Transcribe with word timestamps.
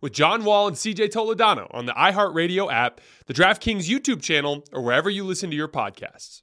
with 0.00 0.12
John 0.12 0.44
Wall 0.44 0.68
and 0.68 0.76
CJ 0.76 1.10
Toledano 1.10 1.66
on 1.74 1.86
the 1.86 1.92
iHeartRadio 1.92 2.72
app, 2.72 3.00
the 3.26 3.34
DraftKings 3.34 3.88
YouTube 3.88 4.22
channel, 4.22 4.64
or 4.72 4.82
wherever 4.82 5.10
you 5.10 5.24
listen 5.24 5.50
to 5.50 5.56
your 5.56 5.68
podcasts. 5.68 6.42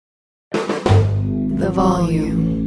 the 1.61 1.69
volume. 1.69 2.59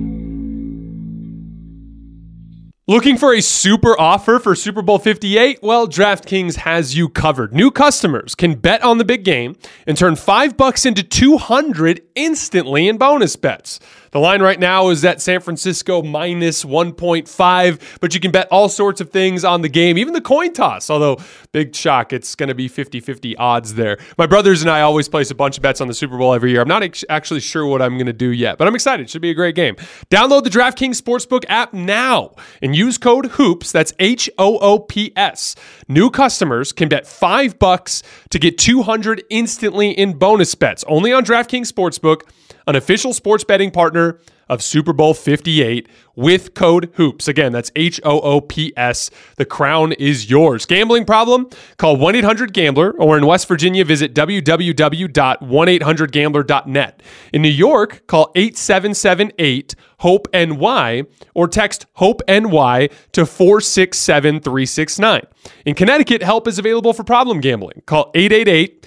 Looking 2.87 3.17
for 3.17 3.33
a 3.33 3.41
super 3.41 3.99
offer 3.99 4.39
for 4.39 4.55
Super 4.55 4.83
Bowl 4.83 4.99
58? 4.99 5.61
Well, 5.63 5.89
DraftKings 5.89 6.57
has 6.57 6.95
you 6.95 7.09
covered. 7.09 7.55
New 7.55 7.71
customers 7.71 8.35
can 8.35 8.57
bet 8.57 8.83
on 8.83 8.99
the 8.99 9.05
big 9.07 9.25
game 9.25 9.57
and 9.87 9.97
turn 9.97 10.17
5 10.17 10.57
bucks 10.57 10.85
into 10.85 11.03
200 11.03 12.03
instantly 12.15 12.87
in 12.87 12.99
bonus 12.99 13.37
bets. 13.37 13.81
The 14.15 14.21
line 14.21 14.43
right 14.43 14.61
now 14.61 14.91
is 14.91 15.05
at 15.05 15.21
San 15.21 15.41
Francisco 15.41 16.01
minus 16.01 16.63
1.5, 16.65 17.99
but 17.99 18.15
you 18.15 18.21
can 18.21 18.31
bet 18.31 18.47
all 18.49 18.69
sorts 18.69 19.01
of 19.01 19.11
things 19.11 19.45
on 19.45 19.63
the 19.63 19.69
game, 19.69 19.99
even 19.99 20.15
the 20.15 20.21
coin 20.21 20.53
toss. 20.53 20.89
Although, 20.89 21.19
big 21.51 21.75
shock, 21.75 22.13
it's 22.13 22.37
going 22.37 22.49
to 22.49 22.55
be 22.55 22.69
50 22.69 23.01
50 23.01 23.37
odds 23.39 23.75
there. 23.75 23.99
My 24.17 24.29
brothers 24.29 24.63
and 24.63 24.71
I 24.71 24.83
always 24.83 25.09
place 25.09 25.33
a 25.33 25.35
bunch 25.35 25.57
of 25.57 25.65
bets 25.65 25.81
on 25.81 25.89
the 25.89 25.95
Super 25.95 26.17
Bowl 26.17 26.33
every 26.33 26.53
year. 26.53 26.61
I'm 26.61 26.69
not 26.69 26.85
ex- 26.85 27.05
actually 27.09 27.41
sure 27.41 27.67
what 27.67 27.83
I'm 27.83 27.95
going 27.95 28.07
to 28.07 28.13
do 28.13 28.29
yet, 28.29 28.57
but 28.57 28.69
I'm 28.69 28.77
excited. 28.77 29.03
It 29.03 29.11
should 29.11 29.21
be 29.21 29.31
a 29.31 29.35
great 29.35 29.57
game. 29.57 29.75
Download 30.11 30.45
the 30.45 30.51
DraftKings 30.51 31.03
Sportsbook 31.03 31.45
app 31.49 31.73
now 31.73 32.37
and 32.63 32.77
use 32.77 32.99
code 32.99 33.33
HOOPS. 33.33 33.73
That's 33.73 33.93
H 33.99 34.31
O 34.39 34.59
O 34.59 34.79
P 34.79 35.13
S. 35.17 35.57
New 35.89 36.09
customers 36.09 36.71
can 36.71 36.89
bet 36.89 37.05
5 37.05 37.59
bucks 37.59 38.05
to 38.31 38.39
get 38.39 38.59
200 38.59 39.25
instantly 39.29 39.91
in 39.91 40.13
bonus 40.13 40.55
bets 40.55 40.85
only 40.87 41.13
on 41.13 41.25
DraftKings 41.25 41.73
Sportsbook 41.73 42.23
an 42.67 42.77
official 42.77 43.13
sports 43.13 43.45
betting 43.45 43.71
partner 43.71 44.19
of 44.49 44.63
Super 44.63 44.93
Bowl 44.93 45.15
58 45.15 45.89
with 46.17 46.53
code 46.55 46.91
HOOPS. 46.95 47.29
Again, 47.29 47.53
that's 47.53 47.71
H 47.77 48.01
O 48.05 48.19
O 48.21 48.41
P 48.41 48.73
S. 48.77 49.11
The 49.37 49.45
crown 49.45 49.93
is 49.93 50.31
yours. 50.31 50.65
Gambling 50.67 51.05
problem? 51.05 51.49
Call 51.77 51.97
1 51.97 52.17
800 52.17 52.53
Gambler 52.53 52.91
or 52.93 53.17
in 53.19 53.27
West 53.27 53.49
Virginia, 53.49 53.85
visit 53.85 54.15
www.1800Gambler.net. 54.15 57.03
In 57.33 57.43
New 57.43 57.49
York, 57.49 58.07
call 58.07 58.31
8778 58.35 59.75
HOPE 59.99 60.29
NY 60.35 61.05
or 61.35 61.49
text 61.49 61.87
HOPE 61.95 62.21
NY 62.29 62.91
to 63.13 63.25
467 63.25 64.41
369. 64.41 65.23
In 65.65 65.75
Connecticut, 65.75 66.23
help 66.23 66.47
is 66.47 66.59
available 66.59 66.93
for 66.93 67.05
problem 67.05 67.41
gambling. 67.41 67.81
Call 67.87 68.11
888 68.15 68.87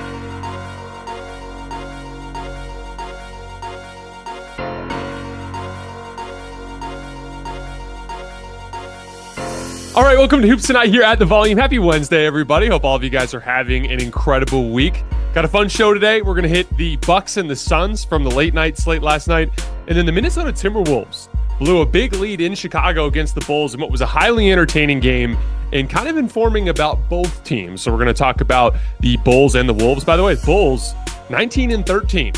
All 9.93 10.03
right, 10.03 10.17
welcome 10.17 10.41
to 10.41 10.47
Hoops 10.47 10.65
Tonight 10.65 10.87
here 10.87 11.03
at 11.03 11.19
the 11.19 11.25
Volume. 11.25 11.57
Happy 11.57 11.77
Wednesday, 11.77 12.25
everybody. 12.25 12.67
Hope 12.67 12.85
all 12.85 12.95
of 12.95 13.03
you 13.03 13.09
guys 13.09 13.33
are 13.33 13.41
having 13.41 13.91
an 13.91 13.99
incredible 13.99 14.69
week. 14.69 15.03
Got 15.33 15.43
a 15.43 15.49
fun 15.49 15.67
show 15.67 15.93
today. 15.93 16.21
We're 16.21 16.33
going 16.33 16.43
to 16.43 16.49
hit 16.49 16.69
the 16.77 16.95
Bucks 16.95 17.35
and 17.35 17.49
the 17.49 17.57
Suns 17.57 18.05
from 18.05 18.23
the 18.23 18.29
late 18.31 18.53
night 18.53 18.77
slate 18.77 19.01
last 19.01 19.27
night, 19.27 19.49
and 19.87 19.97
then 19.97 20.05
the 20.05 20.11
Minnesota 20.13 20.53
Timberwolves 20.53 21.27
blew 21.59 21.81
a 21.81 21.85
big 21.85 22.13
lead 22.13 22.39
in 22.39 22.55
Chicago 22.55 23.07
against 23.07 23.35
the 23.35 23.41
Bulls 23.41 23.73
in 23.73 23.81
what 23.81 23.91
was 23.91 23.99
a 23.99 24.05
highly 24.05 24.49
entertaining 24.49 25.01
game 25.01 25.37
and 25.73 25.89
kind 25.89 26.07
of 26.07 26.15
informing 26.15 26.69
about 26.69 27.09
both 27.09 27.43
teams. 27.43 27.81
So 27.81 27.91
we're 27.91 27.97
going 27.97 28.07
to 28.07 28.13
talk 28.13 28.39
about 28.39 28.77
the 29.01 29.17
Bulls 29.17 29.55
and 29.55 29.67
the 29.67 29.73
Wolves. 29.73 30.05
By 30.05 30.15
the 30.15 30.23
way, 30.23 30.37
Bulls 30.45 30.93
19 31.29 31.69
and 31.71 31.85
13 31.85 32.31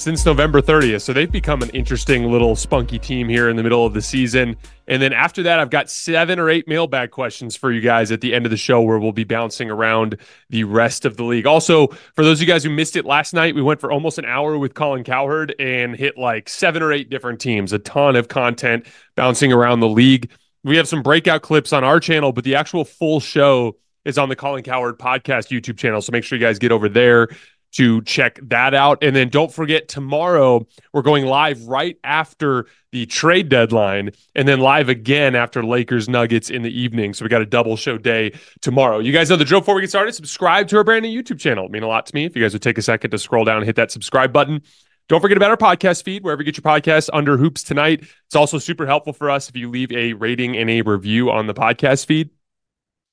since 0.00 0.24
November 0.24 0.62
30th. 0.62 1.02
So 1.02 1.12
they've 1.12 1.30
become 1.30 1.60
an 1.60 1.68
interesting 1.70 2.32
little 2.32 2.56
spunky 2.56 2.98
team 2.98 3.28
here 3.28 3.50
in 3.50 3.56
the 3.56 3.62
middle 3.62 3.84
of 3.84 3.92
the 3.92 4.00
season. 4.00 4.56
And 4.88 5.02
then 5.02 5.12
after 5.12 5.42
that, 5.42 5.60
I've 5.60 5.68
got 5.68 5.90
seven 5.90 6.38
or 6.38 6.48
eight 6.48 6.66
mailbag 6.66 7.10
questions 7.10 7.54
for 7.54 7.70
you 7.70 7.82
guys 7.82 8.10
at 8.10 8.22
the 8.22 8.32
end 8.34 8.46
of 8.46 8.50
the 8.50 8.56
show 8.56 8.80
where 8.80 8.98
we'll 8.98 9.12
be 9.12 9.24
bouncing 9.24 9.70
around 9.70 10.16
the 10.48 10.64
rest 10.64 11.04
of 11.04 11.18
the 11.18 11.24
league. 11.24 11.46
Also, 11.46 11.88
for 12.14 12.24
those 12.24 12.38
of 12.38 12.48
you 12.48 12.52
guys 12.52 12.64
who 12.64 12.70
missed 12.70 12.96
it 12.96 13.04
last 13.04 13.34
night, 13.34 13.54
we 13.54 13.60
went 13.60 13.78
for 13.78 13.92
almost 13.92 14.18
an 14.18 14.24
hour 14.24 14.56
with 14.56 14.72
Colin 14.72 15.04
Cowherd 15.04 15.54
and 15.60 15.94
hit 15.94 16.16
like 16.16 16.48
seven 16.48 16.82
or 16.82 16.92
eight 16.92 17.10
different 17.10 17.38
teams, 17.38 17.74
a 17.74 17.78
ton 17.78 18.16
of 18.16 18.28
content 18.28 18.86
bouncing 19.16 19.52
around 19.52 19.80
the 19.80 19.88
league. 19.88 20.30
We 20.64 20.78
have 20.78 20.88
some 20.88 21.02
breakout 21.02 21.42
clips 21.42 21.74
on 21.74 21.84
our 21.84 22.00
channel, 22.00 22.32
but 22.32 22.44
the 22.44 22.54
actual 22.54 22.86
full 22.86 23.20
show 23.20 23.76
is 24.06 24.16
on 24.16 24.30
the 24.30 24.36
Colin 24.36 24.62
Cowherd 24.62 24.98
podcast 24.98 25.50
YouTube 25.50 25.76
channel. 25.76 26.00
So 26.00 26.10
make 26.10 26.24
sure 26.24 26.38
you 26.38 26.44
guys 26.44 26.58
get 26.58 26.72
over 26.72 26.88
there 26.88 27.28
to 27.72 28.02
check 28.02 28.38
that 28.42 28.74
out. 28.74 29.02
And 29.02 29.14
then 29.14 29.28
don't 29.28 29.52
forget, 29.52 29.88
tomorrow 29.88 30.66
we're 30.92 31.02
going 31.02 31.26
live 31.26 31.66
right 31.66 31.96
after 32.02 32.66
the 32.92 33.06
trade 33.06 33.48
deadline 33.48 34.10
and 34.34 34.48
then 34.48 34.60
live 34.60 34.88
again 34.88 35.36
after 35.36 35.64
Lakers 35.64 36.08
Nuggets 36.08 36.50
in 36.50 36.62
the 36.62 36.80
evening. 36.80 37.14
So 37.14 37.24
we 37.24 37.28
got 37.28 37.42
a 37.42 37.46
double 37.46 37.76
show 37.76 37.98
day 37.98 38.32
tomorrow. 38.60 38.98
You 38.98 39.12
guys 39.12 39.30
know 39.30 39.36
the 39.36 39.44
drill 39.44 39.60
before 39.60 39.76
we 39.76 39.82
get 39.82 39.90
started. 39.90 40.12
Subscribe 40.12 40.66
to 40.68 40.76
our 40.76 40.84
brand 40.84 41.04
new 41.04 41.22
YouTube 41.22 41.38
channel. 41.38 41.66
It 41.66 41.70
mean 41.70 41.84
a 41.84 41.88
lot 41.88 42.06
to 42.06 42.14
me. 42.14 42.24
If 42.24 42.34
you 42.34 42.42
guys 42.42 42.52
would 42.52 42.62
take 42.62 42.78
a 42.78 42.82
second 42.82 43.12
to 43.12 43.18
scroll 43.18 43.44
down 43.44 43.58
and 43.58 43.66
hit 43.66 43.76
that 43.76 43.92
subscribe 43.92 44.32
button. 44.32 44.62
Don't 45.08 45.20
forget 45.20 45.36
about 45.36 45.50
our 45.50 45.56
podcast 45.56 46.04
feed, 46.04 46.22
wherever 46.22 46.40
you 46.40 46.52
get 46.52 46.56
your 46.56 46.62
podcasts 46.62 47.10
under 47.12 47.36
Hoops 47.36 47.64
Tonight. 47.64 48.04
It's 48.26 48.36
also 48.36 48.58
super 48.58 48.86
helpful 48.86 49.12
for 49.12 49.28
us 49.28 49.48
if 49.48 49.56
you 49.56 49.68
leave 49.68 49.90
a 49.90 50.12
rating 50.12 50.56
and 50.56 50.70
a 50.70 50.82
review 50.82 51.32
on 51.32 51.48
the 51.48 51.54
podcast 51.54 52.06
feed. 52.06 52.30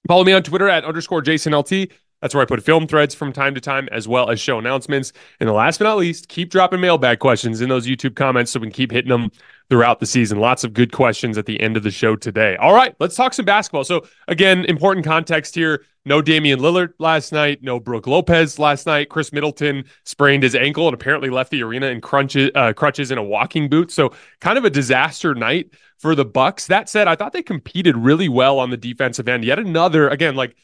Follow 0.07 0.24
me 0.24 0.31
on 0.33 0.44
Twitter 0.44 0.69
at 0.69 0.86
underscore 0.86 1.24
JasonLT. 1.24 1.92
That's 2.22 2.34
where 2.34 2.42
I 2.42 2.46
put 2.46 2.64
film 2.64 2.88
threads 2.88 3.14
from 3.14 3.31
time 3.31 3.54
to 3.54 3.62
time, 3.62 3.88
as 3.92 4.08
well 4.08 4.30
as 4.30 4.40
show 4.40 4.58
announcements. 4.58 5.14
And 5.40 5.48
the 5.48 5.54
last 5.54 5.78
but 5.78 5.86
not 5.86 5.98
least, 5.98 6.30
keep 6.30 6.50
dropping 6.50 6.81
mailbag 6.81 7.19
questions 7.19 7.62
in 7.62 7.69
those 7.69 7.86
YouTube 7.86 8.16
comments 8.16 8.52
so 8.52 8.60
we 8.60 8.68
can 8.68 8.74
keep 8.74 8.92
hitting 8.92 9.10
them 9.10 9.31
throughout 9.69 10.00
the 10.00 10.06
season. 10.06 10.40
Lots 10.40 10.64
of 10.64 10.74
good 10.74 10.92
questions 10.92 11.38
at 11.38 11.46
the 11.46 11.60
end 11.60 11.78
of 11.78 11.84
the 11.84 11.92
show 11.92 12.16
today. 12.16 12.56
All 12.56 12.74
right, 12.74 12.96
let's 13.00 13.16
talk 13.16 13.34
some 13.34 13.46
basketball. 13.46 13.84
So, 13.84 14.08
again, 14.28 14.66
important 14.66 15.06
context 15.06 15.54
here. 15.54 15.86
No 16.06 16.22
Damian 16.22 16.60
Lillard 16.60 16.94
last 17.00 17.34
night. 17.34 17.62
No 17.62 17.80
Brook 17.80 18.08
Lopez 18.08 18.58
last 18.58 18.88
night. 18.88 19.10
Khris 19.10 19.34
Middleton 19.34 19.84
sprained 20.06 20.42
his 20.42 20.56
ankle 20.56 20.88
and 20.88 20.94
apparently 20.94 21.30
left 21.30 21.52
the 21.52 21.62
arena 21.62 21.88
in 21.88 22.00
crunches, 22.02 22.50
uh, 22.56 22.72
crutches 22.74 23.12
in 23.12 23.18
a 23.18 23.24
walking 23.24 23.69
boot. 23.69 23.92
So, 23.92 24.14
kind 24.40 24.58
of 24.58 24.66
a 24.66 24.69
disaster 24.69 25.36
night 25.36 25.72
for 26.00 26.16
the 26.16 26.25
Bucks. 26.25 26.66
That 26.68 26.90
said, 26.90 27.08
I 27.08 27.16
thought 27.16 27.34
they 27.34 27.44
competed 27.44 27.98
really 27.98 28.30
well 28.30 28.58
on 28.58 28.69
the 28.69 28.78
defensive 28.78 29.28
end. 29.28 29.44
Yet 29.44 29.60
another, 29.60 30.08
again, 30.08 30.36
like 30.36 30.56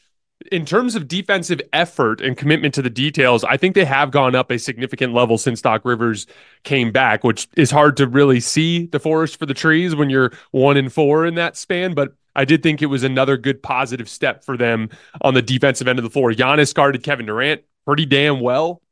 in 0.52 0.64
terms 0.64 0.94
of 0.94 1.08
defensive 1.08 1.60
effort 1.72 2.20
and 2.20 2.36
commitment 2.36 2.74
to 2.74 2.82
the 2.82 2.90
details, 2.90 3.44
I 3.44 3.56
think 3.56 3.74
they 3.74 3.84
have 3.84 4.10
gone 4.10 4.34
up 4.34 4.50
a 4.50 4.58
significant 4.58 5.14
level 5.14 5.38
since 5.38 5.62
Doc 5.62 5.82
Rivers 5.84 6.26
came 6.62 6.92
back, 6.92 7.24
which 7.24 7.48
is 7.56 7.70
hard 7.70 7.96
to 7.98 8.06
really 8.06 8.40
see 8.40 8.86
the 8.86 9.00
forest 9.00 9.38
for 9.38 9.46
the 9.46 9.54
trees 9.54 9.94
when 9.94 10.10
you're 10.10 10.32
one 10.50 10.76
and 10.76 10.92
four 10.92 11.26
in 11.26 11.34
that 11.36 11.56
span. 11.56 11.94
But 11.94 12.14
I 12.36 12.44
did 12.44 12.62
think 12.62 12.82
it 12.82 12.86
was 12.86 13.02
another 13.02 13.36
good 13.36 13.62
positive 13.62 14.08
step 14.08 14.44
for 14.44 14.56
them 14.56 14.90
on 15.20 15.34
the 15.34 15.42
defensive 15.42 15.88
end 15.88 15.98
of 15.98 16.02
the 16.02 16.10
floor. 16.10 16.32
Giannis 16.32 16.74
guarded 16.74 17.02
Kevin 17.02 17.26
Durant 17.26 17.62
pretty 17.86 18.06
damn 18.06 18.40
well 18.40 18.82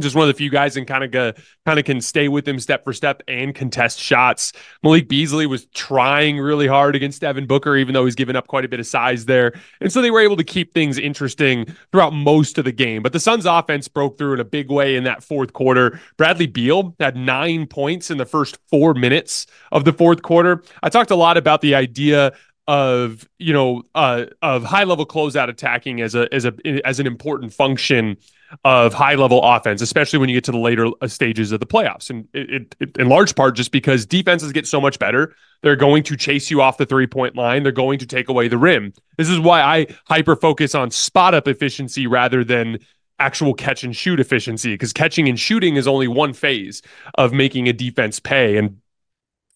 just 0.00 0.14
one 0.14 0.28
of 0.28 0.34
the 0.34 0.36
few 0.36 0.50
guys 0.50 0.76
and 0.76 0.86
kind 0.86 1.14
of 1.14 1.36
kind 1.64 1.78
of 1.78 1.84
can 1.84 2.00
stay 2.00 2.28
with 2.28 2.46
him 2.46 2.60
step 2.60 2.84
for 2.84 2.92
step 2.92 3.22
and 3.28 3.54
contest 3.54 3.98
shots. 3.98 4.52
Malik 4.82 5.08
Beasley 5.08 5.46
was 5.46 5.66
trying 5.66 6.38
really 6.38 6.66
hard 6.66 6.94
against 6.94 7.22
Devin 7.22 7.46
Booker, 7.46 7.76
even 7.76 7.94
though 7.94 8.04
he's 8.04 8.14
given 8.14 8.36
up 8.36 8.46
quite 8.46 8.64
a 8.64 8.68
bit 8.68 8.78
of 8.78 8.86
size 8.86 9.24
there. 9.24 9.54
And 9.80 9.90
so 9.90 10.02
they 10.02 10.10
were 10.10 10.20
able 10.20 10.36
to 10.36 10.44
keep 10.44 10.74
things 10.74 10.98
interesting 10.98 11.74
throughout 11.92 12.12
most 12.12 12.58
of 12.58 12.64
the 12.66 12.72
game. 12.72 13.02
But 13.02 13.12
the 13.12 13.20
Suns 13.20 13.46
offense 13.46 13.88
broke 13.88 14.18
through 14.18 14.34
in 14.34 14.40
a 14.40 14.44
big 14.44 14.70
way 14.70 14.96
in 14.96 15.04
that 15.04 15.22
fourth 15.22 15.54
quarter. 15.54 15.98
Bradley 16.18 16.46
Beal 16.46 16.94
had 17.00 17.16
nine 17.16 17.66
points 17.66 18.10
in 18.10 18.18
the 18.18 18.26
first 18.26 18.58
four 18.68 18.92
minutes 18.92 19.46
of 19.72 19.84
the 19.86 19.92
fourth 19.92 20.20
quarter. 20.20 20.62
I 20.82 20.90
talked 20.90 21.10
a 21.10 21.16
lot 21.16 21.38
about 21.38 21.62
the 21.62 21.74
idea 21.74 22.32
of 22.68 23.28
you 23.38 23.52
know 23.52 23.82
uh, 23.94 24.26
of 24.42 24.64
high 24.64 24.84
level 24.84 25.06
closeout 25.06 25.48
attacking 25.48 26.00
as 26.00 26.14
a 26.14 26.28
as 26.34 26.44
a 26.44 26.52
as 26.84 26.98
an 26.98 27.06
important 27.06 27.52
function 27.52 28.16
of 28.64 28.94
high 28.94 29.14
level 29.14 29.42
offense, 29.42 29.82
especially 29.82 30.18
when 30.18 30.28
you 30.28 30.36
get 30.36 30.44
to 30.44 30.52
the 30.52 30.58
later 30.58 30.88
uh, 31.00 31.08
stages 31.08 31.52
of 31.52 31.60
the 31.60 31.66
playoffs. 31.66 32.10
And 32.10 32.28
it, 32.32 32.74
it, 32.80 32.96
in 32.96 33.08
large 33.08 33.34
part, 33.34 33.56
just 33.56 33.72
because 33.72 34.06
defenses 34.06 34.52
get 34.52 34.66
so 34.66 34.80
much 34.80 34.98
better, 34.98 35.34
they're 35.62 35.76
going 35.76 36.02
to 36.04 36.16
chase 36.16 36.50
you 36.50 36.62
off 36.62 36.78
the 36.78 36.86
three 36.86 37.06
point 37.06 37.36
line. 37.36 37.62
They're 37.62 37.72
going 37.72 37.98
to 37.98 38.06
take 38.06 38.28
away 38.28 38.48
the 38.48 38.58
rim. 38.58 38.92
This 39.16 39.28
is 39.28 39.40
why 39.40 39.62
I 39.62 39.86
hyper 40.06 40.36
focus 40.36 40.74
on 40.74 40.90
spot 40.90 41.34
up 41.34 41.48
efficiency 41.48 42.06
rather 42.06 42.44
than 42.44 42.78
actual 43.18 43.54
catch 43.54 43.82
and 43.82 43.96
shoot 43.96 44.20
efficiency, 44.20 44.74
because 44.74 44.92
catching 44.92 45.28
and 45.28 45.40
shooting 45.40 45.76
is 45.76 45.88
only 45.88 46.06
one 46.06 46.34
phase 46.34 46.82
of 47.14 47.32
making 47.32 47.68
a 47.68 47.72
defense 47.72 48.20
pay. 48.20 48.58
And 48.58 48.78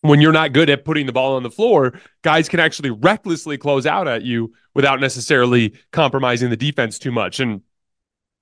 when 0.01 0.23
you're 0.23 0.33
not 0.33 0.55
good 0.55 0.71
at 0.71 0.85
putting 0.87 1.05
the 1.05 1.13
ball 1.13 1.37
on 1.37 1.43
the 1.43 1.51
floor, 1.51 1.93
guys 2.23 2.49
can 2.49 2.59
actually 2.59 2.91
recklessly 2.91 3.59
close 3.59 3.85
out 3.85 4.09
at 4.09 4.23
you 4.23 4.55
without 4.75 4.99
necessarily 4.99 5.75
compromising 5.91 6.49
the 6.49 6.57
defense 6.57 6.99
too 6.99 7.13
much. 7.13 7.39
And 7.39 7.61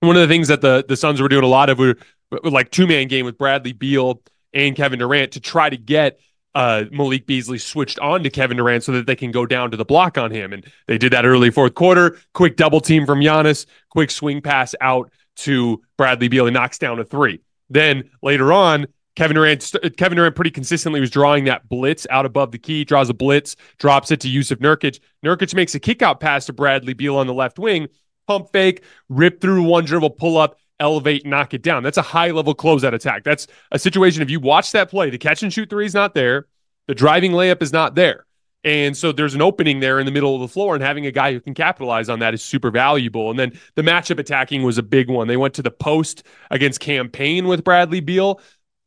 one 0.01 0.17
of 0.17 0.23
the 0.23 0.29
things 0.29 0.49
that 0.49 0.61
the 0.61 0.85
the 0.87 0.97
Suns 0.97 1.21
were 1.21 1.29
doing 1.29 1.45
a 1.45 1.49
lot 1.49 1.71
of 1.71 1.79
were, 1.79 1.97
like 2.45 2.71
two 2.71 2.87
man 2.87 3.09
game 3.09 3.25
with 3.25 3.39
Bradley 3.39 3.73
Beal 3.73 4.23
and 4.53 4.77
Kevin 4.77 4.99
Durant 4.99 5.33
to 5.33 5.41
try 5.41 5.69
to 5.69 5.77
get 5.77 6.21
uh, 6.55 6.85
Malik 6.91 7.27
Beasley 7.27 7.59
switched 7.59 7.99
on 7.99 8.23
to 8.23 8.31
Kevin 8.31 8.57
Durant 8.57 8.83
so 8.83 8.93
that 8.93 9.07
they 9.07 9.17
can 9.17 9.31
go 9.31 9.47
down 9.47 9.71
to 9.71 9.77
the 9.77 9.85
block 9.85 10.19
on 10.19 10.31
him. 10.31 10.53
And 10.53 10.67
they 10.87 10.99
did 10.99 11.13
that 11.13 11.25
early 11.25 11.51
fourth 11.51 11.75
quarter. 11.75 12.19
Quick 12.35 12.57
double 12.57 12.81
team 12.81 13.07
from 13.07 13.21
Giannis, 13.21 13.67
quick 13.91 14.11
swing 14.11 14.41
pass 14.41 14.75
out 14.81 15.11
to 15.37 15.83
Bradley 15.97 16.29
Beal. 16.29 16.47
He 16.47 16.51
knocks 16.51 16.79
down 16.79 16.99
a 16.99 17.05
three. 17.05 17.41
Then 17.71 18.11
later 18.23 18.53
on, 18.53 18.87
Kevin 19.15 19.35
Durant, 19.35 19.73
Kevin 19.97 20.17
Durant 20.17 20.37
pretty 20.37 20.51
consistently 20.51 21.01
was 21.01 21.11
drawing 21.11 21.45
that 21.45 21.69
blitz 21.69 22.07
out 22.09 22.25
above 22.25 22.53
the 22.53 22.59
key, 22.59 22.85
draws 22.85 23.11
a 23.11 23.15
blitz, 23.15 23.57
drops 23.79 24.11
it 24.11 24.21
to 24.21 24.29
Jusuf 24.29 24.59
Nurkic. 24.59 25.01
Nurkic 25.25 25.55
makes 25.55 25.75
a 25.75 25.81
kick 25.81 26.03
out 26.03 26.21
pass 26.21 26.47
to 26.47 26.53
Bradley 26.53 26.95
Beal 26.95 27.17
on 27.17 27.27
the 27.27 27.35
left 27.35 27.59
wing 27.59 27.89
pump 28.29 28.53
fake, 28.53 28.85
rip 29.09 29.41
through 29.41 29.65
one 29.65 29.85
dribble, 29.85 30.11
pull 30.11 30.37
up, 30.37 30.59
elevate, 30.79 31.27
knock 31.27 31.55
it 31.55 31.63
down. 31.63 31.83
That's 31.83 31.99
a 31.99 32.03
high 32.03 32.31
level 32.31 32.55
closeout 32.55 32.95
attack. 32.95 33.25
That's 33.25 33.49
a 33.73 33.79
situation. 33.79 34.23
If 34.23 34.31
you 34.31 34.39
watch 34.39 34.71
that 34.73 34.91
play, 34.91 35.11
the 35.11 35.19
catch 35.19 35.43
and 35.43 35.53
shoot 35.53 35.69
three 35.69 35.87
is 35.87 35.95
not 35.95 36.15
there, 36.15 36.47
the 36.87 36.95
driving 36.95 37.33
layup 37.33 37.63
is 37.63 37.73
not 37.73 37.97
there. 37.97 38.27
And 38.65 38.97
so 38.97 39.13
there's 39.13 39.35
an 39.35 39.43
opening 39.43 39.81
there 39.81 39.99
in 39.99 40.07
the 40.07 40.13
middle 40.13 40.35
of 40.35 40.41
the 40.41 40.49
floor, 40.49 40.75
and 40.75 40.83
having 40.83 41.07
a 41.07 41.11
guy 41.11 41.33
who 41.33 41.41
can 41.41 41.55
capitalize 41.55 42.09
on 42.09 42.19
that 42.19 42.35
is 42.35 42.43
super 42.43 42.71
valuable. 42.71 43.31
And 43.31 43.39
then 43.39 43.59
the 43.77 43.83
matchup 43.83 44.19
attacking 44.19 44.63
was 44.63 44.79
a 44.79 44.83
big 44.83 45.09
one. 45.09 45.27
They 45.27 45.37
went 45.37 45.55
to 45.55 45.63
the 45.63 45.71
post 45.71 46.25
against 46.51 46.81
campaign 46.81 47.47
with 47.47 47.65
Bradley 47.65 48.01
Beal, 48.01 48.41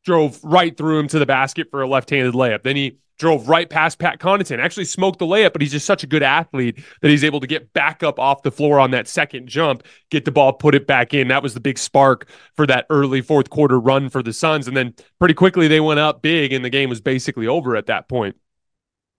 drove 0.06 0.40
right 0.44 0.76
through 0.76 1.00
him 1.00 1.08
to 1.08 1.20
the 1.20 1.26
basket 1.26 1.70
for 1.72 1.82
a 1.82 1.88
left 1.88 2.10
handed 2.10 2.34
layup. 2.34 2.64
Then 2.64 2.76
he 2.76 2.98
drove 3.22 3.48
right 3.48 3.70
past 3.70 4.00
Pat 4.00 4.20
Connaughton, 4.20 4.58
actually 4.58 4.84
smoked 4.84 5.20
the 5.20 5.28
layup, 5.28 5.54
but 5.54 5.62
he's 5.62 5.72
just 5.72 5.86
such 5.86 6.04
a 6.04 6.08
good 6.08 6.24
athlete 6.24 6.84
that 7.02 7.10
he's 7.10 7.24
able 7.24 7.40
to 7.40 7.46
get 7.46 7.72
back 7.72 8.02
up 8.02 8.20
off 8.20 8.42
the 8.42 8.50
floor 8.50 8.80
on 8.80 8.90
that 8.92 9.08
second 9.08 9.48
jump, 9.48 9.84
get 10.10 10.26
the 10.26 10.32
ball, 10.32 10.52
put 10.52 10.74
it 10.74 10.88
back 10.88 11.14
in. 11.14 11.28
That 11.28 11.44
was 11.44 11.54
the 11.54 11.60
big 11.60 11.78
spark 11.78 12.28
for 12.56 12.66
that 12.66 12.88
early 12.90 13.22
fourth 13.22 13.52
quarter 13.52 13.80
run 13.80 14.10
for 14.10 14.24
the 14.24 14.34
Suns. 14.34 14.68
And 14.68 14.76
then 14.76 14.96
pretty 15.20 15.36
quickly 15.36 15.68
they 15.68 15.80
went 15.80 16.00
up 16.00 16.24
big, 16.24 16.52
and 16.52 16.66
the 16.66 16.72
game 16.72 16.90
was 16.90 17.00
basically 17.00 17.46
over 17.46 17.76
at 17.76 17.86
that 17.86 18.10
point. 18.10 18.36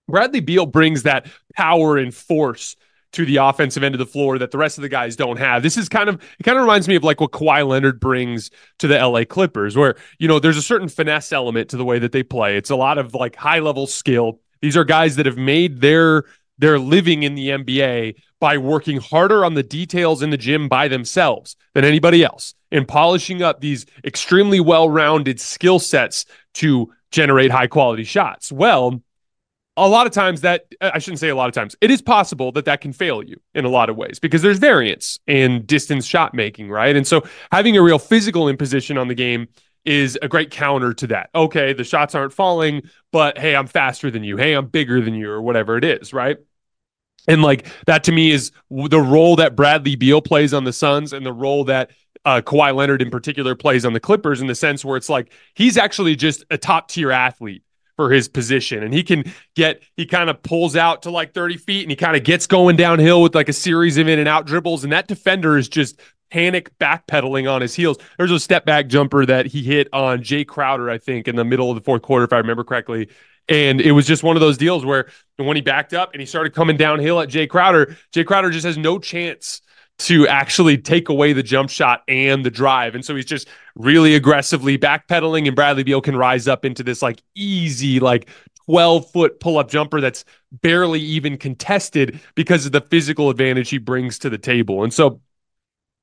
Bradley 0.08 0.40
Beal 0.40 0.66
brings 0.66 1.05
that 1.05 1.28
power 1.55 1.96
and 1.96 2.12
force 2.12 2.75
to 3.12 3.26
the 3.26 3.36
offensive 3.36 3.82
end 3.82 3.94
of 3.94 3.98
the 3.98 4.06
floor 4.06 4.38
that 4.38 4.50
the 4.50 4.58
rest 4.58 4.78
of 4.78 4.82
the 4.82 4.88
guys 4.88 5.16
don't 5.16 5.38
have. 5.38 5.62
This 5.62 5.76
is 5.76 5.88
kind 5.88 6.08
of 6.08 6.22
it 6.38 6.42
kind 6.42 6.56
of 6.56 6.62
reminds 6.62 6.88
me 6.88 6.96
of 6.96 7.04
like 7.04 7.20
what 7.20 7.32
Kawhi 7.32 7.66
Leonard 7.66 8.00
brings 8.00 8.50
to 8.78 8.88
the 8.88 8.98
LA 8.98 9.24
Clippers, 9.24 9.76
where 9.76 9.96
you 10.18 10.28
know 10.28 10.38
there's 10.38 10.56
a 10.56 10.62
certain 10.62 10.88
finesse 10.88 11.32
element 11.32 11.70
to 11.70 11.76
the 11.76 11.84
way 11.84 11.98
that 11.98 12.12
they 12.12 12.22
play. 12.22 12.56
It's 12.56 12.70
a 12.70 12.76
lot 12.76 12.98
of 12.98 13.14
like 13.14 13.36
high 13.36 13.60
level 13.60 13.86
skill. 13.86 14.40
These 14.60 14.76
are 14.76 14.84
guys 14.84 15.16
that 15.16 15.26
have 15.26 15.36
made 15.36 15.80
their 15.80 16.24
their 16.58 16.78
living 16.78 17.22
in 17.22 17.34
the 17.34 17.48
NBA 17.48 18.16
by 18.40 18.58
working 18.58 18.98
harder 18.98 19.44
on 19.44 19.54
the 19.54 19.62
details 19.62 20.22
in 20.22 20.30
the 20.30 20.36
gym 20.36 20.68
by 20.68 20.88
themselves 20.88 21.56
than 21.74 21.84
anybody 21.84 22.24
else 22.24 22.54
and 22.70 22.88
polishing 22.88 23.42
up 23.42 23.60
these 23.60 23.86
extremely 24.04 24.60
well-rounded 24.60 25.40
skill 25.40 25.78
sets 25.78 26.24
to 26.54 26.92
generate 27.10 27.50
high 27.50 27.66
quality 27.66 28.04
shots. 28.04 28.50
Well, 28.50 29.02
a 29.76 29.88
lot 29.88 30.06
of 30.06 30.12
times 30.12 30.42
that 30.42 30.66
I 30.80 30.98
shouldn't 30.98 31.20
say 31.20 31.30
a 31.30 31.36
lot 31.36 31.48
of 31.48 31.54
times 31.54 31.74
it 31.80 31.90
is 31.90 32.02
possible 32.02 32.52
that 32.52 32.66
that 32.66 32.80
can 32.80 32.92
fail 32.92 33.22
you 33.22 33.40
in 33.54 33.64
a 33.64 33.69
lot 33.69 33.88
of 33.88 33.96
ways 33.96 34.19
because 34.19 34.42
there's 34.42 34.58
variance 34.58 35.19
in 35.26 35.64
distance 35.64 36.04
shot 36.04 36.34
making, 36.34 36.69
right? 36.69 36.94
And 36.94 37.06
so 37.06 37.22
having 37.50 37.76
a 37.76 37.82
real 37.82 37.98
physical 37.98 38.48
imposition 38.48 38.98
on 38.98 39.08
the 39.08 39.14
game 39.14 39.48
is 39.84 40.19
a 40.20 40.28
great 40.28 40.50
counter 40.50 40.92
to 40.94 41.06
that. 41.08 41.30
Okay, 41.34 41.72
the 41.72 41.84
shots 41.84 42.14
aren't 42.14 42.32
falling, 42.32 42.82
but 43.10 43.38
hey, 43.38 43.56
I'm 43.56 43.66
faster 43.66 44.10
than 44.10 44.22
you. 44.22 44.36
Hey, 44.36 44.52
I'm 44.52 44.66
bigger 44.66 45.00
than 45.00 45.14
you, 45.14 45.30
or 45.30 45.40
whatever 45.42 45.76
it 45.76 45.84
is, 45.84 46.12
right? 46.12 46.36
And 47.26 47.42
like 47.42 47.66
that 47.86 48.04
to 48.04 48.12
me 48.12 48.30
is 48.30 48.52
the 48.70 49.00
role 49.00 49.36
that 49.36 49.56
Bradley 49.56 49.96
Beal 49.96 50.20
plays 50.20 50.52
on 50.52 50.64
the 50.64 50.72
Suns 50.72 51.12
and 51.12 51.24
the 51.24 51.32
role 51.32 51.64
that 51.64 51.90
uh, 52.24 52.40
Kawhi 52.44 52.74
Leonard 52.74 53.02
in 53.02 53.10
particular 53.10 53.54
plays 53.54 53.84
on 53.84 53.92
the 53.92 54.00
Clippers 54.00 54.40
in 54.40 54.46
the 54.46 54.54
sense 54.54 54.84
where 54.84 54.96
it's 54.96 55.08
like 55.08 55.32
he's 55.54 55.76
actually 55.76 56.14
just 56.14 56.44
a 56.50 56.58
top 56.58 56.88
tier 56.88 57.10
athlete 57.10 57.62
for 57.96 58.11
his 58.11 58.29
position. 58.29 58.82
And 58.82 58.93
he 58.93 59.03
can 59.03 59.25
get, 59.55 59.82
he 59.96 60.06
kind 60.06 60.31
of 60.31 60.43
pulls 60.43 60.77
out 60.77 61.03
to 61.03 61.11
like 61.11 61.34
30 61.34 61.56
feet 61.56 61.82
and 61.82 61.91
he 61.91 61.96
kind 61.96 62.17
of 62.17 62.25
gets 62.25 62.46
going 62.46 62.77
downhill 62.77 63.22
with 63.22 63.34
like 63.34 63.49
a 63.49 63.53
series 63.53 63.99
of 63.99 64.08
in 64.08 64.19
and 64.19 64.29
out 64.29 64.46
dribbles. 64.46 64.84
And 64.84 64.93
that 64.93 65.08
defender 65.08 65.58
is 65.58 65.69
just 65.69 66.01
panic 66.31 66.77
backpedaling 66.79 67.53
on 67.53 67.61
his 67.61 67.75
heels. 67.75 67.99
There's 68.17 68.31
a 68.31 68.41
step 68.41 68.65
back 68.65 68.87
jumper 68.87 69.27
that 69.27 69.46
he 69.46 69.63
hit 69.63 69.89
on 69.93 70.20
Jae 70.20 70.46
Crowder, 70.46 70.89
I 70.89 70.99
think, 70.99 71.29
in 71.29 71.37
the 71.37 71.44
middle 71.44 71.70
of 71.70 71.77
the 71.77 71.82
fourth 71.82 72.03
quarter, 72.03 72.25
if 72.25 72.32
I 72.32 72.39
remember 72.39 72.65
correctly. 72.65 73.08
And 73.49 73.81
it 73.81 73.93
was 73.93 74.06
just 74.06 74.22
one 74.22 74.37
of 74.37 74.41
those 74.41 74.56
deals 74.56 74.84
where 74.84 75.11
when 75.37 75.56
he 75.56 75.63
backed 75.63 75.93
up 75.93 76.13
and 76.13 76.20
he 76.20 76.27
started 76.27 76.55
coming 76.55 76.77
downhill 76.77 77.20
at 77.20 77.29
Jae 77.29 77.49
Crowder, 77.49 77.96
Jae 78.13 78.25
Crowder 78.25 78.51
just 78.51 78.65
has 78.65 78.79
no 78.79 78.99
chance 78.99 79.61
to 80.06 80.26
actually 80.28 80.78
take 80.78 81.08
away 81.08 81.32
the 81.32 81.42
jump 81.42 81.70
shot 81.70 82.02
and 82.08 82.44
the 82.44 82.50
drive. 82.50 82.94
And 82.94 83.04
so 83.04 83.14
he's 83.14 83.24
just 83.24 83.48
really 83.74 84.14
aggressively 84.14 84.78
backpedaling, 84.78 85.46
and 85.46 85.56
Bradley 85.56 85.82
Beal 85.82 86.00
can 86.00 86.16
rise 86.16 86.48
up 86.48 86.64
into 86.64 86.82
this 86.82 87.02
like 87.02 87.22
easy, 87.34 88.00
like 88.00 88.28
12 88.66 89.10
foot 89.10 89.40
pull 89.40 89.58
up 89.58 89.68
jumper 89.68 90.00
that's 90.00 90.24
barely 90.50 91.00
even 91.00 91.36
contested 91.36 92.20
because 92.34 92.66
of 92.66 92.72
the 92.72 92.80
physical 92.80 93.30
advantage 93.30 93.70
he 93.70 93.78
brings 93.78 94.18
to 94.20 94.30
the 94.30 94.38
table. 94.38 94.84
And 94.84 94.92
so 94.92 95.20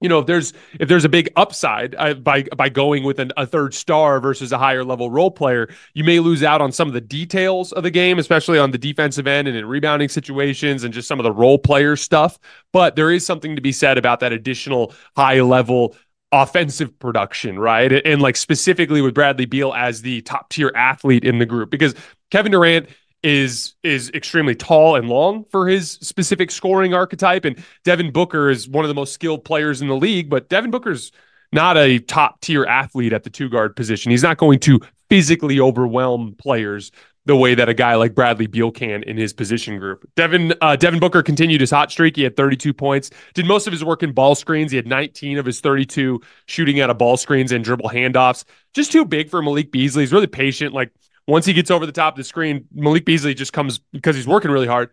you 0.01 0.09
know 0.09 0.19
if 0.19 0.25
there's 0.25 0.53
if 0.79 0.87
there's 0.87 1.05
a 1.05 1.09
big 1.09 1.29
upside 1.35 1.95
uh, 1.95 2.13
by 2.13 2.43
by 2.55 2.69
going 2.69 3.03
with 3.03 3.19
an, 3.19 3.31
a 3.37 3.45
third 3.45 3.73
star 3.73 4.19
versus 4.19 4.51
a 4.51 4.57
higher 4.57 4.83
level 4.83 5.11
role 5.11 5.31
player 5.31 5.69
you 5.93 6.03
may 6.03 6.19
lose 6.19 6.43
out 6.43 6.61
on 6.61 6.71
some 6.71 6.87
of 6.87 6.93
the 6.93 7.01
details 7.01 7.71
of 7.73 7.83
the 7.83 7.91
game 7.91 8.17
especially 8.19 8.57
on 8.57 8.71
the 8.71 8.77
defensive 8.77 9.27
end 9.27 9.47
and 9.47 9.57
in 9.57 9.65
rebounding 9.65 10.09
situations 10.09 10.83
and 10.83 10.93
just 10.93 11.07
some 11.07 11.19
of 11.19 11.23
the 11.23 11.31
role 11.31 11.57
player 11.57 11.95
stuff. 11.95 12.39
But 12.71 12.95
there 12.95 13.11
is 13.11 13.25
something 13.25 13.55
to 13.55 13.61
be 13.61 13.71
said 13.71 13.97
about 13.97 14.19
that 14.21 14.31
additional 14.33 14.93
high 15.15 15.41
level 15.41 15.95
offensive 16.31 16.97
production 16.99 17.57
right? 17.57 17.91
And, 17.91 18.05
and 18.05 18.21
like 18.21 18.35
specifically 18.35 19.01
with 19.01 19.15
Bradley 19.15 19.45
Beal 19.45 19.73
as 19.73 20.01
the 20.01 20.21
top 20.21 20.49
tier 20.49 20.71
athlete 20.75 21.23
in 21.23 21.39
the 21.39 21.45
group. 21.45 21.69
Because 21.69 21.95
Kevin 22.31 22.51
Durant 22.51 22.87
is 23.23 23.75
is 23.83 24.09
extremely 24.11 24.55
tall 24.55 24.95
and 24.95 25.09
long 25.09 25.43
for 25.51 25.67
his 25.67 25.91
specific 25.91 26.51
scoring 26.51 26.93
archetype. 26.93 27.45
And 27.45 27.57
Devin 27.83 28.11
Booker 28.11 28.49
is 28.49 28.67
one 28.67 28.85
of 28.85 28.89
the 28.89 28.95
most 28.95 29.13
skilled 29.13 29.43
players 29.43 29.81
in 29.81 29.87
the 29.87 29.95
league, 29.95 30.29
but 30.29 30.49
Devin 30.49 30.71
Booker's 30.71 31.11
not 31.51 31.77
a 31.77 31.99
top 31.99 32.41
tier 32.41 32.65
athlete 32.65 33.13
at 33.13 33.23
the 33.23 33.29
two 33.29 33.49
guard 33.49 33.75
position. 33.75 34.11
He's 34.11 34.23
not 34.23 34.37
going 34.37 34.59
to 34.59 34.79
physically 35.09 35.59
overwhelm 35.59 36.35
players 36.37 36.91
the 37.25 37.35
way 37.35 37.53
that 37.53 37.69
a 37.69 37.73
guy 37.73 37.95
like 37.95 38.15
Bradley 38.15 38.47
Beal 38.47 38.71
can 38.71 39.03
in 39.03 39.17
his 39.17 39.33
position 39.33 39.77
group. 39.77 40.09
Devin 40.15 40.53
uh, 40.61 40.75
Devin 40.75 40.99
Booker 40.99 41.21
continued 41.21 41.61
his 41.61 41.71
hot 41.71 41.91
streak. 41.91 42.15
He 42.15 42.23
had 42.23 42.35
32 42.35 42.73
points. 42.73 43.09
Did 43.33 43.45
most 43.45 43.67
of 43.67 43.73
his 43.73 43.83
work 43.83 44.01
in 44.01 44.13
ball 44.13 44.35
screens. 44.35 44.71
He 44.71 44.77
had 44.77 44.87
19 44.87 45.37
of 45.37 45.45
his 45.45 45.59
32 45.59 46.21
shooting 46.45 46.79
out 46.79 46.89
of 46.89 46.97
ball 46.97 47.17
screens 47.17 47.51
and 47.51 47.63
dribble 47.63 47.89
handoffs. 47.89 48.45
Just 48.73 48.91
too 48.91 49.05
big 49.05 49.29
for 49.29 49.41
Malik 49.41 49.71
Beasley. 49.71 50.03
He's 50.03 50.13
really 50.13 50.27
patient. 50.27 50.73
Like 50.73 50.91
once 51.29 51.45
he 51.45 51.53
gets 51.53 51.69
over 51.71 51.85
the 51.85 51.91
top 51.91 52.13
of 52.13 52.17
the 52.17 52.23
screen, 52.23 52.65
Malik 52.73 53.05
Beasley 53.05 53.33
just 53.33 53.53
comes 53.53 53.79
because 53.91 54.15
he's 54.15 54.27
working 54.27 54.51
really 54.51 54.67
hard, 54.67 54.89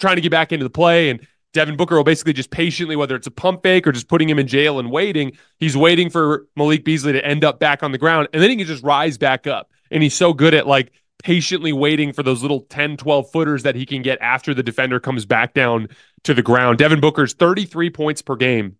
trying 0.00 0.16
to 0.16 0.22
get 0.22 0.30
back 0.30 0.52
into 0.52 0.64
the 0.64 0.70
play. 0.70 1.10
And 1.10 1.26
Devin 1.52 1.76
Booker 1.76 1.96
will 1.96 2.04
basically 2.04 2.32
just 2.32 2.50
patiently, 2.50 2.96
whether 2.96 3.16
it's 3.16 3.26
a 3.26 3.30
pump 3.30 3.62
fake 3.62 3.86
or 3.86 3.92
just 3.92 4.08
putting 4.08 4.28
him 4.28 4.38
in 4.38 4.46
jail 4.46 4.78
and 4.78 4.90
waiting, 4.90 5.32
he's 5.58 5.76
waiting 5.76 6.10
for 6.10 6.46
Malik 6.56 6.84
Beasley 6.84 7.12
to 7.12 7.24
end 7.24 7.44
up 7.44 7.58
back 7.58 7.82
on 7.82 7.92
the 7.92 7.98
ground. 7.98 8.28
And 8.32 8.42
then 8.42 8.50
he 8.50 8.56
can 8.56 8.66
just 8.66 8.84
rise 8.84 9.18
back 9.18 9.46
up. 9.46 9.70
And 9.90 10.02
he's 10.02 10.14
so 10.14 10.32
good 10.32 10.54
at 10.54 10.66
like 10.66 10.92
patiently 11.22 11.72
waiting 11.72 12.12
for 12.12 12.22
those 12.22 12.42
little 12.42 12.60
10, 12.62 12.96
12 12.96 13.30
footers 13.30 13.62
that 13.64 13.74
he 13.74 13.84
can 13.84 14.02
get 14.02 14.18
after 14.20 14.54
the 14.54 14.62
defender 14.62 15.00
comes 15.00 15.26
back 15.26 15.54
down 15.54 15.88
to 16.24 16.34
the 16.34 16.42
ground. 16.42 16.78
Devin 16.78 17.00
Booker's 17.00 17.34
33 17.34 17.90
points 17.90 18.22
per 18.22 18.36
game 18.36 18.76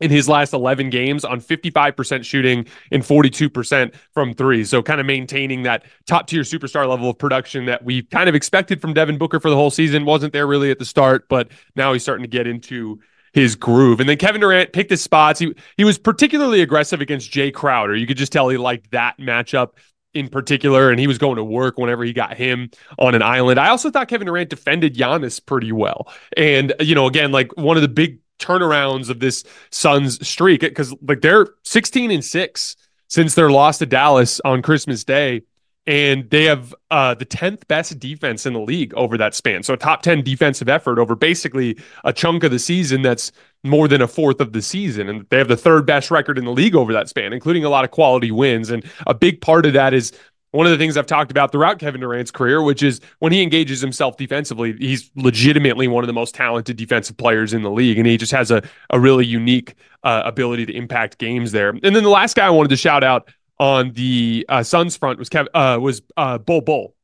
in 0.00 0.10
his 0.10 0.28
last 0.28 0.52
11 0.52 0.90
games 0.90 1.24
on 1.24 1.40
55% 1.40 2.24
shooting 2.24 2.66
and 2.90 3.02
42% 3.02 3.94
from 4.12 4.34
three. 4.34 4.64
So 4.64 4.82
kind 4.82 5.00
of 5.00 5.06
maintaining 5.06 5.62
that 5.64 5.84
top 6.06 6.26
tier 6.26 6.42
superstar 6.42 6.88
level 6.88 7.10
of 7.10 7.18
production 7.18 7.66
that 7.66 7.84
we 7.84 8.02
kind 8.02 8.28
of 8.28 8.34
expected 8.34 8.80
from 8.80 8.94
Devin 8.94 9.18
Booker 9.18 9.40
for 9.40 9.50
the 9.50 9.56
whole 9.56 9.70
season. 9.70 10.04
Wasn't 10.04 10.32
there 10.32 10.46
really 10.46 10.70
at 10.70 10.78
the 10.78 10.84
start, 10.84 11.28
but 11.28 11.50
now 11.76 11.92
he's 11.92 12.02
starting 12.02 12.24
to 12.24 12.28
get 12.28 12.46
into 12.46 13.00
his 13.32 13.54
groove. 13.54 14.00
And 14.00 14.08
then 14.08 14.16
Kevin 14.16 14.40
Durant 14.40 14.72
picked 14.72 14.90
his 14.90 15.02
spots. 15.02 15.38
He 15.38 15.54
he 15.76 15.84
was 15.84 15.98
particularly 15.98 16.62
aggressive 16.62 17.00
against 17.00 17.30
Jae 17.30 17.52
Crowder. 17.54 17.94
You 17.94 18.06
could 18.06 18.16
just 18.16 18.32
tell 18.32 18.48
he 18.48 18.56
liked 18.56 18.90
that 18.90 19.18
matchup 19.18 19.70
in 20.14 20.28
particular, 20.28 20.90
and 20.90 20.98
he 20.98 21.06
was 21.06 21.18
going 21.18 21.36
to 21.36 21.44
work 21.44 21.78
whenever 21.78 22.02
he 22.04 22.12
got 22.12 22.36
him 22.36 22.70
on 22.98 23.14
an 23.14 23.22
island. 23.22 23.60
I 23.60 23.68
also 23.68 23.90
thought 23.90 24.08
Kevin 24.08 24.26
Durant 24.26 24.50
defended 24.50 24.96
Giannis 24.96 25.44
pretty 25.44 25.70
well. 25.72 26.12
And, 26.36 26.74
you 26.80 26.94
know, 26.94 27.06
again, 27.06 27.30
like 27.30 27.56
one 27.56 27.76
of 27.76 27.82
the 27.82 27.88
big 27.88 28.18
turnarounds 28.40 29.10
of 29.10 29.20
this 29.20 29.44
Suns 29.70 30.26
streak 30.26 30.60
because 30.60 30.94
like 31.02 31.20
they're 31.20 31.48
16 31.64 32.10
and 32.10 32.24
6 32.24 32.76
since 33.08 33.34
their 33.34 33.50
loss 33.50 33.78
to 33.78 33.86
Dallas 33.86 34.40
on 34.44 34.62
Christmas 34.62 35.04
Day 35.04 35.42
and 35.86 36.28
they 36.30 36.44
have 36.44 36.74
uh, 36.90 37.14
the 37.14 37.24
10th 37.24 37.66
best 37.66 37.98
defense 37.98 38.44
in 38.46 38.52
the 38.52 38.60
league 38.60 38.92
over 38.94 39.16
that 39.18 39.34
span. 39.34 39.62
So 39.62 39.74
a 39.74 39.76
top 39.76 40.02
10 40.02 40.22
defensive 40.22 40.68
effort 40.68 40.98
over 40.98 41.16
basically 41.16 41.78
a 42.04 42.12
chunk 42.12 42.44
of 42.44 42.50
the 42.50 42.58
season 42.58 43.02
that's 43.02 43.32
more 43.64 43.88
than 43.88 44.02
a 44.02 44.06
fourth 44.06 44.40
of 44.40 44.52
the 44.52 44.62
season. 44.62 45.08
And 45.08 45.26
they 45.30 45.38
have 45.38 45.48
the 45.48 45.56
third 45.56 45.86
best 45.86 46.10
record 46.10 46.38
in 46.38 46.44
the 46.44 46.52
league 46.52 46.76
over 46.76 46.92
that 46.92 47.08
span, 47.08 47.32
including 47.32 47.64
a 47.64 47.70
lot 47.70 47.84
of 47.84 47.90
quality 47.90 48.30
wins. 48.30 48.70
And 48.70 48.84
a 49.06 49.14
big 49.14 49.40
part 49.40 49.66
of 49.66 49.72
that 49.72 49.94
is 49.94 50.12
one 50.52 50.66
of 50.66 50.72
the 50.72 50.78
things 50.78 50.96
I've 50.96 51.06
talked 51.06 51.30
about 51.30 51.52
throughout 51.52 51.78
Kevin 51.78 52.00
Durant's 52.00 52.30
career, 52.30 52.62
which 52.62 52.82
is 52.82 53.00
when 53.20 53.32
he 53.32 53.42
engages 53.42 53.80
himself 53.80 54.16
defensively, 54.16 54.74
he's 54.78 55.10
legitimately 55.14 55.86
one 55.88 56.02
of 56.02 56.08
the 56.08 56.12
most 56.12 56.34
talented 56.34 56.76
defensive 56.76 57.16
players 57.16 57.52
in 57.54 57.62
the 57.62 57.70
league. 57.70 57.98
And 57.98 58.06
he 58.06 58.16
just 58.16 58.32
has 58.32 58.50
a, 58.50 58.62
a 58.90 58.98
really 58.98 59.26
unique 59.26 59.74
uh, 60.02 60.22
ability 60.24 60.66
to 60.66 60.74
impact 60.74 61.18
games 61.18 61.52
there. 61.52 61.70
And 61.70 61.94
then 61.94 62.02
the 62.02 62.10
last 62.10 62.34
guy 62.34 62.46
I 62.46 62.50
wanted 62.50 62.70
to 62.70 62.76
shout 62.76 63.04
out 63.04 63.28
on 63.58 63.92
the 63.92 64.44
uh, 64.48 64.62
Suns 64.62 64.96
front 64.96 65.18
was 65.18 65.28
Kev, 65.28 65.46
uh, 65.54 65.78
was 65.80 66.02
uh, 66.16 66.38
Bol 66.38 66.62
Bol 66.62 66.94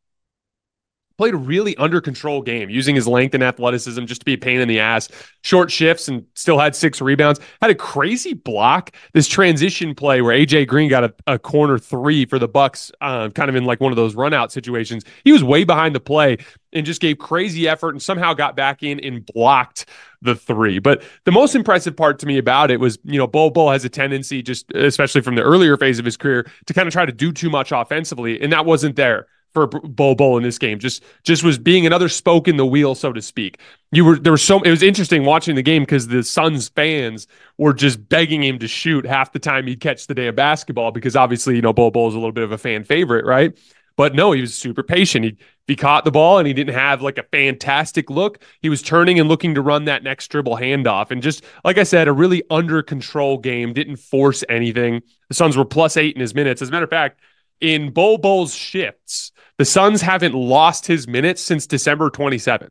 played 1.19 1.35
a 1.35 1.37
really 1.37 1.77
under 1.77 2.01
control 2.01 2.43
game 2.43 2.69
using 2.69 2.95
his 2.95 3.07
length 3.09 3.35
and 3.35 3.43
athleticism 3.43 4.05
just 4.05 4.21
to 4.21 4.25
be 4.25 4.35
a 4.35 4.39
pain 4.39 4.61
in 4.61 4.69
the 4.69 4.79
ass. 4.81 5.09
Short 5.43 5.71
shifts 5.71 6.09
and 6.09 6.25
still 6.35 6.59
had 6.59 6.75
six 6.75 7.01
rebounds. 7.01 7.41
Had 7.63 7.71
a 7.71 7.75
crazy 7.75 8.35
block. 8.35 8.95
This 9.13 9.29
transition 9.29 9.95
play 9.95 10.21
where 10.21 10.37
AJ 10.37 10.67
Green 10.67 10.91
got 10.91 11.05
a, 11.05 11.15
a 11.27 11.39
corner 11.39 11.79
three 11.79 12.27
for 12.27 12.39
the 12.39 12.49
Bucks, 12.49 12.93
uh, 13.01 13.31
kind 13.31 13.49
of 13.49 13.57
in 13.57 13.65
like 13.65 13.81
one 13.81 13.93
of 13.93 13.97
those 13.97 14.15
run 14.15 14.35
out 14.35 14.53
situations. 14.53 15.05
He 15.25 15.33
was 15.33 15.43
way 15.43 15.65
behind 15.65 15.95
the 15.95 16.01
play 16.01 16.39
and 16.73 16.85
just 16.85 17.01
gave 17.01 17.19
crazy 17.19 17.67
effort 17.69 17.91
and 17.91 18.03
somehow 18.03 18.35
got 18.35 18.57
back 18.57 18.83
in 18.83 19.01
and 19.01 19.25
blocked 19.25 19.87
the 20.21 20.35
three. 20.35 20.79
But 20.79 21.03
the 21.25 21.33
most 21.33 21.55
impressive 21.55 21.97
part 21.97 22.19
to 22.19 22.27
me 22.27 22.37
about 22.39 22.71
it 22.71 22.81
was, 22.81 22.99
you 23.05 23.19
know, 23.19 23.27
Bol 23.27 23.51
Bol 23.51 23.71
has 23.71 23.85
a 23.85 23.89
tendency, 23.89 24.43
just 24.43 24.71
especially 24.73 25.23
from 25.23 25.37
the 25.37 25.43
earlier 25.43 25.77
phase 25.77 25.99
of 25.99 26.05
his 26.05 26.17
career, 26.17 26.51
to 26.67 26.75
kind 26.75 26.87
of 26.87 26.93
try 26.93 27.07
to 27.07 27.13
do 27.13 27.33
too 27.33 27.49
much 27.49 27.73
offensively, 27.73 28.41
and 28.41 28.53
that 28.53 28.67
wasn't 28.67 28.97
there 28.97 29.27
for 29.57 29.67
Bol 29.67 30.37
in 30.37 30.43
this 30.43 30.59
game. 30.59 30.79
Just 30.79 31.03
just 31.23 31.43
was 31.43 31.59
being 31.59 31.87
another 31.87 32.11
spoke 32.11 32.47
in 32.47 32.59
the 32.59 32.67
wheel, 32.67 32.95
so 32.95 33.11
to 33.11 33.23
speak. 33.23 33.59
You 33.91 34.05
were 34.05 34.19
there 34.19 34.33
was 34.33 34.43
so 34.43 34.61
it 34.61 34.69
was 34.69 34.83
interesting 34.83 35.25
watching 35.25 35.55
the 35.55 35.63
game 35.63 35.83
because 35.83 36.09
the 36.09 36.23
Suns 36.23 36.69
fans 36.69 37.27
were 37.57 37.73
just 37.73 38.07
begging 38.11 38.45
him 38.45 38.59
to 38.59 38.69
shoot 38.69 39.07
half 39.07 39.33
the 39.33 39.39
time 39.39 39.67
he'd 39.67 39.81
catch 39.81 40.07
the 40.07 40.15
day 40.15 40.27
of 40.27 40.37
basketball 40.37 40.91
because 40.91 41.17
obviously 41.17 41.57
you 41.57 41.63
know 41.63 41.73
Bol 41.73 41.89
is 42.09 42.15
a 42.15 42.19
little 42.19 42.33
bit 42.33 42.45
of 42.45 42.53
a 42.53 42.59
fan 42.59 42.85
favorite, 42.85 43.25
right? 43.25 43.59
But 43.97 44.15
no, 44.15 44.33
he 44.33 44.43
was 44.43 44.55
super 44.55 44.83
patient. 44.83 45.25
He 45.25 45.37
he 45.67 45.75
caught 45.75 46.05
the 46.05 46.11
ball 46.11 46.37
and 46.37 46.47
he 46.47 46.53
didn't 46.53 46.75
have 46.75 47.01
like 47.01 47.17
a 47.17 47.23
fantastic 47.23 48.11
look. 48.11 48.43
He 48.61 48.69
was 48.69 48.83
turning 48.83 49.19
and 49.19 49.27
looking 49.27 49.55
to 49.55 49.63
run 49.63 49.87
that 49.87 50.03
next 50.03 50.29
dribble 50.29 50.59
handoff. 50.59 51.11
And 51.11 51.23
just 51.23 51.45
like 51.65 51.79
I 51.79 51.83
said, 51.83 52.09
a 52.09 52.13
really 52.13 52.43
under 52.51 52.83
control 52.83 53.39
game, 53.39 53.73
didn't 53.73 53.97
force 53.97 54.45
anything. 54.51 55.01
The 55.29 55.35
Suns 55.35 55.57
were 55.57 55.65
plus 55.65 55.97
eight 55.97 56.15
in 56.15 56.21
his 56.21 56.35
minutes. 56.35 56.61
As 56.61 56.69
a 56.69 56.73
matter 56.73 56.85
of 56.85 56.91
fact, 56.91 57.21
in 57.61 57.91
Bol 57.91 58.19
Bol's 58.19 58.55
shifts, 58.55 59.33
the 59.59 59.65
Suns 59.65 60.03
haven't 60.03 60.35
lost 60.35 60.87
his 60.87 61.09
minutes 61.09 61.43
since 61.43 61.67
December 61.67 62.11
27th. 62.11 62.71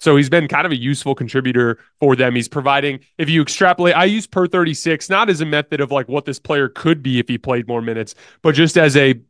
So 0.00 0.16
he's 0.16 0.30
been 0.30 0.48
kind 0.48 0.66
of 0.66 0.72
a 0.72 0.76
useful 0.76 1.14
contributor 1.14 1.78
for 2.00 2.16
them. 2.16 2.34
He's 2.34 2.48
providing, 2.48 3.00
if 3.18 3.30
you 3.30 3.40
extrapolate, 3.40 3.94
I 3.94 4.06
use 4.06 4.26
per 4.26 4.48
36, 4.48 5.08
not 5.08 5.30
as 5.30 5.40
a 5.40 5.46
method 5.46 5.80
of 5.80 5.92
like 5.92 6.08
what 6.08 6.24
this 6.24 6.40
player 6.40 6.68
could 6.68 7.04
be 7.04 7.20
if 7.20 7.28
he 7.28 7.38
played 7.38 7.68
more 7.68 7.80
minutes, 7.80 8.16
but 8.42 8.56
just 8.56 8.76
as 8.76 8.96
a 8.96 9.20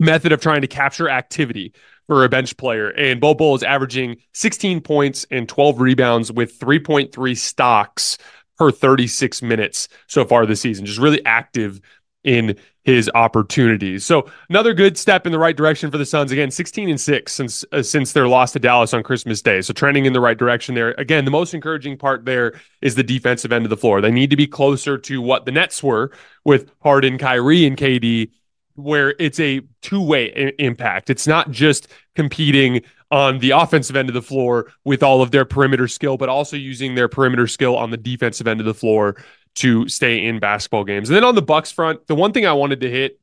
method 0.00 0.32
of 0.32 0.40
trying 0.40 0.62
to 0.62 0.66
capture 0.66 1.08
activity 1.08 1.72
for 2.08 2.24
a 2.24 2.28
bench 2.28 2.56
player. 2.56 2.88
And 2.88 3.20
Bol 3.20 3.34
Bol 3.34 3.54
is 3.54 3.62
averaging 3.62 4.16
16 4.34 4.80
points 4.80 5.24
and 5.30 5.48
12 5.48 5.80
rebounds 5.80 6.32
with 6.32 6.58
3.3 6.58 7.36
stocks 7.36 8.18
per 8.58 8.72
36 8.72 9.40
minutes 9.42 9.88
so 10.08 10.24
far 10.24 10.46
this 10.46 10.60
season. 10.60 10.84
Just 10.84 10.98
really 10.98 11.24
active 11.24 11.80
in 12.24 12.56
his 12.84 13.08
opportunities. 13.14 14.04
So 14.04 14.28
another 14.48 14.74
good 14.74 14.98
step 14.98 15.24
in 15.24 15.32
the 15.32 15.38
right 15.38 15.56
direction 15.56 15.90
for 15.90 15.98
the 15.98 16.06
Suns. 16.06 16.32
Again, 16.32 16.50
16 16.50 16.88
and 16.88 17.00
6 17.00 17.32
since 17.32 17.64
uh, 17.72 17.82
since 17.82 18.12
their 18.12 18.26
loss 18.26 18.52
to 18.52 18.58
Dallas 18.58 18.92
on 18.92 19.02
Christmas 19.02 19.40
Day. 19.40 19.62
So 19.62 19.72
trending 19.72 20.04
in 20.04 20.12
the 20.12 20.20
right 20.20 20.36
direction 20.36 20.74
there. 20.74 20.94
Again, 20.98 21.24
the 21.24 21.30
most 21.30 21.54
encouraging 21.54 21.96
part 21.96 22.24
there 22.24 22.60
is 22.80 22.94
the 22.94 23.04
defensive 23.04 23.52
end 23.52 23.64
of 23.64 23.70
the 23.70 23.76
floor. 23.76 24.00
They 24.00 24.10
need 24.10 24.30
to 24.30 24.36
be 24.36 24.46
closer 24.46 24.98
to 24.98 25.22
what 25.22 25.44
the 25.44 25.52
Nets 25.52 25.82
were 25.82 26.10
with 26.44 26.70
Harden, 26.80 27.18
Kyrie, 27.18 27.66
and 27.66 27.76
KD 27.76 28.30
where 28.74 29.14
it's 29.18 29.38
a 29.38 29.60
two-way 29.82 30.32
I- 30.34 30.52
impact. 30.58 31.10
It's 31.10 31.26
not 31.26 31.50
just 31.50 31.88
competing 32.14 32.82
on 33.10 33.38
the 33.38 33.50
offensive 33.50 33.94
end 33.96 34.08
of 34.08 34.14
the 34.14 34.22
floor 34.22 34.72
with 34.84 35.02
all 35.02 35.20
of 35.20 35.30
their 35.30 35.44
perimeter 35.44 35.86
skill, 35.86 36.16
but 36.16 36.30
also 36.30 36.56
using 36.56 36.94
their 36.94 37.08
perimeter 37.08 37.46
skill 37.46 37.76
on 37.76 37.90
the 37.90 37.96
defensive 37.98 38.46
end 38.46 38.60
of 38.60 38.66
the 38.66 38.74
floor 38.74 39.22
to 39.56 39.88
stay 39.88 40.26
in 40.26 40.38
basketball 40.38 40.84
games. 40.84 41.08
And 41.08 41.16
then 41.16 41.24
on 41.24 41.34
the 41.34 41.42
Bucks 41.42 41.70
front, 41.70 42.06
the 42.06 42.14
one 42.14 42.32
thing 42.32 42.46
I 42.46 42.52
wanted 42.52 42.80
to 42.80 42.90
hit 42.90 43.20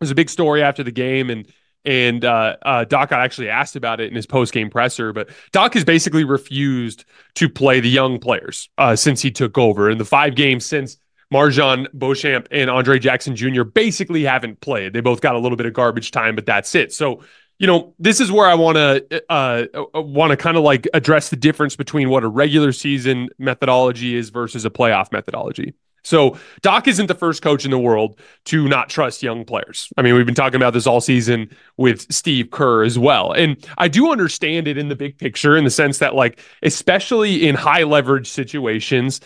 was 0.00 0.10
a 0.10 0.14
big 0.14 0.30
story 0.30 0.62
after 0.62 0.82
the 0.82 0.92
game 0.92 1.30
and 1.30 1.46
and 1.84 2.24
uh, 2.24 2.56
uh, 2.62 2.84
Doc 2.84 3.10
got 3.10 3.20
actually 3.20 3.48
asked 3.48 3.74
about 3.74 4.00
it 4.00 4.08
in 4.08 4.14
his 4.14 4.26
post 4.26 4.52
game 4.52 4.70
presser, 4.70 5.12
but 5.12 5.30
Doc 5.50 5.74
has 5.74 5.84
basically 5.84 6.22
refused 6.22 7.04
to 7.34 7.48
play 7.48 7.80
the 7.80 7.88
young 7.88 8.20
players 8.20 8.68
uh, 8.78 8.94
since 8.94 9.20
he 9.20 9.32
took 9.32 9.58
over. 9.58 9.90
In 9.90 9.98
the 9.98 10.04
five 10.04 10.36
games 10.36 10.64
since 10.64 10.98
MarJon 11.32 11.88
Beauchamp 11.92 12.46
and 12.50 12.70
Andre 12.70 12.98
Jackson 12.98 13.34
Jr. 13.34 13.64
basically 13.64 14.22
haven't 14.22 14.60
played. 14.60 14.92
They 14.92 15.00
both 15.00 15.20
got 15.20 15.34
a 15.34 15.38
little 15.38 15.56
bit 15.56 15.66
of 15.66 15.72
garbage 15.72 16.10
time, 16.10 16.36
but 16.36 16.46
that's 16.46 16.74
it. 16.74 16.92
So 16.92 17.22
you 17.62 17.68
know, 17.68 17.94
this 18.00 18.20
is 18.20 18.32
where 18.32 18.48
I 18.48 18.56
want 18.56 18.76
to 18.76 19.22
uh, 19.30 19.66
uh 19.94 20.02
want 20.02 20.32
to 20.32 20.36
kind 20.36 20.56
of 20.56 20.64
like 20.64 20.88
address 20.94 21.28
the 21.28 21.36
difference 21.36 21.76
between 21.76 22.10
what 22.10 22.24
a 22.24 22.28
regular 22.28 22.72
season 22.72 23.28
methodology 23.38 24.16
is 24.16 24.30
versus 24.30 24.64
a 24.64 24.70
playoff 24.70 25.12
methodology. 25.12 25.72
So 26.02 26.36
Doc 26.62 26.88
isn't 26.88 27.06
the 27.06 27.14
first 27.14 27.40
coach 27.40 27.64
in 27.64 27.70
the 27.70 27.78
world 27.78 28.18
to 28.46 28.66
not 28.66 28.88
trust 28.88 29.22
young 29.22 29.44
players. 29.44 29.92
I 29.96 30.02
mean, 30.02 30.16
we've 30.16 30.26
been 30.26 30.34
talking 30.34 30.56
about 30.56 30.72
this 30.72 30.88
all 30.88 31.00
season 31.00 31.50
with 31.76 32.12
Steve 32.12 32.50
Kerr 32.50 32.82
as 32.82 32.98
well. 32.98 33.30
And 33.30 33.64
I 33.78 33.86
do 33.86 34.10
understand 34.10 34.66
it 34.66 34.76
in 34.76 34.88
the 34.88 34.96
big 34.96 35.16
picture 35.16 35.56
in 35.56 35.62
the 35.62 35.70
sense 35.70 35.98
that 35.98 36.16
like 36.16 36.40
especially 36.64 37.46
in 37.46 37.54
high 37.54 37.84
leverage 37.84 38.28
situations, 38.28 39.20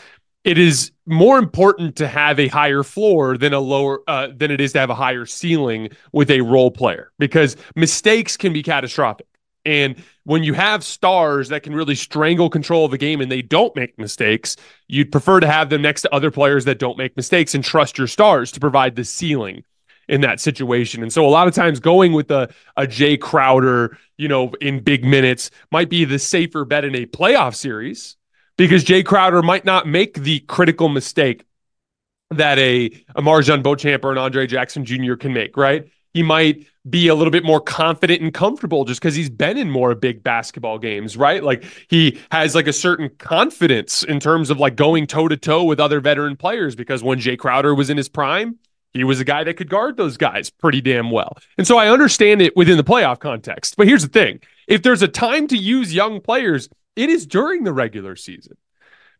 it 0.46 0.58
is 0.58 0.92
more 1.06 1.38
important 1.38 1.96
to 1.96 2.06
have 2.06 2.38
a 2.38 2.46
higher 2.46 2.84
floor 2.84 3.36
than 3.36 3.52
a 3.52 3.58
lower 3.58 4.00
uh, 4.06 4.28
than 4.32 4.52
it 4.52 4.60
is 4.60 4.72
to 4.74 4.78
have 4.78 4.90
a 4.90 4.94
higher 4.94 5.26
ceiling 5.26 5.90
with 6.12 6.30
a 6.30 6.40
role 6.40 6.70
player 6.70 7.10
because 7.18 7.56
mistakes 7.74 8.36
can 8.36 8.52
be 8.52 8.62
catastrophic. 8.62 9.26
And 9.64 10.00
when 10.22 10.44
you 10.44 10.54
have 10.54 10.84
stars 10.84 11.48
that 11.48 11.64
can 11.64 11.74
really 11.74 11.96
strangle 11.96 12.48
control 12.48 12.84
of 12.84 12.92
a 12.92 12.98
game 12.98 13.20
and 13.20 13.30
they 13.30 13.42
don't 13.42 13.74
make 13.74 13.98
mistakes, 13.98 14.56
you'd 14.86 15.10
prefer 15.10 15.40
to 15.40 15.48
have 15.48 15.68
them 15.68 15.82
next 15.82 16.02
to 16.02 16.14
other 16.14 16.30
players 16.30 16.64
that 16.66 16.78
don't 16.78 16.96
make 16.96 17.16
mistakes 17.16 17.56
and 17.56 17.64
trust 17.64 17.98
your 17.98 18.06
stars 18.06 18.52
to 18.52 18.60
provide 18.60 18.94
the 18.94 19.04
ceiling. 19.04 19.64
in 20.08 20.20
that 20.20 20.38
situation. 20.38 21.02
And 21.02 21.12
so 21.12 21.26
a 21.26 21.28
lot 21.28 21.48
of 21.48 21.54
times 21.54 21.80
going 21.80 22.12
with 22.12 22.30
a, 22.30 22.48
a 22.76 22.86
Jae 22.86 23.20
Crowder, 23.20 23.98
you 24.16 24.28
know, 24.28 24.52
in 24.60 24.78
big 24.78 25.04
minutes 25.04 25.50
might 25.72 25.90
be 25.90 26.04
the 26.04 26.20
safer 26.20 26.64
bet 26.64 26.84
in 26.84 26.94
a 26.94 27.06
playoff 27.06 27.56
series 27.56 28.16
because 28.56 28.84
Jae 28.84 29.04
Crowder 29.04 29.42
might 29.42 29.64
not 29.64 29.86
make 29.86 30.14
the 30.14 30.40
critical 30.40 30.88
mistake 30.88 31.44
that 32.30 32.58
a, 32.58 32.86
a 33.14 33.22
MarJon 33.22 33.62
Beauchamp 33.62 34.04
or 34.04 34.12
an 34.12 34.18
Andre 34.18 34.46
Jackson 34.46 34.84
Jr. 34.84 35.14
can 35.14 35.32
make, 35.32 35.56
right? 35.56 35.88
He 36.12 36.22
might 36.22 36.66
be 36.88 37.08
a 37.08 37.14
little 37.14 37.30
bit 37.30 37.44
more 37.44 37.60
confident 37.60 38.22
and 38.22 38.32
comfortable 38.32 38.84
just 38.84 39.00
because 39.00 39.14
he's 39.14 39.28
been 39.28 39.58
in 39.58 39.70
more 39.70 39.94
big 39.94 40.22
basketball 40.22 40.78
games, 40.78 41.16
right? 41.16 41.42
Like 41.42 41.64
he 41.88 42.18
has 42.30 42.54
like 42.54 42.66
a 42.66 42.72
certain 42.72 43.10
confidence 43.18 44.02
in 44.02 44.20
terms 44.20 44.50
of 44.50 44.58
like 44.58 44.76
going 44.76 45.06
toe 45.06 45.28
to 45.28 45.36
toe 45.36 45.64
with 45.64 45.78
other 45.78 46.00
veteran 46.00 46.36
players 46.36 46.74
because 46.74 47.02
when 47.02 47.18
Jae 47.18 47.38
Crowder 47.38 47.74
was 47.74 47.90
in 47.90 47.96
his 47.96 48.08
prime, 48.08 48.58
he 48.92 49.04
was 49.04 49.20
a 49.20 49.24
guy 49.24 49.44
that 49.44 49.54
could 49.54 49.68
guard 49.68 49.96
those 49.96 50.16
guys 50.16 50.48
pretty 50.48 50.80
damn 50.80 51.10
well. 51.10 51.36
And 51.58 51.66
so 51.66 51.76
I 51.76 51.88
understand 51.88 52.40
it 52.40 52.56
within 52.56 52.78
the 52.78 52.84
playoff 52.84 53.18
context. 53.18 53.76
But 53.76 53.86
here's 53.86 54.02
the 54.02 54.08
thing 54.08 54.40
if 54.66 54.82
there's 54.82 55.02
a 55.02 55.08
time 55.08 55.46
to 55.48 55.56
use 55.56 55.94
young 55.94 56.20
players, 56.20 56.68
it 56.96 57.10
is 57.10 57.26
during 57.26 57.64
the 57.64 57.72
regular 57.72 58.16
season. 58.16 58.56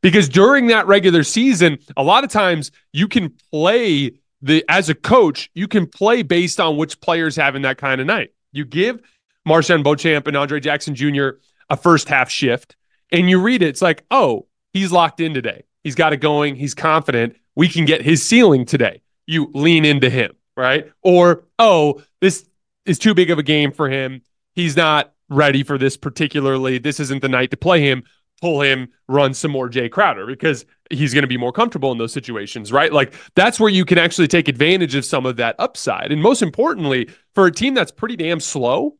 Because 0.03 0.29
during 0.29 0.69
that 0.69 0.87
regular 0.87 1.23
season, 1.23 1.79
a 1.97 2.03
lot 2.03 2.25
of 2.25 2.31
times 2.31 2.71
you 2.93 3.09
can 3.09 3.35
play 3.51 4.13
the 4.43 4.65
as 4.69 4.89
a 4.89 4.95
coach, 4.95 5.51
you 5.55 5.67
can 5.69 5.87
play 5.87 6.23
based 6.23 6.61
on 6.61 6.77
which 6.77 7.01
players 7.01 7.37
having 7.37 7.63
that 7.63 7.79
kind 7.79 8.01
of 8.01 8.07
night. 8.07 8.33
You 8.53 8.65
give 8.65 9.01
MarJon 9.47 9.83
Beauchamp 9.83 10.27
and 10.27 10.37
Andre 10.37 10.61
Jackson 10.61 10.95
Jr. 10.95 11.31
a 11.71 11.77
first 11.77 12.09
half 12.09 12.31
shift, 12.31 12.77
and 13.11 13.31
you 13.31 13.41
read 13.41 13.63
it. 13.63 13.69
It's 13.69 13.83
like, 13.83 14.05
oh, 14.11 14.47
he's 14.73 14.93
locked 14.93 15.21
in 15.21 15.35
today. 15.35 15.65
He's 15.83 15.95
got 15.95 16.13
it 16.13 16.19
going. 16.19 16.57
He's 16.57 16.75
confident. 16.75 17.37
We 17.55 17.69
can 17.69 17.85
get 17.85 18.03
his 18.03 18.23
ceiling 18.23 18.67
today. 18.67 19.03
You 19.27 19.51
lean 19.55 19.85
into 19.85 20.11
him, 20.11 20.33
right? 20.57 20.93
Or, 21.03 21.45
oh, 21.59 22.03
this 22.21 22.47
is 22.85 22.99
too 22.99 23.15
big 23.15 23.31
of 23.31 23.39
a 23.39 23.43
game 23.43 23.73
for 23.73 23.89
him. 23.89 24.23
He's 24.55 24.77
not 24.77 25.13
ready 25.29 25.63
for 25.63 25.79
this 25.79 25.97
particularly. 25.97 26.79
This 26.79 27.01
isn't 27.01 27.23
the 27.23 27.29
night 27.29 27.51
to 27.51 27.57
play 27.57 27.81
him 27.83 28.05
pull 28.41 28.61
him 28.61 28.89
run 29.09 29.35
some 29.35 29.51
more 29.51 29.69
Jae 29.69 29.91
Crowder 29.91 30.27
because 30.27 30.65
he's 30.91 31.15
going 31.15 31.23
to 31.23 31.29
be 31.29 31.37
more 31.37 31.53
comfortable 31.53 31.93
in 31.93 31.99
those 31.99 32.13
situations, 32.13 32.73
right? 32.73 32.93
Like 32.93 33.15
that's 33.35 33.59
where 33.59 33.71
you 33.71 33.85
can 33.85 33.99
actually 33.99 34.29
take 34.29 34.49
advantage 34.49 34.95
of 34.95 35.05
some 35.05 35.27
of 35.27 35.37
that 35.37 35.57
upside. 35.59 36.13
And 36.13 36.23
most 36.23 36.43
importantly, 36.43 37.09
for 37.35 37.47
a 37.47 37.53
team 37.53 37.75
that's 37.75 37.93
pretty 37.93 38.17
damn 38.17 38.41
slow 38.41 38.97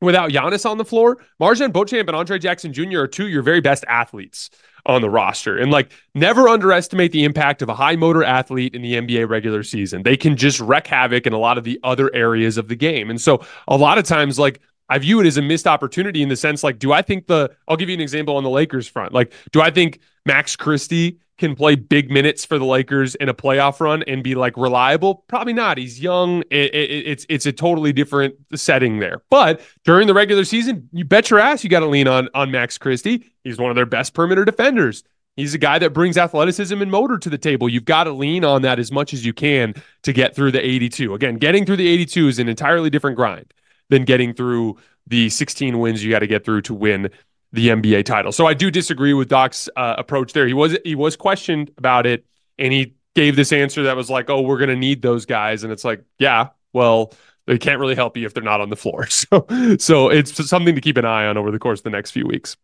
without 0.00 0.30
Giannis 0.30 0.68
on 0.68 0.78
the 0.78 0.84
floor, 0.84 1.18
MarJon 1.40 1.72
Beauchamp 1.72 2.08
and 2.08 2.16
Andre 2.16 2.38
Jackson 2.38 2.72
Jr. 2.72 3.00
are 3.00 3.08
two 3.08 3.24
of 3.24 3.30
your 3.30 3.42
very 3.42 3.60
best 3.60 3.84
athletes 3.88 4.50
on 4.86 5.02
the 5.02 5.10
roster. 5.10 5.58
And 5.58 5.70
like 5.70 5.92
never 6.14 6.48
underestimate 6.48 7.12
the 7.12 7.24
impact 7.24 7.60
of 7.60 7.68
a 7.68 7.74
high 7.74 7.96
motor 7.96 8.22
athlete 8.22 8.74
in 8.74 8.82
the 8.82 8.94
NBA 8.94 9.28
regular 9.28 9.64
season. 9.64 10.02
They 10.02 10.16
can 10.16 10.36
just 10.36 10.60
wreak 10.60 10.86
havoc 10.86 11.26
in 11.26 11.32
a 11.32 11.38
lot 11.38 11.58
of 11.58 11.64
the 11.64 11.78
other 11.82 12.14
areas 12.14 12.56
of 12.56 12.68
the 12.68 12.76
game. 12.76 13.10
And 13.10 13.20
so 13.20 13.44
a 13.66 13.76
lot 13.76 13.98
of 13.98 14.04
times 14.04 14.38
like 14.38 14.60
I 14.88 14.98
view 14.98 15.20
it 15.20 15.26
as 15.26 15.36
a 15.36 15.42
missed 15.42 15.66
opportunity 15.66 16.22
in 16.22 16.28
the 16.28 16.36
sense 16.36 16.62
like, 16.62 16.78
do 16.78 16.92
I 16.92 17.02
think 17.02 17.26
the, 17.26 17.50
I'll 17.68 17.76
give 17.76 17.88
you 17.88 17.94
an 17.94 18.00
example 18.00 18.36
on 18.36 18.44
the 18.44 18.50
Lakers 18.50 18.86
front. 18.86 19.12
Like, 19.12 19.32
do 19.52 19.60
I 19.60 19.70
think 19.70 20.00
Max 20.24 20.56
Christie 20.56 21.18
can 21.38 21.54
play 21.54 21.74
big 21.74 22.10
minutes 22.10 22.44
for 22.44 22.58
the 22.58 22.64
Lakers 22.64 23.14
in 23.16 23.28
a 23.28 23.34
playoff 23.34 23.80
run 23.80 24.02
and 24.04 24.22
be 24.22 24.34
like 24.34 24.56
reliable? 24.56 25.24
Probably 25.28 25.52
not. 25.52 25.78
He's 25.78 26.00
young. 26.00 26.42
It, 26.50 26.74
it, 26.74 27.06
it's 27.06 27.26
it's 27.28 27.46
a 27.46 27.52
totally 27.52 27.92
different 27.92 28.36
setting 28.54 29.00
there. 29.00 29.22
But 29.30 29.60
during 29.84 30.06
the 30.06 30.14
regular 30.14 30.44
season, 30.44 30.88
you 30.92 31.04
bet 31.04 31.30
your 31.30 31.40
ass 31.40 31.62
you 31.62 31.70
got 31.70 31.80
to 31.80 31.86
lean 31.86 32.08
on 32.08 32.28
on 32.34 32.50
Max 32.50 32.78
Christie. 32.78 33.32
He's 33.44 33.58
one 33.58 33.70
of 33.70 33.76
their 33.76 33.86
best 33.86 34.14
perimeter 34.14 34.44
defenders. 34.44 35.02
He's 35.36 35.52
a 35.52 35.58
guy 35.58 35.78
that 35.80 35.92
brings 35.92 36.16
athleticism 36.16 36.80
and 36.80 36.90
motor 36.90 37.18
to 37.18 37.28
the 37.28 37.36
table. 37.36 37.68
You've 37.68 37.84
got 37.84 38.04
to 38.04 38.12
lean 38.12 38.42
on 38.42 38.62
that 38.62 38.78
as 38.78 38.90
much 38.90 39.12
as 39.12 39.26
you 39.26 39.34
can 39.34 39.74
to 40.02 40.14
get 40.14 40.34
through 40.34 40.52
the 40.52 40.66
82. 40.66 41.12
Again, 41.12 41.36
getting 41.36 41.66
through 41.66 41.76
the 41.76 41.86
82 41.86 42.28
is 42.28 42.38
an 42.38 42.48
entirely 42.48 42.88
different 42.88 43.16
grind 43.16 43.52
than 43.88 44.04
getting 44.04 44.34
through 44.34 44.76
the 45.06 45.28
16 45.28 45.78
wins 45.78 46.04
you 46.04 46.10
got 46.10 46.20
to 46.20 46.26
get 46.26 46.44
through 46.44 46.62
to 46.62 46.74
win 46.74 47.10
the 47.52 47.68
NBA 47.68 48.04
title. 48.04 48.32
So 48.32 48.46
I 48.46 48.54
do 48.54 48.70
disagree 48.70 49.14
with 49.14 49.28
Doc's 49.28 49.68
uh, 49.76 49.94
approach 49.98 50.32
there. 50.32 50.46
He 50.46 50.54
was 50.54 50.76
he 50.84 50.94
was 50.94 51.16
questioned 51.16 51.70
about 51.78 52.06
it, 52.06 52.24
and 52.58 52.72
he 52.72 52.94
gave 53.14 53.36
this 53.36 53.52
answer 53.52 53.84
that 53.84 53.96
was 53.96 54.10
like, 54.10 54.28
"Oh, 54.28 54.42
we're 54.42 54.58
going 54.58 54.70
to 54.70 54.76
need 54.76 55.02
those 55.02 55.26
guys," 55.26 55.64
and 55.64 55.72
it's 55.72 55.84
like, 55.84 56.02
yeah, 56.18 56.48
well. 56.72 57.12
They 57.48 57.58
can't 57.58 57.78
really 57.78 57.94
help 57.94 58.16
you 58.16 58.26
if 58.26 58.34
they're 58.34 58.42
not 58.42 58.60
on 58.60 58.70
the 58.70 58.76
floor. 58.76 59.06
So, 59.08 59.46
so 59.78 60.08
it's 60.08 60.48
something 60.48 60.74
to 60.74 60.80
keep 60.80 60.96
an 60.96 61.04
eye 61.04 61.26
on 61.26 61.36
over 61.36 61.52
the 61.52 61.60
course 61.60 61.78
of 61.78 61.84
the 61.84 61.90
next 61.90 62.10
few 62.10 62.26
weeks. 62.26 62.56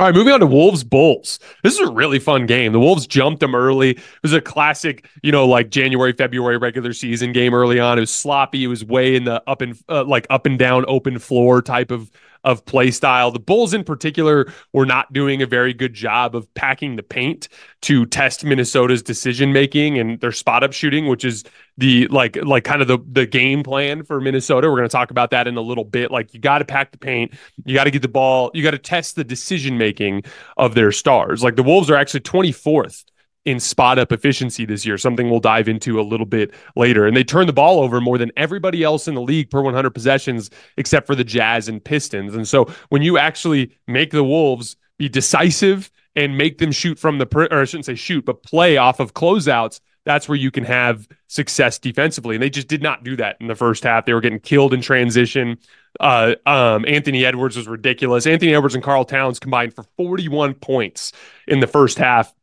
All 0.00 0.06
right, 0.06 0.14
moving 0.14 0.32
on 0.32 0.40
to 0.40 0.46
Wolves 0.46 0.82
Bulls. 0.82 1.38
This 1.62 1.74
is 1.74 1.88
a 1.88 1.92
really 1.92 2.18
fun 2.18 2.46
game. 2.46 2.72
The 2.72 2.80
Wolves 2.80 3.06
jumped 3.06 3.38
them 3.38 3.54
early. 3.54 3.90
It 3.90 4.22
was 4.24 4.32
a 4.32 4.40
classic, 4.40 5.08
you 5.22 5.30
know, 5.30 5.46
like 5.46 5.70
January, 5.70 6.12
February 6.12 6.56
regular 6.58 6.92
season 6.92 7.32
game 7.32 7.54
early 7.54 7.78
on. 7.78 7.96
It 7.98 8.00
was 8.00 8.10
sloppy. 8.10 8.64
It 8.64 8.66
was 8.66 8.84
way 8.84 9.14
in 9.14 9.22
the 9.22 9.40
up 9.46 9.60
and 9.60 9.78
uh, 9.88 10.02
like 10.02 10.26
up 10.30 10.46
and 10.46 10.58
down 10.58 10.84
open 10.88 11.20
floor 11.20 11.62
type 11.62 11.92
of 11.92 12.10
of 12.44 12.64
play 12.64 12.90
style. 12.90 13.30
The 13.30 13.38
Bulls 13.38 13.74
in 13.74 13.84
particular 13.84 14.52
were 14.72 14.86
not 14.86 15.12
doing 15.12 15.42
a 15.42 15.46
very 15.46 15.72
good 15.72 15.94
job 15.94 16.36
of 16.36 16.52
packing 16.54 16.96
the 16.96 17.02
paint 17.02 17.48
to 17.82 18.06
test 18.06 18.44
Minnesota's 18.44 19.02
decision 19.02 19.52
making 19.52 19.98
and 19.98 20.20
their 20.20 20.32
spot 20.32 20.62
up 20.62 20.72
shooting, 20.72 21.06
which 21.06 21.24
is 21.24 21.44
the 21.78 22.06
like 22.08 22.36
like 22.36 22.64
kind 22.64 22.82
of 22.82 22.88
the 22.88 22.98
the 23.10 23.26
game 23.26 23.62
plan 23.62 24.04
for 24.04 24.20
Minnesota. 24.20 24.68
We're 24.68 24.76
going 24.76 24.88
to 24.88 24.92
talk 24.92 25.10
about 25.10 25.30
that 25.30 25.48
in 25.48 25.56
a 25.56 25.62
little 25.62 25.84
bit. 25.84 26.10
Like 26.10 26.32
you 26.34 26.40
got 26.40 26.58
to 26.58 26.64
pack 26.64 26.92
the 26.92 26.98
paint, 26.98 27.34
you 27.64 27.74
got 27.74 27.84
to 27.84 27.90
get 27.90 28.02
the 28.02 28.08
ball, 28.08 28.50
you 28.54 28.62
got 28.62 28.72
to 28.72 28.78
test 28.78 29.16
the 29.16 29.24
decision 29.24 29.78
making 29.78 30.22
of 30.56 30.74
their 30.74 30.92
stars. 30.92 31.42
Like 31.42 31.56
the 31.56 31.62
Wolves 31.62 31.90
are 31.90 31.96
actually 31.96 32.20
24th 32.20 33.04
in 33.44 33.60
spot 33.60 33.98
up 33.98 34.12
efficiency 34.12 34.64
this 34.64 34.86
year, 34.86 34.96
something 34.96 35.28
we'll 35.28 35.40
dive 35.40 35.68
into 35.68 36.00
a 36.00 36.02
little 36.02 36.26
bit 36.26 36.52
later. 36.76 37.06
And 37.06 37.16
they 37.16 37.24
turn 37.24 37.46
the 37.46 37.52
ball 37.52 37.80
over 37.80 38.00
more 38.00 38.18
than 38.18 38.32
everybody 38.36 38.82
else 38.82 39.06
in 39.06 39.14
the 39.14 39.20
league 39.20 39.50
per 39.50 39.60
100 39.60 39.90
possessions, 39.90 40.50
except 40.76 41.06
for 41.06 41.14
the 41.14 41.24
Jazz 41.24 41.68
and 41.68 41.84
Pistons. 41.84 42.34
And 42.34 42.48
so 42.48 42.66
when 42.88 43.02
you 43.02 43.18
actually 43.18 43.76
make 43.86 44.10
the 44.10 44.24
Wolves 44.24 44.76
be 44.98 45.08
decisive 45.08 45.90
and 46.16 46.38
make 46.38 46.58
them 46.58 46.72
shoot 46.72 46.98
from 46.98 47.18
the, 47.18 47.26
or 47.50 47.60
I 47.60 47.64
shouldn't 47.64 47.86
say 47.86 47.96
shoot, 47.96 48.24
but 48.24 48.42
play 48.42 48.76
off 48.76 49.00
of 49.00 49.14
closeouts, 49.14 49.80
that's 50.04 50.28
where 50.28 50.36
you 50.36 50.50
can 50.50 50.64
have 50.64 51.08
success 51.28 51.78
defensively. 51.78 52.36
And 52.36 52.42
they 52.42 52.50
just 52.50 52.68
did 52.68 52.82
not 52.82 53.04
do 53.04 53.16
that 53.16 53.36
in 53.40 53.46
the 53.46 53.54
first 53.54 53.84
half. 53.84 54.04
They 54.04 54.12
were 54.12 54.20
getting 54.20 54.40
killed 54.40 54.74
in 54.74 54.80
transition. 54.80 55.58
Uh, 55.98 56.34
um, 56.46 56.84
Anthony 56.86 57.24
Edwards 57.24 57.56
was 57.56 57.66
ridiculous. 57.66 58.26
Anthony 58.26 58.54
Edwards 58.54 58.74
and 58.74 58.84
Karl 58.84 59.04
Towns 59.04 59.38
combined 59.38 59.74
for 59.74 59.84
41 59.96 60.54
points 60.54 61.12
in 61.48 61.60
the 61.60 61.66
first 61.66 61.98
half 61.98 62.34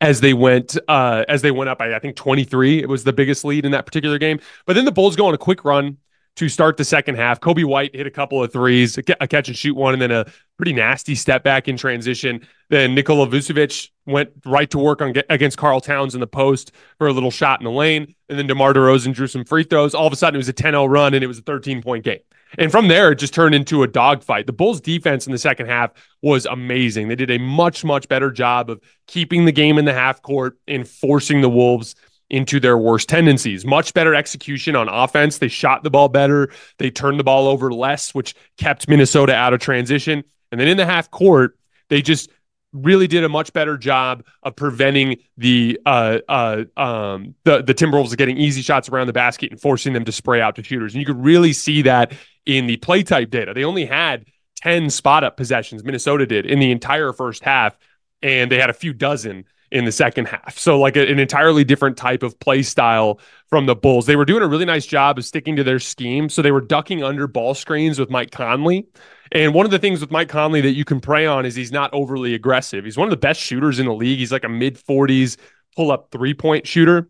as 0.00 0.20
they 0.20 0.32
went 0.32 0.76
uh, 0.88 1.24
as 1.28 1.42
they 1.42 1.50
went 1.50 1.70
up 1.70 1.78
by 1.78 1.94
I 1.94 1.98
think 1.98 2.16
23. 2.16 2.80
It 2.80 2.88
was 2.88 3.04
the 3.04 3.12
biggest 3.12 3.44
lead 3.44 3.64
in 3.64 3.72
that 3.72 3.86
particular 3.86 4.18
game. 4.18 4.40
But 4.66 4.74
then 4.74 4.84
the 4.84 4.92
Bulls 4.92 5.16
go 5.16 5.26
on 5.26 5.34
a 5.34 5.38
quick 5.38 5.64
run 5.64 5.98
to 6.36 6.48
start 6.48 6.76
the 6.76 6.84
second 6.84 7.16
half. 7.16 7.40
Coby 7.40 7.64
White 7.64 7.94
hit 7.94 8.06
a 8.06 8.10
couple 8.10 8.42
of 8.42 8.52
threes, 8.52 8.96
a 8.96 9.02
catch 9.02 9.48
and 9.48 9.56
shoot 9.56 9.74
one, 9.74 9.94
and 9.94 10.00
then 10.00 10.10
a 10.10 10.26
pretty 10.56 10.72
nasty 10.72 11.14
step 11.14 11.42
back 11.42 11.68
in 11.68 11.76
transition. 11.76 12.46
Then 12.68 12.94
Nikola 12.94 13.26
Vucevic 13.26 13.90
went 14.06 14.30
right 14.44 14.70
to 14.70 14.78
work 14.78 15.02
on 15.02 15.12
against 15.28 15.58
Karl 15.58 15.80
Towns 15.80 16.14
in 16.14 16.20
the 16.20 16.26
post 16.26 16.72
for 16.98 17.08
a 17.08 17.12
little 17.12 17.30
shot 17.30 17.60
in 17.60 17.64
the 17.64 17.70
lane. 17.70 18.14
And 18.28 18.38
then 18.38 18.46
DeMar 18.46 18.72
DeRozan 18.72 19.12
drew 19.12 19.26
some 19.26 19.44
free 19.44 19.64
throws. 19.64 19.94
All 19.94 20.06
of 20.06 20.12
a 20.12 20.16
sudden, 20.16 20.36
it 20.36 20.38
was 20.38 20.48
a 20.48 20.52
10 20.52 20.72
0 20.72 20.86
run, 20.86 21.14
and 21.14 21.24
it 21.24 21.26
was 21.26 21.38
a 21.38 21.42
13 21.42 21.82
point 21.82 22.04
game. 22.04 22.20
And 22.58 22.70
from 22.70 22.88
there, 22.88 23.12
it 23.12 23.16
just 23.16 23.34
turned 23.34 23.54
into 23.54 23.82
a 23.82 23.86
dogfight. 23.86 24.46
The 24.46 24.52
Bulls' 24.52 24.80
defense 24.80 25.26
in 25.26 25.32
the 25.32 25.38
second 25.38 25.66
half 25.66 25.92
was 26.22 26.46
amazing. 26.46 27.08
They 27.08 27.16
did 27.16 27.30
a 27.30 27.38
much, 27.38 27.84
much 27.84 28.08
better 28.08 28.30
job 28.30 28.70
of 28.70 28.80
keeping 29.06 29.44
the 29.44 29.52
game 29.52 29.78
in 29.78 29.84
the 29.84 29.94
half 29.94 30.22
court 30.22 30.58
and 30.66 30.86
forcing 30.86 31.40
the 31.40 31.50
Wolves 31.50 31.94
into 32.28 32.60
their 32.60 32.78
worst 32.78 33.08
tendencies. 33.08 33.64
Much 33.64 33.92
better 33.92 34.14
execution 34.14 34.76
on 34.76 34.88
offense. 34.88 35.38
They 35.38 35.48
shot 35.48 35.82
the 35.82 35.90
ball 35.90 36.08
better. 36.08 36.50
They 36.78 36.90
turned 36.90 37.18
the 37.18 37.24
ball 37.24 37.48
over 37.48 37.72
less, 37.72 38.14
which 38.14 38.34
kept 38.56 38.88
Minnesota 38.88 39.34
out 39.34 39.52
of 39.52 39.60
transition. 39.60 40.22
And 40.52 40.60
then 40.60 40.68
in 40.68 40.76
the 40.76 40.86
half 40.86 41.10
court, 41.10 41.58
they 41.88 42.02
just 42.02 42.30
really 42.72 43.06
did 43.06 43.24
a 43.24 43.28
much 43.28 43.52
better 43.52 43.76
job 43.76 44.24
of 44.42 44.56
preventing 44.56 45.16
the 45.36 45.78
uh, 45.86 46.18
uh, 46.28 46.64
um, 46.76 47.34
the 47.44 47.62
the 47.62 47.74
Timberwolves 47.74 48.16
getting 48.16 48.36
easy 48.36 48.62
shots 48.62 48.88
around 48.88 49.06
the 49.06 49.12
basket 49.12 49.50
and 49.50 49.60
forcing 49.60 49.92
them 49.92 50.04
to 50.04 50.12
spray 50.12 50.40
out 50.40 50.56
to 50.56 50.62
shooters. 50.62 50.94
And 50.94 51.00
you 51.00 51.06
could 51.06 51.22
really 51.22 51.52
see 51.52 51.82
that 51.82 52.12
in 52.46 52.66
the 52.66 52.76
play 52.78 53.02
type 53.02 53.30
data. 53.30 53.52
They 53.54 53.64
only 53.64 53.84
had 53.84 54.26
10 54.62 54.90
spot 54.90 55.24
up 55.24 55.36
possessions, 55.36 55.84
Minnesota 55.84 56.26
did 56.26 56.46
in 56.46 56.58
the 56.58 56.70
entire 56.70 57.12
first 57.12 57.42
half, 57.42 57.76
and 58.22 58.50
they 58.50 58.58
had 58.58 58.70
a 58.70 58.74
few 58.74 58.92
dozen 58.92 59.44
in 59.70 59.84
the 59.84 59.92
second 59.92 60.26
half. 60.26 60.58
So, 60.58 60.78
like 60.78 60.96
a, 60.96 61.10
an 61.10 61.18
entirely 61.18 61.64
different 61.64 61.96
type 61.96 62.22
of 62.22 62.38
play 62.40 62.62
style 62.62 63.20
from 63.48 63.66
the 63.66 63.74
Bulls. 63.74 64.06
They 64.06 64.16
were 64.16 64.24
doing 64.24 64.42
a 64.42 64.48
really 64.48 64.64
nice 64.64 64.86
job 64.86 65.18
of 65.18 65.24
sticking 65.24 65.56
to 65.56 65.64
their 65.64 65.78
scheme. 65.78 66.28
So, 66.28 66.42
they 66.42 66.52
were 66.52 66.60
ducking 66.60 67.02
under 67.02 67.26
ball 67.26 67.54
screens 67.54 67.98
with 67.98 68.10
Mike 68.10 68.30
Conley. 68.30 68.86
And 69.32 69.54
one 69.54 69.64
of 69.64 69.70
the 69.70 69.78
things 69.78 70.00
with 70.00 70.10
Mike 70.10 70.28
Conley 70.28 70.60
that 70.62 70.72
you 70.72 70.84
can 70.84 71.00
prey 71.00 71.26
on 71.26 71.46
is 71.46 71.54
he's 71.54 71.72
not 71.72 71.92
overly 71.92 72.34
aggressive. 72.34 72.84
He's 72.84 72.96
one 72.96 73.06
of 73.06 73.10
the 73.10 73.16
best 73.16 73.40
shooters 73.40 73.78
in 73.78 73.86
the 73.86 73.94
league. 73.94 74.18
He's 74.18 74.32
like 74.32 74.44
a 74.44 74.48
mid 74.48 74.76
40s 74.76 75.36
pull 75.76 75.92
up 75.92 76.08
three 76.10 76.34
point 76.34 76.66
shooter, 76.66 77.08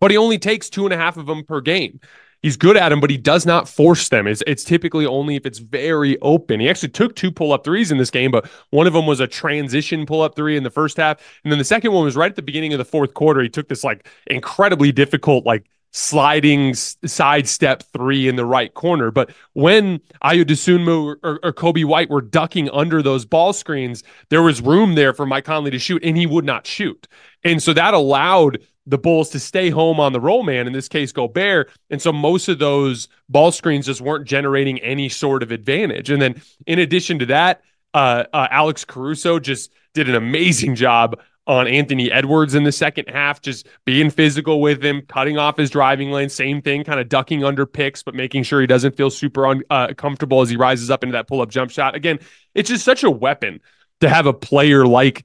but 0.00 0.10
he 0.10 0.16
only 0.16 0.38
takes 0.38 0.70
two 0.70 0.84
and 0.84 0.92
a 0.92 0.96
half 0.96 1.16
of 1.16 1.26
them 1.26 1.44
per 1.44 1.60
game 1.60 2.00
he's 2.44 2.58
good 2.58 2.76
at 2.76 2.90
them, 2.90 3.00
but 3.00 3.08
he 3.08 3.16
does 3.16 3.46
not 3.46 3.66
force 3.66 4.10
them. 4.10 4.26
It's, 4.26 4.42
it's 4.46 4.64
typically 4.64 5.06
only 5.06 5.34
if 5.34 5.46
it's 5.46 5.58
very 5.60 6.20
open. 6.20 6.60
He 6.60 6.68
actually 6.68 6.90
took 6.90 7.16
two 7.16 7.32
pull 7.32 7.54
up 7.54 7.64
threes 7.64 7.90
in 7.90 7.96
this 7.96 8.10
game, 8.10 8.30
but 8.30 8.46
one 8.68 8.86
of 8.86 8.92
them 8.92 9.06
was 9.06 9.18
a 9.18 9.26
transition 9.26 10.04
pull 10.04 10.20
up 10.20 10.36
three 10.36 10.54
in 10.54 10.62
the 10.62 10.70
first 10.70 10.98
half. 10.98 11.18
And 11.42 11.50
then 11.50 11.58
the 11.58 11.64
second 11.64 11.92
one 11.92 12.04
was 12.04 12.16
right 12.16 12.30
at 12.30 12.36
the 12.36 12.42
beginning 12.42 12.74
of 12.74 12.78
the 12.78 12.84
fourth 12.84 13.14
quarter. 13.14 13.40
He 13.40 13.48
took 13.48 13.66
this 13.68 13.82
like 13.82 14.06
incredibly 14.26 14.92
difficult, 14.92 15.46
like 15.46 15.64
sliding 15.96 16.74
sidestep 16.74 17.84
three 17.92 18.26
in 18.26 18.34
the 18.34 18.44
right 18.44 18.74
corner. 18.74 19.12
But 19.12 19.30
when 19.52 20.00
Ayo 20.24 20.44
Dosunmu 20.44 21.16
or, 21.22 21.38
or 21.40 21.52
Coby 21.52 21.84
White 21.84 22.10
were 22.10 22.20
ducking 22.20 22.68
under 22.70 23.00
those 23.00 23.24
ball 23.24 23.52
screens, 23.52 24.02
there 24.28 24.42
was 24.42 24.60
room 24.60 24.96
there 24.96 25.14
for 25.14 25.24
Mike 25.24 25.44
Conley 25.44 25.70
to 25.70 25.78
shoot, 25.78 26.02
and 26.02 26.16
he 26.16 26.26
would 26.26 26.44
not 26.44 26.66
shoot. 26.66 27.06
And 27.44 27.62
so 27.62 27.72
that 27.74 27.94
allowed 27.94 28.58
the 28.86 28.98
Bulls 28.98 29.30
to 29.30 29.38
stay 29.38 29.70
home 29.70 30.00
on 30.00 30.12
the 30.12 30.20
roll 30.20 30.42
man, 30.42 30.66
in 30.66 30.72
this 30.72 30.88
case, 30.88 31.12
Gobert. 31.12 31.70
And 31.90 32.02
so 32.02 32.12
most 32.12 32.48
of 32.48 32.58
those 32.58 33.06
ball 33.28 33.52
screens 33.52 33.86
just 33.86 34.00
weren't 34.00 34.26
generating 34.26 34.80
any 34.80 35.08
sort 35.08 35.44
of 35.44 35.52
advantage. 35.52 36.10
And 36.10 36.20
then 36.20 36.42
in 36.66 36.80
addition 36.80 37.20
to 37.20 37.26
that, 37.26 37.62
uh, 37.94 38.24
uh, 38.32 38.48
Alex 38.50 38.84
Caruso 38.84 39.38
just 39.38 39.72
did 39.94 40.08
an 40.08 40.16
amazing 40.16 40.74
job 40.74 41.20
on 41.46 41.66
Anthony 41.66 42.10
Edwards 42.10 42.54
in 42.54 42.64
the 42.64 42.72
second 42.72 43.08
half, 43.08 43.40
just 43.42 43.66
being 43.84 44.10
physical 44.10 44.60
with 44.60 44.82
him, 44.82 45.02
cutting 45.08 45.36
off 45.36 45.56
his 45.56 45.70
driving 45.70 46.10
lane. 46.10 46.28
Same 46.28 46.62
thing, 46.62 46.84
kind 46.84 47.00
of 47.00 47.08
ducking 47.08 47.44
under 47.44 47.66
picks, 47.66 48.02
but 48.02 48.14
making 48.14 48.44
sure 48.44 48.60
he 48.60 48.66
doesn't 48.66 48.96
feel 48.96 49.10
super 49.10 49.44
uncomfortable 49.46 50.38
uh, 50.38 50.42
as 50.42 50.50
he 50.50 50.56
rises 50.56 50.90
up 50.90 51.02
into 51.02 51.12
that 51.12 51.28
pull 51.28 51.42
up 51.42 51.50
jump 51.50 51.70
shot. 51.70 51.94
Again, 51.94 52.18
it's 52.54 52.70
just 52.70 52.84
such 52.84 53.04
a 53.04 53.10
weapon 53.10 53.60
to 54.00 54.08
have 54.08 54.26
a 54.26 54.32
player 54.32 54.86
like 54.86 55.24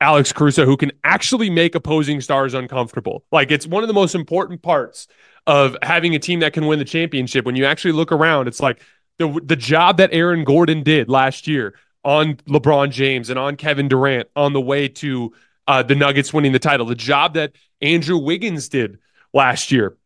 Alex 0.00 0.32
Caruso 0.32 0.64
who 0.64 0.76
can 0.76 0.92
actually 1.04 1.50
make 1.50 1.74
opposing 1.74 2.20
stars 2.20 2.54
uncomfortable. 2.54 3.24
Like 3.30 3.50
it's 3.50 3.66
one 3.66 3.84
of 3.84 3.88
the 3.88 3.94
most 3.94 4.14
important 4.14 4.62
parts 4.62 5.06
of 5.46 5.76
having 5.82 6.14
a 6.14 6.18
team 6.18 6.40
that 6.40 6.52
can 6.52 6.66
win 6.66 6.78
the 6.78 6.84
championship. 6.84 7.44
When 7.44 7.56
you 7.56 7.66
actually 7.66 7.92
look 7.92 8.10
around, 8.10 8.48
it's 8.48 8.60
like 8.60 8.80
the 9.18 9.40
the 9.44 9.56
job 9.56 9.98
that 9.98 10.10
Aaron 10.12 10.44
Gordon 10.44 10.82
did 10.82 11.08
last 11.08 11.46
year 11.46 11.74
on 12.02 12.36
LeBron 12.48 12.90
James 12.90 13.30
and 13.30 13.38
on 13.38 13.56
Kevin 13.56 13.88
Durant 13.88 14.28
on 14.34 14.52
the 14.52 14.60
way 14.60 14.88
to 14.88 15.32
uh, 15.70 15.82
the 15.84 15.94
Nuggets 15.94 16.32
winning 16.32 16.50
the 16.50 16.58
title, 16.58 16.84
the 16.84 16.96
job 16.96 17.34
that 17.34 17.52
Andrew 17.80 18.18
Wiggins 18.18 18.68
did 18.68 18.98
last 19.32 19.70
year 19.70 19.96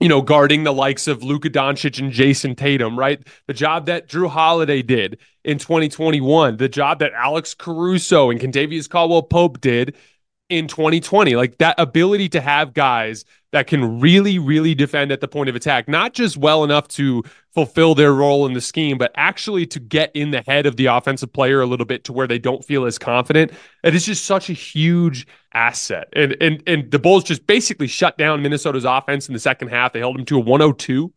you 0.00 0.08
know, 0.08 0.20
guarding 0.20 0.64
the 0.64 0.72
likes 0.72 1.06
of 1.06 1.22
Luka 1.22 1.48
Doncic 1.48 1.98
and 1.98 2.12
Jayson 2.12 2.56
Tatum, 2.56 2.98
right? 2.98 3.26
The 3.46 3.54
job 3.54 3.86
that 3.86 4.08
Jrue 4.08 4.28
Holiday 4.28 4.82
did 4.82 5.18
in 5.44 5.56
2021, 5.56 6.56
the 6.56 6.68
job 6.68 6.98
that 6.98 7.12
Alex 7.14 7.54
Caruso 7.54 8.28
and 8.28 8.40
Kentavious 8.40 8.90
Caldwell 8.90 9.22
Pope 9.22 9.60
did 9.60 9.96
in 10.50 10.68
2020. 10.68 11.36
Like 11.36 11.56
that 11.58 11.76
ability 11.78 12.28
to 12.30 12.40
have 12.40 12.74
guys 12.74 13.24
that 13.54 13.68
can 13.68 14.00
really, 14.00 14.36
really 14.36 14.74
defend 14.74 15.12
at 15.12 15.20
the 15.20 15.28
point 15.28 15.48
of 15.48 15.54
attack, 15.54 15.86
not 15.86 16.12
just 16.12 16.36
well 16.36 16.64
enough 16.64 16.88
to 16.88 17.22
fulfill 17.52 17.94
their 17.94 18.12
role 18.12 18.46
in 18.46 18.52
the 18.52 18.60
scheme, 18.60 18.98
but 18.98 19.12
actually 19.14 19.64
to 19.64 19.78
get 19.78 20.10
in 20.12 20.32
the 20.32 20.42
head 20.44 20.66
of 20.66 20.76
the 20.76 20.86
offensive 20.86 21.32
player 21.32 21.60
a 21.60 21.66
little 21.66 21.86
bit 21.86 22.02
to 22.02 22.12
where 22.12 22.26
they 22.26 22.36
don't 22.36 22.64
feel 22.64 22.84
as 22.84 22.98
confident. 22.98 23.52
And 23.84 23.94
It 23.94 23.96
is 23.96 24.06
just 24.06 24.24
such 24.24 24.50
a 24.50 24.52
huge 24.52 25.28
asset. 25.52 26.08
And 26.16 26.36
and 26.40 26.64
and 26.66 26.90
the 26.90 26.98
Bulls 26.98 27.22
just 27.22 27.46
basically 27.46 27.86
shut 27.86 28.18
down 28.18 28.42
Minnesota's 28.42 28.84
offense 28.84 29.28
in 29.28 29.34
the 29.34 29.38
second 29.38 29.68
half. 29.68 29.92
They 29.92 30.00
held 30.00 30.18
them 30.18 30.24
to 30.24 30.38
a 30.38 30.40
102 30.40 31.12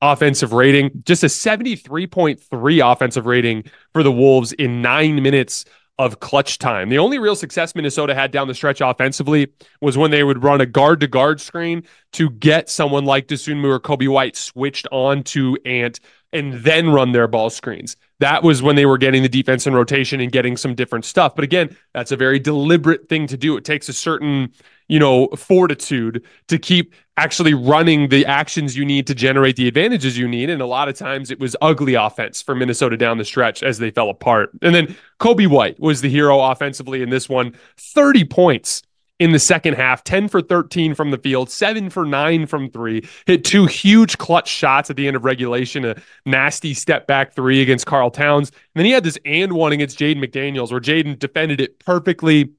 offensive 0.00 0.52
rating, 0.52 0.92
just 1.04 1.24
a 1.24 1.26
73.3 1.26 2.92
offensive 2.92 3.26
rating 3.26 3.64
for 3.92 4.04
the 4.04 4.12
Wolves 4.12 4.52
in 4.52 4.80
nine 4.80 5.20
minutes 5.24 5.64
of 6.00 6.18
clutch 6.18 6.56
time. 6.56 6.88
The 6.88 6.96
only 6.96 7.18
real 7.18 7.36
success 7.36 7.74
Minnesota 7.74 8.14
had 8.14 8.30
down 8.30 8.48
the 8.48 8.54
stretch 8.54 8.80
offensively 8.80 9.52
was 9.82 9.98
when 9.98 10.10
they 10.10 10.24
would 10.24 10.42
run 10.42 10.62
a 10.62 10.66
guard 10.66 11.00
to 11.00 11.06
guard 11.06 11.42
screen 11.42 11.84
to 12.12 12.30
get 12.30 12.70
someone 12.70 13.04
like 13.04 13.26
Dosunmu 13.26 13.66
or 13.66 13.78
Coby 13.78 14.08
White 14.08 14.34
switched 14.34 14.88
on 14.90 15.22
to 15.24 15.58
Ant 15.66 16.00
and 16.32 16.54
then 16.54 16.90
run 16.90 17.12
their 17.12 17.26
ball 17.26 17.50
screens. 17.50 17.96
That 18.20 18.42
was 18.42 18.62
when 18.62 18.76
they 18.76 18.86
were 18.86 18.98
getting 18.98 19.22
the 19.22 19.28
defense 19.28 19.66
in 19.66 19.74
rotation 19.74 20.20
and 20.20 20.30
getting 20.30 20.56
some 20.56 20.74
different 20.74 21.04
stuff. 21.04 21.34
But 21.34 21.44
again, 21.44 21.76
that's 21.92 22.12
a 22.12 22.16
very 22.16 22.38
deliberate 22.38 23.08
thing 23.08 23.26
to 23.28 23.36
do. 23.36 23.56
It 23.56 23.64
takes 23.64 23.88
a 23.88 23.92
certain, 23.92 24.52
you 24.88 24.98
know, 24.98 25.28
fortitude 25.28 26.24
to 26.48 26.58
keep 26.58 26.94
actually 27.16 27.54
running 27.54 28.08
the 28.08 28.26
actions 28.26 28.76
you 28.76 28.84
need 28.84 29.06
to 29.06 29.14
generate 29.14 29.56
the 29.56 29.66
advantages 29.66 30.16
you 30.16 30.28
need. 30.28 30.50
And 30.50 30.62
a 30.62 30.66
lot 30.66 30.88
of 30.88 30.96
times 30.96 31.30
it 31.30 31.40
was 31.40 31.56
ugly 31.60 31.94
offense 31.94 32.42
for 32.42 32.54
Minnesota 32.54 32.96
down 32.96 33.18
the 33.18 33.24
stretch 33.24 33.62
as 33.62 33.78
they 33.78 33.90
fell 33.90 34.10
apart. 34.10 34.50
And 34.62 34.74
then 34.74 34.96
Coby 35.18 35.46
White 35.46 35.80
was 35.80 36.00
the 36.00 36.10
hero 36.10 36.40
offensively 36.40 37.02
in 37.02 37.10
this 37.10 37.28
one 37.28 37.54
30 37.78 38.24
points 38.24 38.82
in 39.20 39.32
the 39.32 39.38
second 39.38 39.74
half 39.74 40.02
10 40.02 40.28
for 40.28 40.40
13 40.40 40.94
from 40.94 41.10
the 41.10 41.18
field, 41.18 41.50
7 41.50 41.90
for 41.90 42.06
9 42.06 42.46
from 42.46 42.70
3. 42.70 43.06
Hit 43.26 43.44
two 43.44 43.66
huge 43.66 44.16
clutch 44.16 44.48
shots 44.48 44.88
at 44.88 44.96
the 44.96 45.06
end 45.06 45.14
of 45.14 45.24
regulation, 45.24 45.84
a 45.84 45.94
nasty 46.24 46.72
step 46.72 47.06
back 47.06 47.34
3 47.34 47.60
against 47.60 47.86
Karl 47.86 48.10
Towns. 48.10 48.48
And 48.48 48.80
then 48.80 48.86
he 48.86 48.92
had 48.92 49.04
this 49.04 49.18
and 49.26 49.52
one 49.52 49.72
against 49.72 49.98
Jaden 49.98 50.24
McDaniels 50.24 50.72
where 50.72 50.80
Jaden 50.80 51.18
defended 51.18 51.60
it 51.60 51.78
perfectly, 51.78 52.52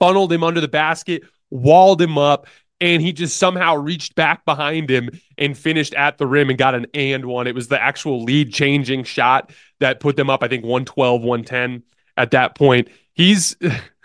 funneled 0.00 0.32
him 0.32 0.42
under 0.42 0.60
the 0.60 0.68
basket, 0.68 1.22
walled 1.48 2.02
him 2.02 2.18
up, 2.18 2.48
and 2.80 3.00
he 3.00 3.12
just 3.12 3.36
somehow 3.36 3.76
reached 3.76 4.16
back 4.16 4.44
behind 4.44 4.90
him 4.90 5.10
and 5.36 5.56
finished 5.56 5.94
at 5.94 6.18
the 6.18 6.26
rim 6.26 6.50
and 6.50 6.58
got 6.58 6.74
an 6.74 6.86
and 6.92 7.24
one. 7.24 7.46
It 7.46 7.54
was 7.54 7.68
the 7.68 7.80
actual 7.80 8.24
lead 8.24 8.52
changing 8.52 9.04
shot 9.04 9.52
that 9.78 10.00
put 10.00 10.16
them 10.16 10.28
up, 10.28 10.42
I 10.42 10.48
think 10.48 10.64
112, 10.64 11.22
110 11.22 11.84
at 12.16 12.32
that 12.32 12.56
point. 12.56 12.88
He's 13.14 13.56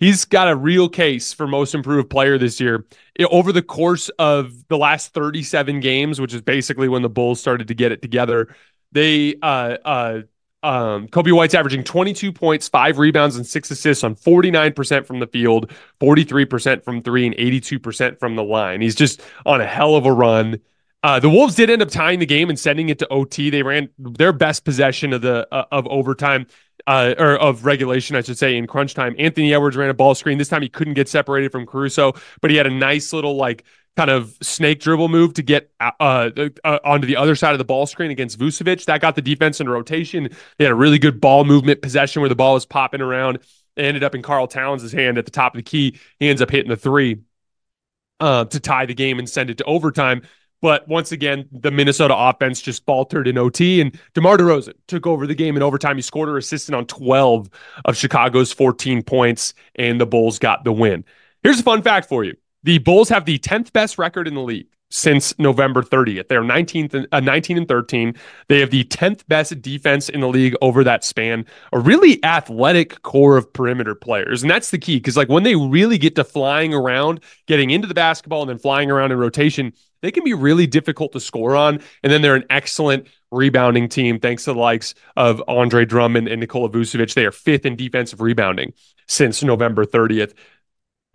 he's 0.00 0.24
got 0.24 0.48
a 0.48 0.56
real 0.56 0.88
case 0.88 1.32
for 1.32 1.46
most 1.46 1.74
improved 1.74 2.10
player 2.10 2.38
this 2.38 2.60
year. 2.60 2.84
It, 3.14 3.28
over 3.30 3.52
the 3.52 3.62
course 3.62 4.08
of 4.18 4.66
the 4.68 4.78
last 4.78 5.14
37 5.14 5.78
games, 5.80 6.20
which 6.20 6.34
is 6.34 6.42
basically 6.42 6.88
when 6.88 7.02
the 7.02 7.08
Bulls 7.08 7.40
started 7.40 7.68
to 7.68 7.74
get 7.74 7.92
it 7.92 8.02
together, 8.02 8.54
they 8.92 9.36
uh 9.40 9.76
uh 9.84 10.22
um, 10.62 11.08
Coby 11.08 11.32
White's 11.32 11.54
averaging 11.54 11.84
22 11.84 12.32
points, 12.32 12.68
five 12.68 12.98
rebounds, 12.98 13.36
and 13.36 13.46
six 13.46 13.70
assists 13.70 14.04
on 14.04 14.14
49% 14.14 15.06
from 15.06 15.18
the 15.18 15.26
field, 15.26 15.72
43% 16.00 16.84
from 16.84 17.02
three, 17.02 17.26
and 17.26 17.34
82% 17.34 18.18
from 18.18 18.36
the 18.36 18.44
line. 18.44 18.82
He's 18.82 18.94
just 18.94 19.22
on 19.46 19.60
a 19.62 19.66
hell 19.66 19.96
of 19.96 20.04
a 20.04 20.12
run. 20.12 20.60
Uh, 21.02 21.18
the 21.18 21.30
Wolves 21.30 21.54
did 21.54 21.70
end 21.70 21.80
up 21.80 21.88
tying 21.88 22.18
the 22.18 22.26
game 22.26 22.50
and 22.50 22.58
sending 22.58 22.90
it 22.90 22.98
to 22.98 23.08
OT. 23.08 23.48
They 23.48 23.62
ran 23.62 23.88
their 23.98 24.32
best 24.32 24.64
possession 24.64 25.12
of 25.12 25.22
the 25.22 25.48
uh, 25.50 25.64
of 25.72 25.86
overtime 25.86 26.46
uh, 26.86 27.14
or 27.18 27.36
of 27.36 27.64
regulation, 27.64 28.16
I 28.16 28.20
should 28.20 28.36
say, 28.36 28.56
in 28.56 28.66
crunch 28.66 28.94
time. 28.94 29.14
Anthony 29.18 29.54
Edwards 29.54 29.76
ran 29.76 29.88
a 29.88 29.94
ball 29.94 30.14
screen. 30.14 30.36
This 30.36 30.48
time 30.48 30.60
he 30.60 30.68
couldn't 30.68 30.94
get 30.94 31.08
separated 31.08 31.52
from 31.52 31.66
Caruso, 31.66 32.12
but 32.42 32.50
he 32.50 32.56
had 32.56 32.66
a 32.66 32.70
nice 32.70 33.12
little 33.14 33.36
like 33.36 33.64
kind 33.96 34.10
of 34.10 34.36
snake 34.42 34.80
dribble 34.80 35.08
move 35.08 35.34
to 35.34 35.42
get 35.42 35.70
uh, 35.80 35.90
uh, 36.00 36.30
uh, 36.64 36.78
onto 36.84 37.06
the 37.06 37.16
other 37.16 37.34
side 37.34 37.52
of 37.52 37.58
the 37.58 37.64
ball 37.64 37.86
screen 37.86 38.10
against 38.10 38.38
Vucevic. 38.38 38.84
That 38.84 39.00
got 39.00 39.14
the 39.14 39.22
defense 39.22 39.60
in 39.60 39.68
rotation. 39.68 40.28
They 40.58 40.64
had 40.64 40.72
a 40.72 40.76
really 40.76 40.98
good 40.98 41.20
ball 41.20 41.44
movement 41.44 41.80
possession 41.82 42.20
where 42.20 42.28
the 42.28 42.36
ball 42.36 42.54
was 42.54 42.66
popping 42.66 43.00
around. 43.00 43.36
It 43.76 43.84
ended 43.84 44.04
up 44.04 44.14
in 44.14 44.22
Karl 44.22 44.46
Towns' 44.46 44.92
hand 44.92 45.16
at 45.16 45.24
the 45.24 45.30
top 45.30 45.54
of 45.54 45.58
the 45.58 45.62
key. 45.62 45.98
He 46.18 46.28
ends 46.28 46.42
up 46.42 46.50
hitting 46.50 46.68
the 46.70 46.76
three 46.76 47.20
uh, 48.20 48.44
to 48.44 48.60
tie 48.60 48.86
the 48.86 48.94
game 48.94 49.18
and 49.18 49.28
send 49.28 49.50
it 49.50 49.58
to 49.58 49.64
overtime. 49.64 50.22
But 50.62 50.86
once 50.88 51.12
again, 51.12 51.48
the 51.52 51.70
Minnesota 51.70 52.14
offense 52.16 52.60
just 52.60 52.84
faltered 52.84 53.26
in 53.26 53.38
OT, 53.38 53.80
and 53.80 53.98
DeMar 54.14 54.36
DeRozan 54.36 54.74
took 54.88 55.06
over 55.06 55.26
the 55.26 55.34
game 55.34 55.56
in 55.56 55.62
overtime. 55.62 55.96
He 55.96 56.02
scored 56.02 56.28
or 56.28 56.36
assisted 56.36 56.74
on 56.74 56.86
12 56.86 57.48
of 57.84 57.96
Chicago's 57.96 58.52
14 58.52 59.02
points, 59.02 59.54
and 59.76 60.00
the 60.00 60.06
Bulls 60.06 60.38
got 60.38 60.64
the 60.64 60.72
win. 60.72 61.04
Here's 61.42 61.60
a 61.60 61.62
fun 61.62 61.82
fact 61.82 62.08
for 62.08 62.24
you 62.24 62.34
the 62.62 62.78
Bulls 62.78 63.08
have 63.08 63.24
the 63.24 63.38
10th 63.38 63.72
best 63.72 63.96
record 63.98 64.28
in 64.28 64.34
the 64.34 64.42
league 64.42 64.68
since 64.90 65.38
November 65.38 65.82
30th. 65.82 66.28
They're 66.28 66.42
19th, 66.42 67.06
uh, 67.10 67.20
19 67.20 67.58
and 67.58 67.68
13. 67.68 68.14
They 68.48 68.60
have 68.60 68.70
the 68.70 68.84
10th 68.84 69.26
best 69.28 69.62
defense 69.62 70.08
in 70.08 70.20
the 70.20 70.28
league 70.28 70.54
over 70.60 70.84
that 70.84 71.04
span. 71.04 71.46
A 71.72 71.78
really 71.78 72.22
athletic 72.24 73.00
core 73.02 73.36
of 73.36 73.52
perimeter 73.52 73.94
players. 73.94 74.42
And 74.42 74.50
that's 74.50 74.70
the 74.70 74.78
key 74.78 74.96
because 74.96 75.16
like 75.16 75.28
when 75.28 75.44
they 75.44 75.54
really 75.54 75.98
get 75.98 76.16
to 76.16 76.24
flying 76.24 76.74
around, 76.74 77.20
getting 77.46 77.70
into 77.70 77.86
the 77.86 77.94
basketball 77.94 78.42
and 78.42 78.50
then 78.50 78.58
flying 78.58 78.90
around 78.90 79.12
in 79.12 79.18
rotation, 79.18 79.72
they 80.02 80.10
can 80.10 80.24
be 80.24 80.34
really 80.34 80.66
difficult 80.66 81.12
to 81.12 81.20
score 81.20 81.54
on. 81.54 81.80
And 82.02 82.12
then 82.12 82.22
they're 82.22 82.34
an 82.34 82.44
excellent 82.50 83.06
rebounding 83.30 83.88
team 83.88 84.18
thanks 84.18 84.44
to 84.44 84.52
the 84.52 84.58
likes 84.58 84.94
of 85.16 85.42
Andre 85.46 85.84
Drummond 85.84 86.26
and 86.28 86.40
Nikola 86.40 86.68
Vucevic. 86.68 87.14
They 87.14 87.26
are 87.26 87.32
fifth 87.32 87.64
in 87.64 87.76
defensive 87.76 88.20
rebounding 88.20 88.72
since 89.06 89.42
November 89.42 89.84
30th. 89.84 90.34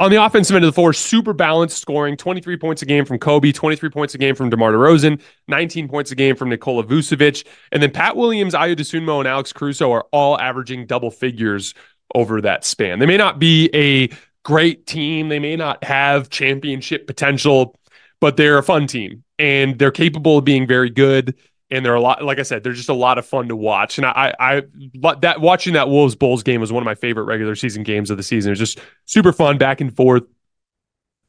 On 0.01 0.11
the 0.11 0.21
offensive 0.21 0.53
end 0.57 0.65
of 0.65 0.67
the 0.67 0.75
floor, 0.75 0.91
super 0.91 1.31
balanced 1.31 1.77
scoring 1.77 2.17
23 2.17 2.57
points 2.57 2.81
a 2.81 2.85
game 2.85 3.05
from 3.05 3.17
Coby, 3.17 3.53
23 3.53 3.89
points 3.89 4.13
a 4.13 4.17
game 4.17 4.35
from 4.35 4.49
DeMar 4.49 4.73
DeRozan, 4.73 5.21
19 5.47 5.87
points 5.87 6.11
a 6.11 6.15
game 6.15 6.35
from 6.35 6.49
Nikola 6.49 6.83
Vucevic. 6.83 7.47
And 7.71 7.81
then 7.81 7.91
Pat 7.91 8.17
Williams, 8.17 8.53
Ayo 8.53 8.75
Dosunmu, 8.75 9.19
and 9.19 9.27
Alex 9.27 9.53
Caruso 9.53 9.93
are 9.93 10.05
all 10.11 10.37
averaging 10.37 10.85
double 10.85 11.11
figures 11.11 11.73
over 12.13 12.41
that 12.41 12.65
span. 12.65 12.99
They 12.99 13.05
may 13.05 13.15
not 13.15 13.39
be 13.39 13.69
a 13.73 14.09
great 14.43 14.85
team, 14.85 15.29
they 15.29 15.39
may 15.39 15.55
not 15.55 15.81
have 15.85 16.29
championship 16.29 17.07
potential, 17.07 17.79
but 18.19 18.35
they're 18.35 18.57
a 18.57 18.63
fun 18.63 18.87
team 18.87 19.23
and 19.39 19.79
they're 19.79 19.91
capable 19.91 20.37
of 20.37 20.43
being 20.43 20.67
very 20.67 20.89
good 20.89 21.35
and 21.75 21.85
they're 21.85 21.95
a 21.95 22.01
lot 22.01 22.23
like 22.23 22.39
i 22.39 22.43
said 22.43 22.63
they're 22.63 22.73
just 22.73 22.89
a 22.89 22.93
lot 22.93 23.17
of 23.17 23.25
fun 23.25 23.47
to 23.47 23.55
watch. 23.55 23.97
And 23.97 24.05
i 24.05 24.33
i 24.39 24.61
that 25.19 25.41
watching 25.41 25.73
that 25.73 25.89
wolves 25.89 26.15
bulls 26.15 26.43
game 26.43 26.61
was 26.61 26.71
one 26.71 26.81
of 26.81 26.85
my 26.85 26.95
favorite 26.95 27.25
regular 27.25 27.55
season 27.55 27.83
games 27.83 28.09
of 28.09 28.17
the 28.17 28.23
season. 28.23 28.49
It 28.49 28.53
was 28.53 28.59
just 28.59 28.79
super 29.05 29.33
fun 29.33 29.57
back 29.57 29.81
and 29.81 29.95
forth 29.95 30.23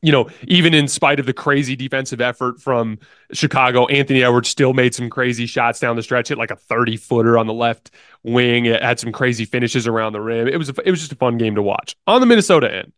you 0.03 0.13
know 0.13 0.29
even 0.47 0.75
in 0.75 0.89
spite 0.89 1.19
of 1.19 1.27
the 1.27 1.33
crazy 1.33 1.75
defensive 1.75 2.21
effort 2.21 2.61
from 2.61 2.99
chicago 3.33 3.87
anthony 3.87 4.23
edwards 4.23 4.49
still 4.49 4.75
made 4.75 4.95
some 4.95 5.09
crazy 5.09 5.47
shots 5.47 5.81
down 5.81 5.97
the 5.97 6.03
stretch 6.03 6.29
hit 6.29 6.37
like 6.37 6.51
a 6.51 6.57
30 6.57 6.99
footer 6.99 7.39
on 7.39 7.47
the 7.47 7.55
left 7.55 7.91
wing 8.23 8.67
it 8.67 8.83
had 8.83 9.01
some 9.01 9.11
crazy 9.11 9.45
finishes 9.45 9.87
around 9.87 10.13
the 10.13 10.21
rim. 10.21 10.49
It 10.49 10.59
was 10.59 10.69
a, 10.69 10.75
it 10.85 10.91
was 10.91 11.01
just 11.01 11.13
a 11.13 11.17
fun 11.17 11.39
game 11.39 11.55
to 11.55 11.63
watch. 11.63 11.97
On 12.07 12.21
the 12.21 12.27
minnesota 12.27 12.73
end 12.73 12.93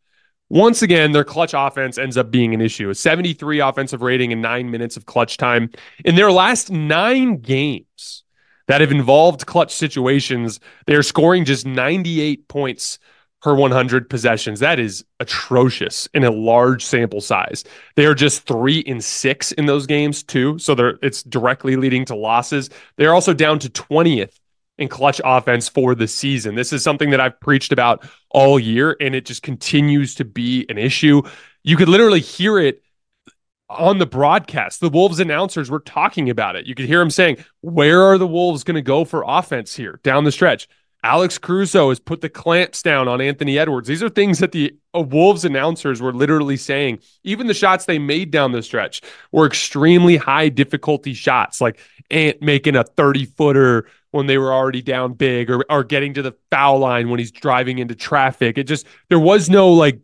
once 0.50 0.80
again, 0.82 1.12
their 1.12 1.24
clutch 1.24 1.52
offense 1.54 1.98
ends 1.98 2.16
up 2.16 2.30
being 2.30 2.54
an 2.54 2.60
issue. 2.60 2.88
A 2.88 2.94
73 2.94 3.60
offensive 3.60 4.02
rating 4.02 4.32
and 4.32 4.40
nine 4.40 4.70
minutes 4.70 4.96
of 4.96 5.06
clutch 5.06 5.36
time. 5.36 5.70
In 6.04 6.14
their 6.14 6.32
last 6.32 6.70
nine 6.70 7.36
games 7.36 8.24
that 8.66 8.80
have 8.80 8.90
involved 8.90 9.46
clutch 9.46 9.74
situations, 9.74 10.58
they 10.86 10.94
are 10.94 11.02
scoring 11.02 11.44
just 11.44 11.66
98 11.66 12.48
points 12.48 12.98
per 13.42 13.54
100 13.54 14.08
possessions. 14.08 14.60
That 14.60 14.78
is 14.78 15.04
atrocious 15.20 16.08
in 16.14 16.24
a 16.24 16.30
large 16.30 16.84
sample 16.84 17.20
size. 17.20 17.64
They 17.94 18.06
are 18.06 18.14
just 18.14 18.46
three 18.46 18.78
in 18.78 19.00
six 19.00 19.52
in 19.52 19.66
those 19.66 19.86
games, 19.86 20.22
too. 20.22 20.58
So 20.58 20.74
they're 20.74 20.98
it's 21.02 21.22
directly 21.22 21.76
leading 21.76 22.04
to 22.06 22.16
losses. 22.16 22.70
They're 22.96 23.14
also 23.14 23.34
down 23.34 23.58
to 23.60 23.68
20th 23.68 24.38
in 24.78 24.88
clutch 24.88 25.20
offense 25.24 25.68
for 25.68 25.94
the 25.94 26.08
season. 26.08 26.54
This 26.54 26.72
is 26.72 26.82
something 26.82 27.10
that 27.10 27.20
I've 27.20 27.38
preached 27.40 27.72
about 27.72 28.08
all 28.30 28.58
year, 28.58 28.96
and 29.00 29.14
it 29.14 29.26
just 29.26 29.42
continues 29.42 30.14
to 30.16 30.24
be 30.24 30.66
an 30.68 30.78
issue. 30.78 31.22
You 31.64 31.76
could 31.76 31.88
literally 31.88 32.20
hear 32.20 32.58
it 32.58 32.82
on 33.68 33.98
the 33.98 34.06
broadcast. 34.06 34.80
The 34.80 34.88
Wolves 34.88 35.20
announcers 35.20 35.70
were 35.70 35.80
talking 35.80 36.30
about 36.30 36.56
it. 36.56 36.66
You 36.66 36.74
could 36.74 36.86
hear 36.86 37.00
them 37.00 37.10
saying, 37.10 37.44
Where 37.60 38.02
are 38.02 38.18
the 38.18 38.26
Wolves 38.26 38.64
going 38.64 38.76
to 38.76 38.82
go 38.82 39.04
for 39.04 39.24
offense 39.26 39.74
here 39.74 40.00
down 40.02 40.24
the 40.24 40.32
stretch? 40.32 40.68
Alex 41.04 41.38
Caruso 41.38 41.90
has 41.90 42.00
put 42.00 42.20
the 42.20 42.28
clamps 42.28 42.82
down 42.82 43.06
on 43.06 43.20
Anthony 43.20 43.56
Edwards. 43.56 43.86
These 43.86 44.02
are 44.02 44.08
things 44.08 44.40
that 44.40 44.50
the 44.50 44.76
uh, 44.94 45.00
Wolves 45.00 45.44
announcers 45.44 46.02
were 46.02 46.12
literally 46.12 46.56
saying. 46.56 46.98
Even 47.22 47.46
the 47.46 47.54
shots 47.54 47.84
they 47.84 48.00
made 48.00 48.32
down 48.32 48.50
the 48.50 48.62
stretch 48.62 49.02
were 49.30 49.46
extremely 49.46 50.16
high 50.16 50.48
difficulty 50.48 51.14
shots, 51.14 51.60
like 51.60 51.78
Ant 52.10 52.42
making 52.42 52.74
a 52.74 52.82
30 52.82 53.26
footer 53.26 53.86
when 54.10 54.26
they 54.26 54.38
were 54.38 54.52
already 54.52 54.82
down 54.82 55.12
big 55.14 55.50
or, 55.50 55.64
or 55.70 55.84
getting 55.84 56.14
to 56.14 56.22
the 56.22 56.34
foul 56.50 56.78
line 56.78 57.10
when 57.10 57.18
he's 57.18 57.30
driving 57.30 57.78
into 57.78 57.94
traffic. 57.94 58.58
It 58.58 58.64
just, 58.64 58.86
there 59.08 59.18
was 59.18 59.50
no 59.50 59.72
like 59.72 60.00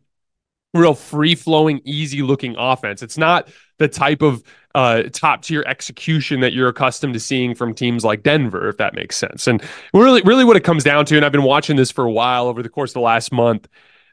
real 0.74 0.94
free 0.94 1.34
flowing, 1.34 1.80
easy 1.84 2.22
looking 2.22 2.54
offense. 2.58 3.02
It's 3.02 3.18
not 3.18 3.48
the 3.78 3.88
type 3.88 4.22
of 4.22 4.42
uh, 4.74 5.04
top 5.12 5.42
tier 5.42 5.64
execution 5.66 6.40
that 6.40 6.52
you're 6.52 6.68
accustomed 6.68 7.14
to 7.14 7.20
seeing 7.20 7.54
from 7.54 7.74
teams 7.74 8.04
like 8.04 8.22
Denver, 8.22 8.68
if 8.68 8.76
that 8.78 8.94
makes 8.94 9.16
sense. 9.16 9.46
And 9.46 9.62
really, 9.92 10.20
really 10.22 10.44
what 10.44 10.56
it 10.56 10.64
comes 10.64 10.84
down 10.84 11.06
to, 11.06 11.16
and 11.16 11.24
I've 11.24 11.32
been 11.32 11.44
watching 11.44 11.76
this 11.76 11.90
for 11.90 12.04
a 12.04 12.10
while 12.10 12.46
over 12.46 12.62
the 12.62 12.68
course 12.68 12.90
of 12.90 12.94
the 12.94 13.00
last 13.00 13.32
month, 13.32 13.68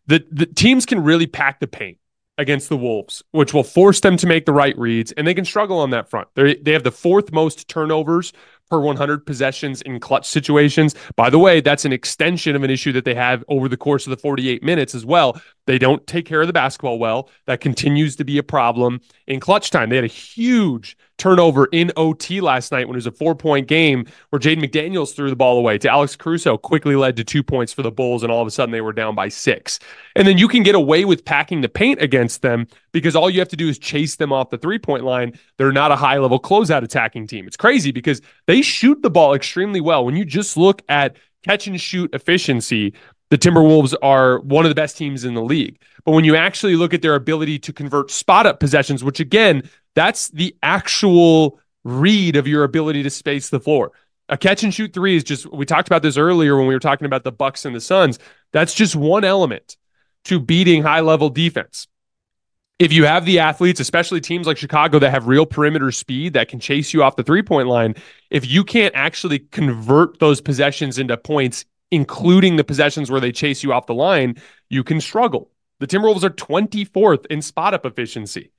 the, 0.08 0.26
the 0.32 0.46
teams 0.46 0.86
can 0.86 1.04
really 1.04 1.28
pack 1.28 1.60
the 1.60 1.68
paint 1.68 1.98
against 2.38 2.70
the 2.70 2.78
Wolves, 2.78 3.24
which 3.32 3.54
will 3.54 3.64
force 3.64 4.00
them 4.00 4.18
to 4.18 4.28
make 4.28 4.46
the 4.46 4.54
right 4.54 4.78
reads, 4.78 5.12
and 5.12 5.28
they 5.28 5.34
can 5.34 5.46
struggle 5.46 5.80
on 5.80 5.92
that 5.92 6.10
front. 6.10 6.28
They 6.34 6.56
they 6.56 6.72
have 6.72 6.84
the 6.84 6.92
fourth 6.92 7.32
most 7.32 7.68
turnovers 7.68 8.34
per 8.72 8.80
100 8.80 9.26
possessions 9.26 9.82
in 9.82 10.00
clutch 10.00 10.26
situations. 10.26 10.96
By 11.18 11.30
the 11.30 11.38
way, 11.38 11.60
that's 11.60 11.84
an 11.84 11.92
extension 11.92 12.56
of 12.56 12.64
an 12.64 12.70
issue 12.70 12.94
that 12.94 13.04
they 13.04 13.14
have 13.14 13.44
over 13.50 13.68
the 13.68 13.76
course 13.76 14.08
of 14.08 14.12
the 14.12 14.18
48 14.18 14.64
minutes 14.64 14.96
as 14.96 15.06
well. 15.06 15.40
They 15.68 15.78
don't 15.78 16.08
take 16.08 16.26
care 16.26 16.40
of 16.40 16.48
the 16.48 16.54
basketball 16.54 16.98
well. 16.98 17.30
That 17.48 17.60
continues 17.60 18.16
to 18.16 18.24
be 18.24 18.38
a 18.38 18.44
problem 18.44 19.02
in 19.28 19.42
clutch 19.42 19.72
time. 19.72 19.90
They 19.90 19.98
had 19.98 20.06
a 20.06 20.08
huge 20.08 20.96
turnover 21.22 21.68
in 21.72 21.92
OT 21.98 22.42
last 22.42 22.72
night 22.72 22.88
when 22.88 22.96
it 22.96 22.98
was 22.98 23.06
a 23.06 23.12
four 23.12 23.36
point 23.36 23.68
game 23.68 24.08
where 24.32 24.40
Jaden 24.40 24.64
McDaniels 24.64 25.16
threw 25.16 25.30
the 25.30 25.36
ball 25.36 25.60
away 25.60 25.78
to 25.78 25.88
Alex 25.88 26.16
Caruso, 26.16 26.58
quickly 26.58 26.96
led 26.96 27.16
to 27.18 27.24
two 27.24 27.44
points 27.44 27.72
for 27.72 27.84
the 27.84 27.92
Bulls, 27.92 28.24
and 28.24 28.32
all 28.32 28.42
of 28.42 28.48
a 28.48 28.52
sudden 28.52 28.72
they 28.72 28.82
were 28.82 28.92
down 28.92 29.14
by 29.14 29.30
six. 29.30 29.80
And 30.16 30.28
then 30.28 30.40
you 30.40 30.48
can 30.48 30.64
get 30.64 30.74
away 30.74 31.06
with 31.06 31.24
packing 31.24 31.62
the 31.62 31.70
paint 31.70 32.02
against 32.02 32.42
them 32.42 32.66
because 32.92 33.16
all 33.16 33.30
you 33.30 33.38
have 33.38 33.50
to 33.50 33.56
do 33.56 33.70
is 33.70 33.78
chase 33.78 34.16
them 34.16 34.34
off 34.34 34.50
the 34.50 34.58
three 34.58 34.80
point 34.80 35.04
line. 35.04 35.38
They're 35.58 35.72
not 35.72 35.92
a 35.92 35.96
high 35.96 36.18
level 36.18 36.40
closeout 36.40 36.84
attacking 36.84 37.28
team. 37.28 37.46
It's 37.46 37.58
crazy 37.58 37.92
because 37.92 38.20
they 38.48 38.64
shoot 38.64 39.04
the 39.04 39.12
ball 39.12 39.36
extremely 39.36 39.80
well. 39.80 40.04
When 40.04 40.16
you 40.16 40.26
just 40.26 40.58
look 40.58 40.82
at 40.90 41.18
catch 41.44 41.68
and 41.68 41.80
shoot 41.80 42.14
efficiency, 42.16 42.96
the 43.32 43.38
Timberwolves 43.38 43.96
are 44.04 44.40
one 44.40 44.66
of 44.66 44.70
the 44.70 44.76
best 44.76 44.98
teams 44.98 45.24
in 45.24 45.34
the 45.34 45.42
league. 45.42 45.80
But 46.04 46.12
when 46.12 46.26
you 46.26 46.36
actually 46.36 46.76
look 46.76 46.94
at 46.94 47.02
their 47.02 47.16
ability 47.16 47.60
to 47.60 47.74
convert 47.74 48.12
spot 48.12 48.46
up 48.46 48.60
possessions, 48.60 49.06
which 49.06 49.22
again, 49.22 49.70
that's 49.96 50.28
the 50.30 50.54
actual 50.62 51.58
read 51.86 52.36
of 52.36 52.46
your 52.46 52.66
ability 52.66 53.04
to 53.04 53.10
space 53.10 53.50
the 53.50 53.60
floor. 53.60 53.94
A 54.28 54.38
catch 54.38 54.64
and 54.64 54.74
shoot 54.74 54.94
three 54.94 55.16
is 55.16 55.24
just 55.24 55.52
we 55.52 55.66
talked 55.66 55.88
about 55.88 56.02
this 56.02 56.18
earlier 56.18 56.58
when 56.58 56.68
we 56.68 56.74
were 56.74 56.80
talking 56.80 57.06
about 57.06 57.24
the 57.24 57.32
Bucks 57.32 57.64
and 57.64 57.74
the 57.74 57.80
Suns. 57.82 58.20
That's 58.52 58.74
just 58.74 58.98
one 58.98 59.24
element 59.24 59.78
to 60.26 60.40
beating 60.40 60.84
high 60.84 61.00
level 61.00 61.30
defense. 61.30 61.88
If 62.80 62.92
you 62.92 63.06
have 63.06 63.26
the 63.26 63.40
athletes, 63.40 63.80
especially 63.80 64.20
teams 64.20 64.46
like 64.46 64.58
Chicago 64.58 65.00
that 65.00 65.12
have 65.12 65.28
real 65.28 65.46
perimeter 65.46 65.92
speed 65.92 66.34
that 66.34 66.50
can 66.50 66.60
chase 66.60 66.94
you 66.94 67.02
off 67.02 67.16
the 67.16 67.24
three 67.24 67.44
point 67.44 67.70
line, 67.70 67.96
if 68.30 68.46
you 68.50 68.66
can't 68.66 68.94
actually 68.94 69.40
convert 69.40 70.20
those 70.20 70.42
possessions 70.42 71.00
into 71.00 71.16
points, 71.16 71.64
including 71.92 72.56
the 72.56 72.64
possessions 72.64 73.12
where 73.12 73.20
they 73.20 73.32
chase 73.32 73.64
you 73.64 73.74
off 73.74 73.86
the 73.86 73.94
line, 73.94 74.36
you 74.70 74.84
can 74.84 75.02
struggle. 75.02 75.52
The 75.80 75.88
Timberwolves 75.88 76.24
are 76.24 76.30
24th 76.30 77.26
in 77.28 77.42
spot 77.42 77.74
up 77.74 77.86
efficiency. 77.86 78.52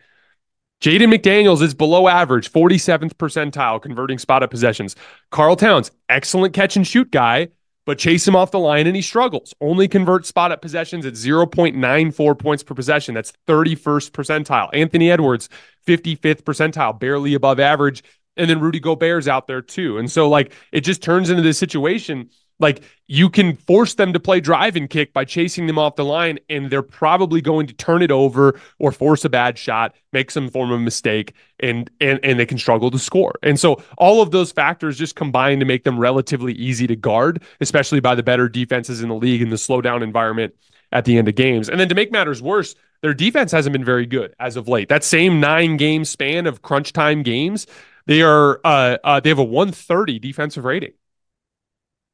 Jaden 0.82 1.14
McDaniels 1.14 1.62
is 1.62 1.74
below 1.74 2.08
average, 2.08 2.50
47th 2.50 3.14
percentile 3.14 3.80
converting 3.80 4.18
spot 4.18 4.42
up 4.42 4.50
possessions. 4.50 4.96
Karl 5.30 5.54
Towns, 5.54 5.92
excellent 6.08 6.54
catch 6.54 6.74
and 6.74 6.84
shoot 6.84 7.12
guy, 7.12 7.48
but 7.86 7.98
chase 7.98 8.26
him 8.26 8.34
off 8.34 8.50
the 8.50 8.58
line 8.58 8.88
and 8.88 8.96
he 8.96 9.02
struggles. 9.02 9.54
Only 9.60 9.86
convert 9.86 10.26
spot 10.26 10.50
up 10.50 10.60
possessions 10.60 11.06
at 11.06 11.14
0.94 11.14 12.36
points 12.36 12.64
per 12.64 12.74
possession. 12.74 13.14
That's 13.14 13.32
31st 13.46 14.10
percentile. 14.10 14.70
Anthony 14.72 15.08
Edwards, 15.08 15.48
55th 15.86 16.42
percentile, 16.42 16.98
barely 16.98 17.34
above 17.34 17.60
average. 17.60 18.02
And 18.36 18.50
then 18.50 18.58
Rudy 18.58 18.80
Gobert's 18.80 19.28
out 19.28 19.46
there 19.46 19.62
too. 19.62 19.98
And 19.98 20.10
so, 20.10 20.28
like, 20.28 20.52
it 20.72 20.80
just 20.80 21.02
turns 21.02 21.30
into 21.30 21.42
this 21.42 21.58
situation 21.58 22.30
like 22.58 22.82
you 23.06 23.28
can 23.28 23.56
force 23.56 23.94
them 23.94 24.12
to 24.12 24.20
play 24.20 24.40
drive 24.40 24.76
and 24.76 24.88
kick 24.88 25.12
by 25.12 25.24
chasing 25.24 25.66
them 25.66 25.78
off 25.78 25.96
the 25.96 26.04
line, 26.04 26.38
and 26.48 26.70
they're 26.70 26.82
probably 26.82 27.40
going 27.40 27.66
to 27.66 27.74
turn 27.74 28.02
it 28.02 28.10
over 28.10 28.58
or 28.78 28.92
force 28.92 29.24
a 29.24 29.28
bad 29.28 29.58
shot, 29.58 29.94
make 30.12 30.30
some 30.30 30.48
form 30.48 30.70
of 30.70 30.80
mistake, 30.80 31.34
and 31.60 31.90
and 32.00 32.20
and 32.22 32.38
they 32.38 32.46
can 32.46 32.58
struggle 32.58 32.90
to 32.90 32.98
score. 32.98 33.34
And 33.42 33.58
so 33.58 33.82
all 33.98 34.22
of 34.22 34.30
those 34.30 34.52
factors 34.52 34.96
just 34.96 35.16
combine 35.16 35.58
to 35.60 35.66
make 35.66 35.84
them 35.84 35.98
relatively 35.98 36.54
easy 36.54 36.86
to 36.86 36.96
guard, 36.96 37.42
especially 37.60 38.00
by 38.00 38.14
the 38.14 38.22
better 38.22 38.48
defenses 38.48 39.02
in 39.02 39.08
the 39.08 39.14
league 39.14 39.42
in 39.42 39.50
the 39.50 39.56
slowdown 39.56 40.02
environment 40.02 40.54
at 40.92 41.04
the 41.04 41.18
end 41.18 41.28
of 41.28 41.34
games. 41.34 41.68
And 41.68 41.80
then 41.80 41.88
to 41.88 41.94
make 41.94 42.12
matters 42.12 42.42
worse, 42.42 42.74
their 43.00 43.14
defense 43.14 43.50
hasn't 43.52 43.72
been 43.72 43.84
very 43.84 44.06
good 44.06 44.34
as 44.38 44.56
of 44.56 44.68
late. 44.68 44.88
That 44.88 45.04
same 45.04 45.40
nine 45.40 45.76
game 45.76 46.04
span 46.04 46.46
of 46.46 46.62
crunch 46.62 46.92
time 46.92 47.22
games, 47.22 47.66
they 48.06 48.22
are 48.22 48.60
uh, 48.64 48.98
uh, 49.02 49.20
they 49.20 49.28
have 49.28 49.38
a 49.38 49.44
130 49.44 50.18
defensive 50.18 50.64
rating. 50.64 50.92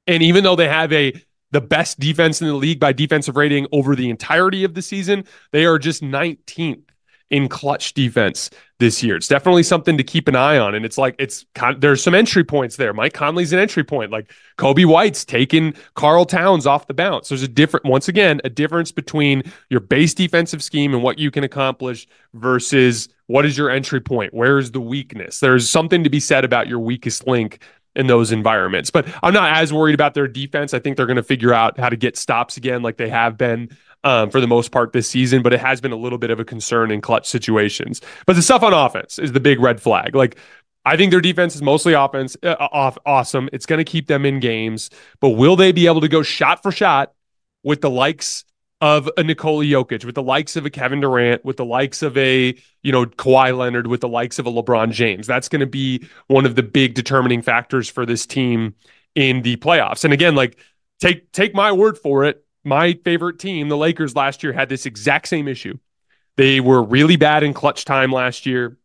And 0.08 0.22
even 0.22 0.42
though 0.42 0.56
they 0.56 0.68
have 0.68 0.92
a 0.92 1.12
the 1.50 1.60
best 1.60 1.98
defense 1.98 2.42
in 2.42 2.48
the 2.48 2.54
league 2.54 2.80
by 2.80 2.92
defensive 2.92 3.36
rating 3.36 3.66
over 3.72 3.96
the 3.96 4.10
entirety 4.10 4.64
of 4.64 4.74
the 4.74 4.82
season, 4.82 5.24
they 5.52 5.64
are 5.64 5.78
just 5.78 6.02
19th 6.02 6.82
in 7.30 7.48
clutch 7.48 7.92
defense 7.92 8.50
this 8.78 9.02
year. 9.02 9.16
It's 9.16 9.28
definitely 9.28 9.62
something 9.62 9.98
to 9.98 10.04
keep 10.04 10.28
an 10.28 10.36
eye 10.36 10.56
on. 10.56 10.74
And 10.74 10.84
it's 10.84 10.96
like 10.96 11.14
it's 11.18 11.44
there's 11.78 12.02
some 12.02 12.14
entry 12.14 12.44
points 12.44 12.76
there. 12.76 12.94
Mike 12.94 13.12
Conley's 13.12 13.52
an 13.52 13.58
entry 13.58 13.84
point. 13.84 14.10
Like 14.10 14.32
Coby 14.56 14.86
White's 14.86 15.24
taking 15.24 15.74
Karl 15.94 16.24
Towns 16.24 16.66
off 16.66 16.86
the 16.86 16.94
bounce. 16.94 17.28
There's 17.28 17.42
a 17.42 17.48
different 17.48 17.84
once 17.84 18.08
again 18.08 18.40
a 18.44 18.50
difference 18.50 18.92
between 18.92 19.42
your 19.68 19.80
base 19.80 20.14
defensive 20.14 20.62
scheme 20.62 20.94
and 20.94 21.02
what 21.02 21.18
you 21.18 21.30
can 21.30 21.44
accomplish 21.44 22.06
versus 22.34 23.08
what 23.26 23.44
is 23.44 23.58
your 23.58 23.68
entry 23.68 24.00
point? 24.00 24.32
Where 24.32 24.58
is 24.58 24.70
the 24.70 24.80
weakness? 24.80 25.38
There's 25.40 25.68
something 25.68 26.02
to 26.04 26.10
be 26.10 26.20
said 26.20 26.44
about 26.44 26.66
your 26.66 26.78
weakest 26.78 27.26
link 27.26 27.62
in 27.96 28.06
those 28.06 28.32
environments. 28.32 28.90
But 28.90 29.06
I'm 29.22 29.34
not 29.34 29.56
as 29.56 29.72
worried 29.72 29.94
about 29.94 30.14
their 30.14 30.28
defense. 30.28 30.74
I 30.74 30.78
think 30.78 30.96
they're 30.96 31.06
going 31.06 31.16
to 31.16 31.22
figure 31.22 31.52
out 31.52 31.78
how 31.78 31.88
to 31.88 31.96
get 31.96 32.16
stops 32.16 32.56
again, 32.56 32.82
like 32.82 32.96
they 32.96 33.08
have 33.08 33.36
been 33.36 33.70
um, 34.04 34.30
for 34.30 34.40
the 34.40 34.46
most 34.46 34.70
part 34.70 34.92
this 34.92 35.08
season. 35.08 35.42
But 35.42 35.52
it 35.52 35.60
has 35.60 35.80
been 35.80 35.92
a 35.92 35.96
little 35.96 36.18
bit 36.18 36.30
of 36.30 36.40
a 36.40 36.44
concern 36.44 36.90
in 36.90 37.00
clutch 37.00 37.26
situations. 37.26 38.00
But 38.26 38.36
the 38.36 38.42
stuff 38.42 38.62
on 38.62 38.72
offense 38.72 39.18
is 39.18 39.32
the 39.32 39.40
big 39.40 39.60
red 39.60 39.80
flag. 39.80 40.14
Like 40.14 40.36
I 40.84 40.96
think 40.96 41.10
their 41.10 41.20
defense 41.20 41.54
is 41.54 41.62
mostly 41.62 41.92
offense 41.92 42.36
uh, 42.42 42.56
off 42.58 42.96
awesome. 43.04 43.50
It's 43.52 43.66
going 43.66 43.78
to 43.78 43.84
keep 43.84 44.06
them 44.06 44.24
in 44.24 44.40
games, 44.40 44.90
but 45.20 45.30
will 45.30 45.56
they 45.56 45.72
be 45.72 45.86
able 45.86 46.00
to 46.00 46.08
go 46.08 46.22
shot 46.22 46.62
for 46.62 46.72
shot 46.72 47.12
with 47.62 47.80
the 47.80 47.90
likes 47.90 48.44
of 48.80 49.10
a 49.16 49.24
Nikola 49.24 49.64
Jokic, 49.64 50.04
with 50.04 50.14
the 50.14 50.22
likes 50.22 50.54
of 50.54 50.64
a 50.64 50.70
Kevin 50.70 51.00
Durant, 51.00 51.44
with 51.44 51.56
the 51.56 51.64
likes 51.64 52.02
of 52.02 52.16
a, 52.16 52.54
you 52.82 52.92
know, 52.92 53.06
Kawhi 53.06 53.56
Leonard, 53.56 53.88
with 53.88 54.00
the 54.00 54.08
likes 54.08 54.38
of 54.38 54.46
a 54.46 54.50
LeBron 54.50 54.92
James. 54.92 55.26
That's 55.26 55.48
going 55.48 55.60
to 55.60 55.66
be 55.66 56.06
one 56.28 56.46
of 56.46 56.54
the 56.54 56.62
big 56.62 56.94
determining 56.94 57.42
factors 57.42 57.88
for 57.88 58.06
this 58.06 58.24
team 58.24 58.74
in 59.14 59.42
the 59.42 59.56
playoffs. 59.56 60.04
And 60.04 60.12
again, 60.12 60.34
like 60.36 60.58
take 61.00 61.32
take 61.32 61.54
my 61.54 61.72
word 61.72 61.98
for 61.98 62.24
it, 62.24 62.44
my 62.64 62.92
favorite 63.04 63.38
team, 63.38 63.68
the 63.68 63.76
Lakers 63.76 64.14
last 64.14 64.42
year 64.42 64.52
had 64.52 64.68
this 64.68 64.86
exact 64.86 65.28
same 65.28 65.48
issue. 65.48 65.78
They 66.36 66.60
were 66.60 66.82
really 66.82 67.16
bad 67.16 67.42
in 67.42 67.54
clutch 67.54 67.84
time 67.84 68.12
last 68.12 68.46
year. 68.46 68.78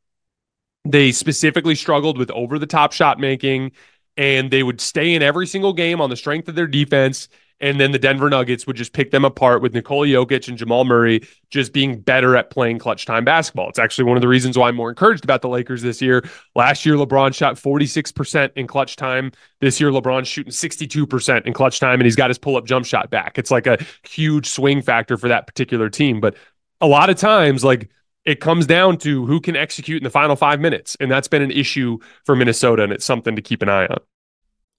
They 0.86 1.12
specifically 1.12 1.76
struggled 1.76 2.18
with 2.18 2.32
over 2.32 2.58
the 2.58 2.66
top 2.66 2.94
shot 2.94 3.20
making 3.20 3.74
and 4.18 4.50
they 4.50 4.64
would 4.64 4.82
stay 4.82 5.14
in 5.14 5.22
every 5.22 5.48
single 5.48 5.74
game 5.74 6.02
on 6.02 6.10
the 6.10 6.16
strength 6.16 6.48
of 6.48 6.56
their 6.56 6.68
defense 6.68 7.30
and 7.63 7.80
then 7.80 7.93
the 7.93 7.97
Denver 7.97 8.30
Nuggets 8.30 8.67
would 8.67 8.76
just 8.76 8.91
pick 8.91 9.12
them 9.12 9.23
apart 9.23 9.62
with 9.62 9.73
Nikola 9.73 10.06
Jokic 10.08 10.49
and 10.49 10.58
Jamal 10.58 10.84
Murray 10.84 11.26
just 11.49 11.71
being 11.71 11.97
better 11.97 12.36
at 12.36 12.49
playing 12.49 12.78
clutch 12.78 13.06
time 13.06 13.23
basketball. 13.23 13.69
It's 13.69 13.80
actually 13.80 14.04
one 14.04 14.17
of 14.17 14.21
the 14.21 14.28
reasons 14.28 14.58
why 14.58 14.67
I'm 14.67 14.76
more 14.76 14.89
encouraged 14.89 15.23
about 15.23 15.41
the 15.41 15.47
Lakers 15.47 15.82
this 15.82 16.02
year. 16.02 16.28
Last 16.56 16.86
year, 16.86 16.95
LeBron 16.95 17.34
shot 17.34 17.56
46% 17.56 18.52
in 18.58 18.67
clutch 18.67 18.97
time. 18.97 19.32
This 19.62 19.80
year, 19.80 19.91
LeBron's 19.91 20.28
shooting 20.28 20.52
62% 20.52 21.45
in 21.45 21.54
clutch 21.54 21.80
time, 21.80 22.02
and 22.02 22.04
he's 22.04 22.17
got 22.17 22.30
his 22.30 22.38
pull 22.38 22.58
up 22.58 22.65
jump 22.65 22.86
shot 22.86 23.10
back. 23.10 23.38
It's 23.38 23.49
like 23.49 23.65
a 23.65 23.78
huge 24.06 24.49
swing 24.49 24.82
factor 24.82 25.15
for 25.15 25.30
that 25.30 25.47
particular 25.47 25.89
team. 25.89 26.19
But 26.19 26.36
a 26.82 26.88
lot 26.88 27.10
of 27.10 27.15
times, 27.15 27.63
like 27.63 27.89
it 28.26 28.41
comes 28.41 28.65
down 28.65 28.97
to 28.97 29.26
who 29.26 29.39
can 29.39 29.56
execute 29.56 30.02
in 30.02 30.04
the 30.04 30.10
final 30.10 30.36
five 30.36 30.60
minutes. 30.60 30.97
And 30.99 31.10
that's 31.10 31.30
been 31.30 31.41
an 31.41 31.52
issue 31.52 31.99
for 32.26 32.36
Minnesota, 32.36 32.84
and 32.84 32.91
it's 32.91 33.06
something 33.06 33.38
to 33.38 33.41
keep 33.41 33.62
an 33.62 33.69
eye 33.69 33.86
on. 33.86 33.99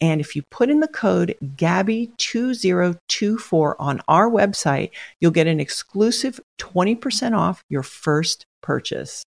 And 0.00 0.20
if 0.20 0.34
you 0.34 0.42
put 0.50 0.70
in 0.70 0.80
the 0.80 0.88
code 0.88 1.36
GABBY2024 1.42 3.74
on 3.78 4.00
our 4.08 4.28
website, 4.30 4.92
you'll 5.20 5.30
get 5.30 5.46
an 5.46 5.60
exclusive 5.60 6.40
20% 6.58 7.36
off 7.36 7.62
your 7.68 7.82
first 7.82 8.46
purchase. 8.62 9.22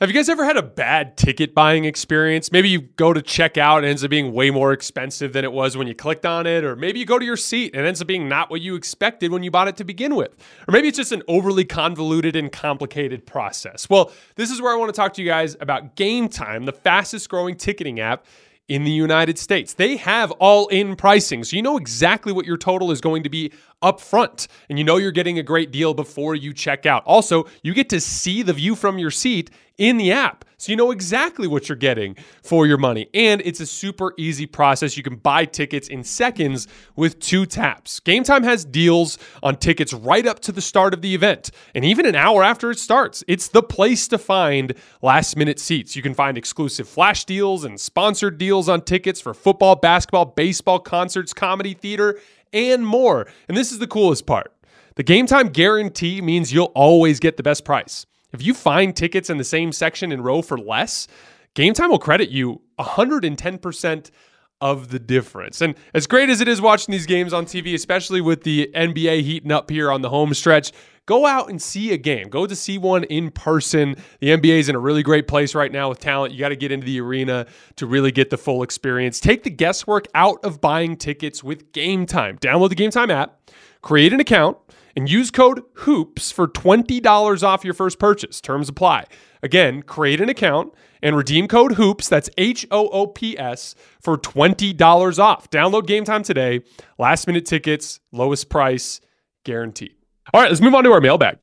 Have 0.00 0.08
you 0.08 0.14
guys 0.14 0.28
ever 0.28 0.44
had 0.44 0.56
a 0.56 0.62
bad 0.62 1.16
ticket 1.16 1.56
buying 1.56 1.84
experience? 1.84 2.52
Maybe 2.52 2.68
you 2.68 2.82
go 2.82 3.12
to 3.12 3.20
check 3.20 3.58
out 3.58 3.78
and 3.78 3.86
it 3.86 3.90
ends 3.90 4.04
up 4.04 4.10
being 4.10 4.32
way 4.32 4.48
more 4.48 4.72
expensive 4.72 5.32
than 5.32 5.44
it 5.44 5.50
was 5.50 5.76
when 5.76 5.88
you 5.88 5.94
clicked 5.94 6.24
on 6.24 6.46
it, 6.46 6.62
or 6.62 6.76
maybe 6.76 7.00
you 7.00 7.04
go 7.04 7.18
to 7.18 7.24
your 7.24 7.36
seat 7.36 7.74
and 7.74 7.84
it 7.84 7.88
ends 7.88 8.00
up 8.00 8.06
being 8.06 8.28
not 8.28 8.48
what 8.48 8.60
you 8.60 8.76
expected 8.76 9.32
when 9.32 9.42
you 9.42 9.50
bought 9.50 9.66
it 9.66 9.76
to 9.78 9.82
begin 9.82 10.14
with. 10.14 10.30
Or 10.68 10.72
maybe 10.72 10.86
it's 10.86 10.98
just 10.98 11.10
an 11.10 11.24
overly 11.26 11.64
convoluted 11.64 12.36
and 12.36 12.52
complicated 12.52 13.26
process. 13.26 13.90
Well, 13.90 14.12
this 14.36 14.52
is 14.52 14.62
where 14.62 14.72
I 14.72 14.76
want 14.76 14.94
to 14.94 14.96
talk 14.96 15.14
to 15.14 15.22
you 15.22 15.26
guys 15.26 15.56
about 15.58 15.96
Game 15.96 16.28
Time, 16.28 16.64
the 16.64 16.72
fastest 16.72 17.28
growing 17.28 17.56
ticketing 17.56 17.98
app 17.98 18.24
in 18.68 18.84
the 18.84 18.90
United 18.90 19.38
States. 19.38 19.74
They 19.74 19.96
have 19.96 20.30
all 20.32 20.68
in 20.68 20.94
pricing. 20.94 21.42
So 21.42 21.56
you 21.56 21.62
know 21.62 21.76
exactly 21.76 22.32
what 22.32 22.46
your 22.46 22.58
total 22.58 22.90
is 22.90 23.00
going 23.00 23.22
to 23.22 23.30
be 23.30 23.50
up 23.82 24.00
front. 24.00 24.48
And 24.68 24.78
you 24.78 24.84
know 24.84 24.96
you're 24.96 25.12
getting 25.12 25.38
a 25.38 25.42
great 25.42 25.70
deal 25.70 25.94
before 25.94 26.34
you 26.34 26.52
check 26.52 26.86
out. 26.86 27.04
Also, 27.04 27.46
you 27.62 27.74
get 27.74 27.88
to 27.90 28.00
see 28.00 28.42
the 28.42 28.52
view 28.52 28.74
from 28.74 28.98
your 28.98 29.10
seat 29.10 29.50
in 29.78 29.96
the 29.96 30.10
app. 30.10 30.44
So 30.60 30.72
you 30.72 30.76
know 30.76 30.90
exactly 30.90 31.46
what 31.46 31.68
you're 31.68 31.76
getting 31.76 32.16
for 32.42 32.66
your 32.66 32.78
money. 32.78 33.08
And 33.14 33.40
it's 33.44 33.60
a 33.60 33.66
super 33.66 34.12
easy 34.18 34.44
process. 34.44 34.96
You 34.96 35.04
can 35.04 35.14
buy 35.14 35.44
tickets 35.44 35.86
in 35.86 36.02
seconds 36.02 36.66
with 36.96 37.20
two 37.20 37.46
taps. 37.46 38.00
Game 38.00 38.24
Time 38.24 38.42
has 38.42 38.64
deals 38.64 39.18
on 39.40 39.54
tickets 39.54 39.92
right 39.92 40.26
up 40.26 40.40
to 40.40 40.52
the 40.52 40.60
start 40.60 40.94
of 40.94 41.00
the 41.00 41.14
event 41.14 41.52
and 41.76 41.84
even 41.84 42.06
an 42.06 42.16
hour 42.16 42.42
after 42.42 42.72
it 42.72 42.80
starts. 42.80 43.22
It's 43.28 43.46
the 43.46 43.62
place 43.62 44.08
to 44.08 44.18
find 44.18 44.74
last 45.00 45.36
minute 45.36 45.60
seats. 45.60 45.94
You 45.94 46.02
can 46.02 46.12
find 46.12 46.36
exclusive 46.36 46.88
flash 46.88 47.24
deals 47.24 47.62
and 47.62 47.78
sponsored 47.78 48.36
deals 48.36 48.68
on 48.68 48.80
tickets 48.80 49.20
for 49.20 49.34
football, 49.34 49.76
basketball, 49.76 50.24
baseball, 50.24 50.80
concerts, 50.80 51.32
comedy, 51.32 51.72
theater, 51.72 52.18
and 52.52 52.86
more. 52.86 53.26
And 53.48 53.56
this 53.56 53.72
is 53.72 53.78
the 53.78 53.86
coolest 53.86 54.26
part. 54.26 54.52
The 54.96 55.02
game 55.02 55.26
time 55.26 55.48
guarantee 55.48 56.20
means 56.20 56.52
you'll 56.52 56.72
always 56.74 57.20
get 57.20 57.36
the 57.36 57.42
best 57.42 57.64
price. 57.64 58.04
If 58.32 58.42
you 58.42 58.52
find 58.52 58.94
tickets 58.94 59.30
in 59.30 59.38
the 59.38 59.44
same 59.44 59.72
section 59.72 60.12
and 60.12 60.24
row 60.24 60.42
for 60.42 60.58
less, 60.58 61.08
Game 61.54 61.74
Time 61.74 61.90
will 61.90 61.98
credit 61.98 62.28
you 62.28 62.60
110% 62.78 64.10
of 64.60 64.88
the 64.88 64.98
difference. 64.98 65.60
And 65.60 65.74
as 65.94 66.06
great 66.06 66.30
as 66.30 66.40
it 66.40 66.48
is 66.48 66.60
watching 66.60 66.92
these 66.92 67.06
games 67.06 67.32
on 67.32 67.46
TV, 67.46 67.74
especially 67.74 68.20
with 68.20 68.42
the 68.42 68.70
NBA 68.74 69.22
heating 69.22 69.52
up 69.52 69.70
here 69.70 69.90
on 69.90 70.02
the 70.02 70.08
home 70.08 70.34
stretch, 70.34 70.72
go 71.06 71.26
out 71.26 71.48
and 71.48 71.60
see 71.60 71.92
a 71.92 71.96
game. 71.96 72.28
Go 72.28 72.46
to 72.46 72.56
see 72.56 72.76
one 72.76 73.04
in 73.04 73.30
person. 73.30 73.96
The 74.20 74.28
NBA 74.28 74.58
is 74.58 74.68
in 74.68 74.74
a 74.74 74.78
really 74.80 75.02
great 75.02 75.28
place 75.28 75.54
right 75.54 75.70
now 75.70 75.88
with 75.88 76.00
talent. 76.00 76.34
You 76.34 76.40
got 76.40 76.50
to 76.50 76.56
get 76.56 76.72
into 76.72 76.86
the 76.86 77.00
arena 77.00 77.46
to 77.76 77.86
really 77.86 78.10
get 78.10 78.30
the 78.30 78.36
full 78.36 78.62
experience. 78.62 79.20
Take 79.20 79.44
the 79.44 79.50
guesswork 79.50 80.06
out 80.14 80.38
of 80.44 80.60
buying 80.60 80.96
tickets 80.96 81.42
with 81.44 81.72
Game 81.72 82.04
Time. 82.04 82.36
Download 82.38 82.68
the 82.68 82.74
Game 82.74 82.90
Time 82.90 83.10
app, 83.10 83.50
create 83.80 84.12
an 84.12 84.20
account 84.20 84.58
and 84.96 85.08
use 85.08 85.30
code 85.30 85.62
HOOPS 85.74 86.32
for 86.32 86.48
$20 86.48 87.42
off 87.44 87.64
your 87.64 87.74
first 87.74 88.00
purchase. 88.00 88.40
Terms 88.40 88.68
apply. 88.68 89.04
Again, 89.42 89.82
create 89.82 90.20
an 90.20 90.28
account 90.28 90.74
and 91.02 91.16
redeem 91.16 91.48
code 91.48 91.72
HOOPS, 91.72 92.08
that's 92.08 92.30
H 92.38 92.66
O 92.70 92.88
O 92.88 93.06
P 93.06 93.38
S, 93.38 93.74
for 94.00 94.16
$20 94.16 95.18
off. 95.18 95.50
Download 95.50 95.86
game 95.86 96.04
time 96.04 96.22
today. 96.22 96.62
Last 96.98 97.26
minute 97.26 97.46
tickets, 97.46 98.00
lowest 98.12 98.48
price, 98.48 99.00
guaranteed. 99.44 99.94
All 100.32 100.40
right, 100.40 100.50
let's 100.50 100.60
move 100.60 100.74
on 100.74 100.84
to 100.84 100.92
our 100.92 101.00
mailbag. 101.00 101.38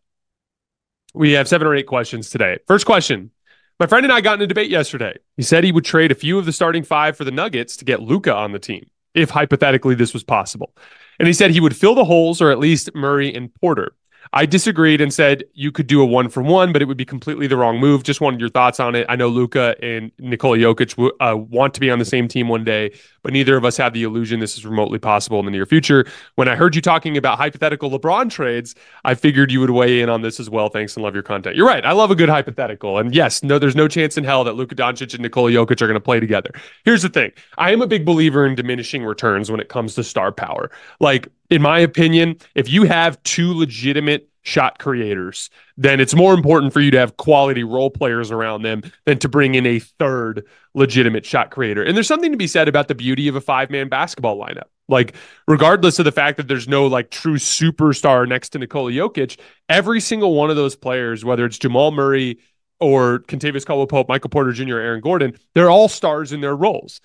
We 1.14 1.32
have 1.32 1.48
seven 1.48 1.66
or 1.68 1.76
eight 1.76 1.88
questions 1.88 2.30
today. 2.30 2.58
First 2.68 2.86
question 2.86 3.32
My 3.80 3.88
friend 3.88 4.06
and 4.06 4.14
I 4.14 4.22
got 4.22 4.36
in 4.36 4.42
a 4.42 4.48
debate 4.48 4.70
yesterday. 4.70 5.18
He 5.38 5.44
said 5.44 5.64
he 5.64 5.72
would 5.72 5.86
trade 5.86 6.12
a 6.12 6.16
few 6.16 6.38
of 6.38 6.46
the 6.46 6.52
starting 6.52 6.84
five 6.84 7.18
for 7.18 7.24
the 7.24 7.32
Nuggets 7.32 7.78
to 7.78 7.86
get 7.86 8.02
Luka 8.02 8.34
on 8.34 8.52
the 8.52 8.60
team, 8.60 8.90
if 9.14 9.30
hypothetically 9.30 9.96
this 9.96 10.14
was 10.14 10.24
possible. 10.24 10.76
And 11.18 11.28
he 11.28 11.34
said 11.34 11.52
he 11.52 11.62
would 11.62 11.76
fill 11.76 11.96
the 11.96 12.04
holes 12.04 12.42
or 12.42 12.52
at 12.52 12.60
least 12.60 12.94
Murray 12.94 13.34
and 13.34 13.54
Porter. 13.54 13.94
I 14.34 14.46
disagreed 14.46 15.02
and 15.02 15.14
said 15.14 15.44
you 15.54 15.72
could 15.72 15.88
do 15.88 16.02
a 16.02 16.06
one 16.06 16.30
for 16.30 16.42
one, 16.44 16.74
but 16.74 16.82
it 16.82 16.86
would 16.86 16.98
be 16.98 17.06
completely 17.06 17.48
the 17.48 17.58
wrong 17.58 17.80
move. 17.80 18.04
Just 18.04 18.22
wanted 18.22 18.40
your 18.40 18.50
thoughts 18.50 18.80
on 18.80 18.96
it. 18.96 19.06
I 19.10 19.16
know 19.16 19.28
Luka 19.28 19.76
and 19.82 20.12
Nikola 20.20 20.58
Jokic 20.58 21.12
uh, 21.20 21.38
want 21.38 21.74
to 21.76 21.80
be 21.80 21.90
on 21.90 22.00
the 22.00 22.06
same 22.06 22.28
team 22.28 22.48
one 22.48 22.64
day, 22.64 22.92
but 23.24 23.34
neither 23.34 23.56
of 23.56 23.66
us 23.66 23.78
have 23.78 23.94
the 23.94 24.04
illusion 24.04 24.40
this 24.40 24.58
is 24.58 24.66
remotely 24.66 25.00
possible 25.00 25.40
in 25.40 25.46
the 25.46 25.52
near 25.52 25.66
future. 25.66 26.06
When 26.36 26.48
I 26.48 26.56
heard 26.56 26.76
you 26.76 26.82
talking 26.82 27.18
about 27.18 27.38
hypothetical 27.38 27.90
LeBron 27.90 28.30
trades, 28.30 28.76
I 29.04 29.16
figured 29.16 29.52
you 29.52 29.60
would 29.62 29.70
weigh 29.70 30.02
in 30.02 30.10
on 30.10 30.22
this 30.22 30.40
as 30.40 30.50
well. 30.50 30.70
Thanks 30.70 30.96
and 30.96 31.04
love 31.04 31.14
your 31.14 31.24
content. 31.24 31.56
You're 31.56 31.68
right. 31.68 31.86
I 31.86 31.94
love 31.94 32.12
a 32.12 32.16
good 32.16 32.30
hypothetical. 32.30 32.98
And 32.98 33.14
yes, 33.14 33.44
no, 33.44 33.60
there's 33.60 33.76
no 33.76 33.88
chance 33.88 34.18
in 34.18 34.24
hell 34.24 34.44
that 34.44 34.54
Luka 34.54 34.76
Doncic 34.76 35.14
and 35.14 35.22
Nikola 35.24 35.52
Jokic 35.52 35.82
are 35.82 35.88
going 35.88 35.94
to 35.94 36.00
play 36.00 36.20
together. 36.20 36.52
Here's 36.84 37.02
the 37.02 37.10
thing 37.10 37.32
I 37.58 37.72
am 37.72 37.82
a 37.82 37.88
big 37.88 38.06
believer 38.06 38.46
in 38.46 38.56
diminishing 38.56 39.04
returns 39.04 39.50
when 39.50 39.60
it 39.60 39.70
comes 39.70 39.96
to 39.96 40.04
star 40.04 40.32
power. 40.32 40.72
Like, 41.00 41.30
in 41.50 41.62
my 41.62 41.80
opinion, 41.80 42.38
if 42.56 42.70
you 42.70 42.84
have 42.84 43.22
two 43.24 43.54
legitimate 43.54 44.30
shot 44.46 44.78
creators, 44.78 45.50
then 45.76 46.00
it's 46.00 46.14
more 46.14 46.34
important 46.34 46.72
for 46.72 46.80
you 46.80 46.92
to 46.92 47.00
have 47.00 47.18
quality 47.18 47.64
role 47.64 47.90
players 47.90 48.32
around 48.32 48.62
them 48.62 48.84
than 49.06 49.18
to 49.18 49.28
bring 49.28 49.56
in 49.56 49.66
a 49.66 49.80
third 49.80 50.46
legitimate 50.76 51.26
shot 51.26 51.50
creator. 51.50 51.84
And 51.84 51.96
there's 51.96 52.08
something 52.08 52.32
to 52.32 52.38
be 52.38 52.48
said 52.48 52.68
about 52.68 52.88
the 52.88 52.96
beauty 52.96 53.28
of 53.28 53.36
a 53.36 53.42
five 53.42 53.70
man 53.72 53.90
basketball 53.90 54.38
lineup. 54.38 54.70
Like, 54.88 55.16
regardless 55.48 55.98
of 55.98 56.06
the 56.06 56.12
fact 56.12 56.38
that 56.38 56.48
there's 56.48 56.68
no 56.68 56.86
like 56.86 57.10
true 57.10 57.38
superstar 57.38 58.28
next 58.28 58.50
to 58.50 58.60
Nikola 58.60 58.92
Jokic, 58.92 59.40
every 59.68 60.00
single 60.00 60.36
one 60.36 60.52
of 60.52 60.56
those 60.56 60.76
players, 60.76 61.26
whether 61.26 61.44
it's 61.46 61.58
Jamal 61.58 61.92
Murray 61.92 62.38
or 62.80 63.20
Kentavious 63.20 63.66
Caldwell 63.66 63.88
Pope, 63.88 64.08
Michael 64.08 64.30
Porter 64.30 64.52
Jr., 64.52 64.78
Aaron 64.78 65.02
Gordon, 65.02 65.36
they're 65.56 65.72
all 65.72 65.88
stars 65.88 66.34
in 66.34 66.42
their 66.42 66.56
roles. 66.56 67.02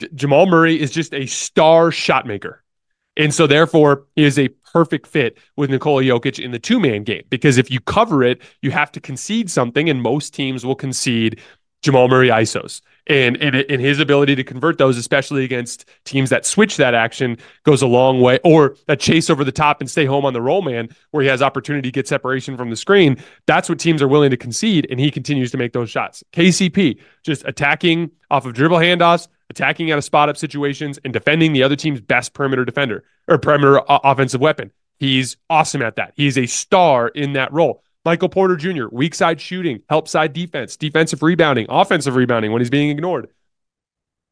J- 0.00 0.08
Jamal 0.14 0.46
Murray 0.46 0.80
is 0.80 0.92
just 0.92 1.12
a 1.12 1.26
star 1.26 1.90
shot 1.90 2.24
maker. 2.24 2.62
And 3.18 3.34
so, 3.34 3.46
therefore, 3.48 4.06
he 4.14 4.24
is 4.24 4.38
a 4.38 4.48
perfect 4.72 5.06
fit 5.06 5.38
with 5.56 5.70
Nikola 5.70 6.02
Jokic 6.02 6.42
in 6.42 6.52
the 6.52 6.58
two 6.58 6.78
man 6.78 7.02
game 7.02 7.24
because 7.30 7.58
if 7.58 7.70
you 7.70 7.80
cover 7.80 8.22
it, 8.22 8.40
you 8.62 8.70
have 8.70 8.92
to 8.92 9.00
concede 9.00 9.50
something, 9.50 9.90
and 9.90 10.00
most 10.00 10.32
teams 10.32 10.64
will 10.64 10.76
concede 10.76 11.40
Jamal 11.82 12.08
Murray 12.08 12.28
ISOs. 12.28 12.80
And, 13.08 13.38
and, 13.38 13.56
and 13.56 13.80
his 13.80 14.00
ability 14.00 14.36
to 14.36 14.44
convert 14.44 14.76
those, 14.76 14.98
especially 14.98 15.42
against 15.42 15.86
teams 16.04 16.28
that 16.28 16.44
switch 16.44 16.76
that 16.76 16.92
action, 16.92 17.38
goes 17.62 17.80
a 17.80 17.86
long 17.86 18.20
way, 18.20 18.38
or 18.44 18.76
that 18.86 19.00
chase 19.00 19.30
over 19.30 19.44
the 19.44 19.52
top 19.52 19.80
and 19.80 19.90
stay 19.90 20.04
home 20.04 20.26
on 20.26 20.34
the 20.34 20.42
roll 20.42 20.60
man, 20.60 20.90
where 21.10 21.22
he 21.22 21.28
has 21.28 21.40
opportunity 21.40 21.88
to 21.88 21.92
get 21.92 22.06
separation 22.06 22.54
from 22.54 22.68
the 22.68 22.76
screen. 22.76 23.16
That's 23.46 23.66
what 23.66 23.78
teams 23.78 24.02
are 24.02 24.08
willing 24.08 24.30
to 24.30 24.36
concede, 24.36 24.86
and 24.90 25.00
he 25.00 25.10
continues 25.10 25.50
to 25.52 25.56
make 25.56 25.72
those 25.72 25.88
shots. 25.88 26.22
KCP 26.34 27.00
just 27.22 27.44
attacking 27.46 28.10
off 28.30 28.44
of 28.44 28.52
dribble 28.52 28.76
handoffs, 28.76 29.26
attacking 29.48 29.90
out 29.90 29.96
of 29.96 30.04
spot 30.04 30.28
up 30.28 30.36
situations, 30.36 30.98
and 31.02 31.12
defending 31.12 31.54
the 31.54 31.62
other 31.62 31.76
team's 31.76 32.02
best 32.02 32.34
perimeter 32.34 32.66
defender 32.66 33.04
or 33.26 33.38
perimeter 33.38 33.80
offensive 33.88 34.40
weapon. 34.40 34.70
He's 34.98 35.36
awesome 35.48 35.82
at 35.82 35.96
that. 35.96 36.12
He's 36.16 36.36
a 36.36 36.46
star 36.46 37.08
in 37.08 37.34
that 37.34 37.52
role. 37.52 37.82
Michael 38.08 38.30
Porter 38.30 38.56
Jr., 38.56 38.86
weak 38.90 39.14
side 39.14 39.38
shooting, 39.38 39.82
help 39.90 40.08
side 40.08 40.32
defense, 40.32 40.78
defensive 40.78 41.22
rebounding, 41.22 41.66
offensive 41.68 42.16
rebounding 42.16 42.52
when 42.52 42.62
he's 42.62 42.70
being 42.70 42.88
ignored. 42.88 43.28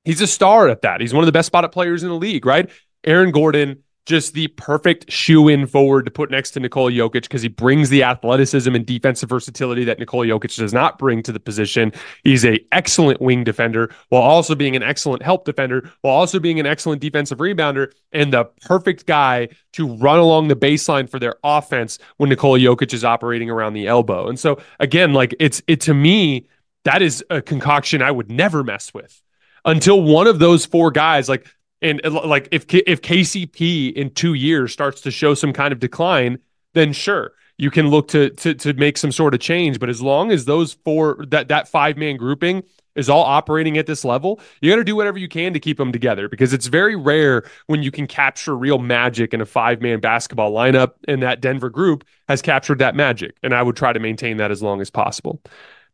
He's 0.02 0.22
a 0.22 0.26
star 0.26 0.70
at 0.70 0.80
that. 0.80 1.02
He's 1.02 1.12
one 1.12 1.22
of 1.22 1.26
the 1.26 1.32
best 1.32 1.48
spotted 1.48 1.72
players 1.72 2.02
in 2.02 2.08
the 2.08 2.14
league, 2.14 2.46
right? 2.46 2.70
Aaron 3.04 3.32
Gordon 3.32 3.82
just 4.06 4.34
the 4.34 4.46
perfect 4.48 5.10
shoe 5.10 5.48
in 5.48 5.66
forward 5.66 6.04
to 6.04 6.10
put 6.10 6.30
next 6.30 6.52
to 6.52 6.60
Nikola 6.60 6.92
Jokic 6.92 7.22
because 7.22 7.42
he 7.42 7.48
brings 7.48 7.90
the 7.90 8.04
athleticism 8.04 8.72
and 8.74 8.86
defensive 8.86 9.28
versatility 9.28 9.84
that 9.84 9.98
Nikola 9.98 10.26
Jokic 10.26 10.56
does 10.56 10.72
not 10.72 10.96
bring 10.98 11.22
to 11.24 11.32
the 11.32 11.40
position. 11.40 11.92
He's 12.22 12.44
a 12.44 12.64
excellent 12.70 13.20
wing 13.20 13.42
defender 13.42 13.92
while 14.08 14.22
also 14.22 14.54
being 14.54 14.76
an 14.76 14.82
excellent 14.82 15.22
help 15.22 15.44
defender, 15.44 15.90
while 16.02 16.14
also 16.14 16.38
being 16.38 16.60
an 16.60 16.66
excellent 16.66 17.00
defensive 17.00 17.38
rebounder, 17.38 17.92
and 18.12 18.32
the 18.32 18.44
perfect 18.62 19.06
guy 19.06 19.48
to 19.72 19.94
run 19.96 20.20
along 20.20 20.48
the 20.48 20.56
baseline 20.56 21.10
for 21.10 21.18
their 21.18 21.34
offense 21.42 21.98
when 22.16 22.30
Nikola 22.30 22.60
Jokic 22.60 22.94
is 22.94 23.04
operating 23.04 23.50
around 23.50 23.74
the 23.74 23.88
elbow. 23.88 24.28
And 24.28 24.38
so 24.38 24.58
again, 24.78 25.12
like 25.12 25.34
it's 25.40 25.62
it 25.66 25.80
to 25.82 25.94
me, 25.94 26.46
that 26.84 27.02
is 27.02 27.24
a 27.28 27.42
concoction 27.42 28.02
I 28.02 28.12
would 28.12 28.30
never 28.30 28.62
mess 28.62 28.94
with 28.94 29.20
until 29.64 30.00
one 30.00 30.28
of 30.28 30.38
those 30.38 30.64
four 30.64 30.92
guys, 30.92 31.28
like 31.28 31.52
and 31.82 32.04
uh, 32.04 32.26
like 32.26 32.48
if 32.52 32.66
if 32.72 33.02
KCP 33.02 33.92
in 33.92 34.10
two 34.10 34.34
years 34.34 34.72
starts 34.72 35.00
to 35.02 35.10
show 35.10 35.34
some 35.34 35.52
kind 35.52 35.72
of 35.72 35.78
decline, 35.78 36.38
then 36.74 36.92
sure 36.92 37.32
you 37.58 37.70
can 37.70 37.88
look 37.88 38.08
to 38.08 38.30
to 38.30 38.54
to 38.54 38.72
make 38.74 38.96
some 38.96 39.12
sort 39.12 39.34
of 39.34 39.40
change. 39.40 39.78
But 39.78 39.88
as 39.88 40.02
long 40.02 40.30
as 40.30 40.44
those 40.44 40.74
four 40.84 41.24
that 41.28 41.48
that 41.48 41.68
five 41.68 41.96
man 41.96 42.16
grouping 42.16 42.62
is 42.94 43.10
all 43.10 43.24
operating 43.24 43.76
at 43.76 43.86
this 43.86 44.04
level, 44.04 44.40
you 44.60 44.70
got 44.70 44.76
to 44.76 44.84
do 44.84 44.96
whatever 44.96 45.18
you 45.18 45.28
can 45.28 45.52
to 45.52 45.60
keep 45.60 45.76
them 45.76 45.92
together 45.92 46.28
because 46.28 46.52
it's 46.52 46.66
very 46.66 46.96
rare 46.96 47.44
when 47.66 47.82
you 47.82 47.90
can 47.90 48.06
capture 48.06 48.56
real 48.56 48.78
magic 48.78 49.34
in 49.34 49.40
a 49.40 49.46
five 49.46 49.80
man 49.80 50.00
basketball 50.00 50.52
lineup. 50.52 50.92
And 51.06 51.22
that 51.22 51.40
Denver 51.40 51.70
group 51.70 52.04
has 52.28 52.42
captured 52.42 52.78
that 52.78 52.94
magic, 52.94 53.36
and 53.42 53.54
I 53.54 53.62
would 53.62 53.76
try 53.76 53.92
to 53.92 54.00
maintain 54.00 54.38
that 54.38 54.50
as 54.50 54.62
long 54.62 54.80
as 54.80 54.90
possible. 54.90 55.42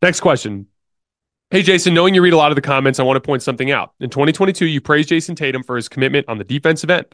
Next 0.01 0.19
question. 0.19 0.67
Hey, 1.53 1.61
Jason, 1.61 1.93
knowing 1.93 2.15
you 2.15 2.23
read 2.23 2.33
a 2.33 2.37
lot 2.37 2.51
of 2.51 2.55
the 2.55 2.63
comments, 2.63 2.99
I 2.99 3.03
want 3.03 3.15
to 3.17 3.21
point 3.21 3.43
something 3.43 3.69
out. 3.69 3.93
In 3.99 4.09
2022, 4.09 4.65
you 4.65 4.81
praised 4.81 5.09
Jayson 5.09 5.35
Tatum 5.35 5.61
for 5.61 5.75
his 5.75 5.87
commitment 5.87 6.27
on 6.27 6.39
the 6.39 6.43
defensive 6.43 6.89
end. 6.89 7.05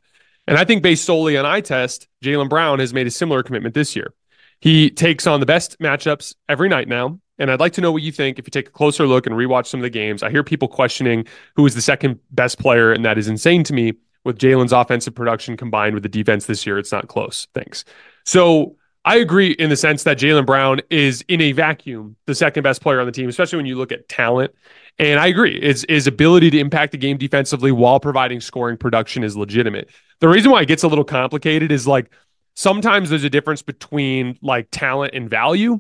And 0.48 0.58
I 0.58 0.64
think 0.64 0.82
based 0.82 1.04
solely 1.04 1.36
on 1.36 1.46
eye 1.46 1.60
test, 1.60 2.08
Jaylen 2.24 2.48
Brown 2.48 2.80
has 2.80 2.94
made 2.94 3.06
a 3.06 3.12
similar 3.12 3.44
commitment 3.44 3.76
this 3.76 3.98
year. 3.98 4.14
He 4.62 4.92
takes 4.92 5.28
on 5.28 5.42
the 5.42 5.46
best 5.46 5.78
matchups 5.80 6.36
every 6.48 6.70
night 6.70 6.88
now. 6.88 7.20
And 7.38 7.52
I'd 7.52 7.60
like 7.60 7.74
to 7.74 7.82
know 7.82 7.92
what 7.92 8.02
you 8.02 8.14
think 8.14 8.40
if 8.40 8.48
you 8.48 8.52
take 8.52 8.70
a 8.70 8.72
closer 8.72 9.06
look 9.06 9.28
and 9.28 9.36
rewatch 9.36 9.68
some 9.68 9.82
of 9.82 9.84
the 9.84 9.90
games. 9.90 10.24
I 10.24 10.30
hear 10.30 10.42
people 10.42 10.70
questioning 10.70 11.28
who 11.58 11.66
is 11.66 11.76
the 11.76 11.82
second 11.82 12.18
best 12.32 12.60
player, 12.60 12.94
and 12.94 13.04
that 13.04 13.18
is 13.18 13.28
insane 13.28 13.66
to 13.66 13.74
me. 13.74 13.96
With 14.24 14.38
Jaylen's 14.38 14.72
offensive 14.72 15.16
production 15.16 15.58
combined 15.58 15.96
with 15.96 16.04
the 16.04 16.10
defense 16.10 16.46
this 16.46 16.66
year, 16.66 16.80
it's 16.80 16.94
not 16.94 17.10
close. 17.10 17.50
Thanks. 17.54 17.84
So 18.24 18.78
I 19.06 19.18
agree 19.18 19.52
in 19.52 19.70
the 19.70 19.78
sense 19.78 20.04
that 20.04 20.18
Jaylen 20.18 20.46
Brown 20.46 20.82
is 20.90 21.24
in 21.28 21.42
a 21.42 21.52
vacuum 21.54 22.16
the 22.26 22.36
second 22.36 22.64
best 22.64 22.82
player 22.82 23.00
on 23.00 23.06
the 23.06 23.12
team, 23.12 23.30
especially 23.30 23.58
when 23.58 23.66
you 23.66 23.76
look 23.76 23.92
at 23.92 24.10
talent. 24.10 24.54
And 24.98 25.20
I 25.20 25.28
agree, 25.28 25.62
his, 25.62 25.86
his 25.88 26.08
ability 26.08 26.50
to 26.52 26.60
impact 26.60 26.92
the 26.92 26.98
game 26.98 27.18
defensively 27.18 27.72
while 27.72 28.00
providing 28.00 28.42
scoring 28.42 28.78
production 28.78 29.24
is 29.24 29.38
legitimate. 29.38 29.90
The 30.20 30.28
reason 30.28 30.52
why 30.52 30.62
it 30.62 30.68
gets 30.68 30.84
a 30.84 30.88
little 30.90 31.06
complicated 31.06 31.72
is 31.72 31.88
like 31.88 32.12
sometimes 32.56 33.10
there's 33.10 33.24
a 33.24 33.30
difference 33.30 33.62
between 33.62 34.38
like 34.42 34.68
talent 34.72 35.14
and 35.14 35.30
value. 35.30 35.80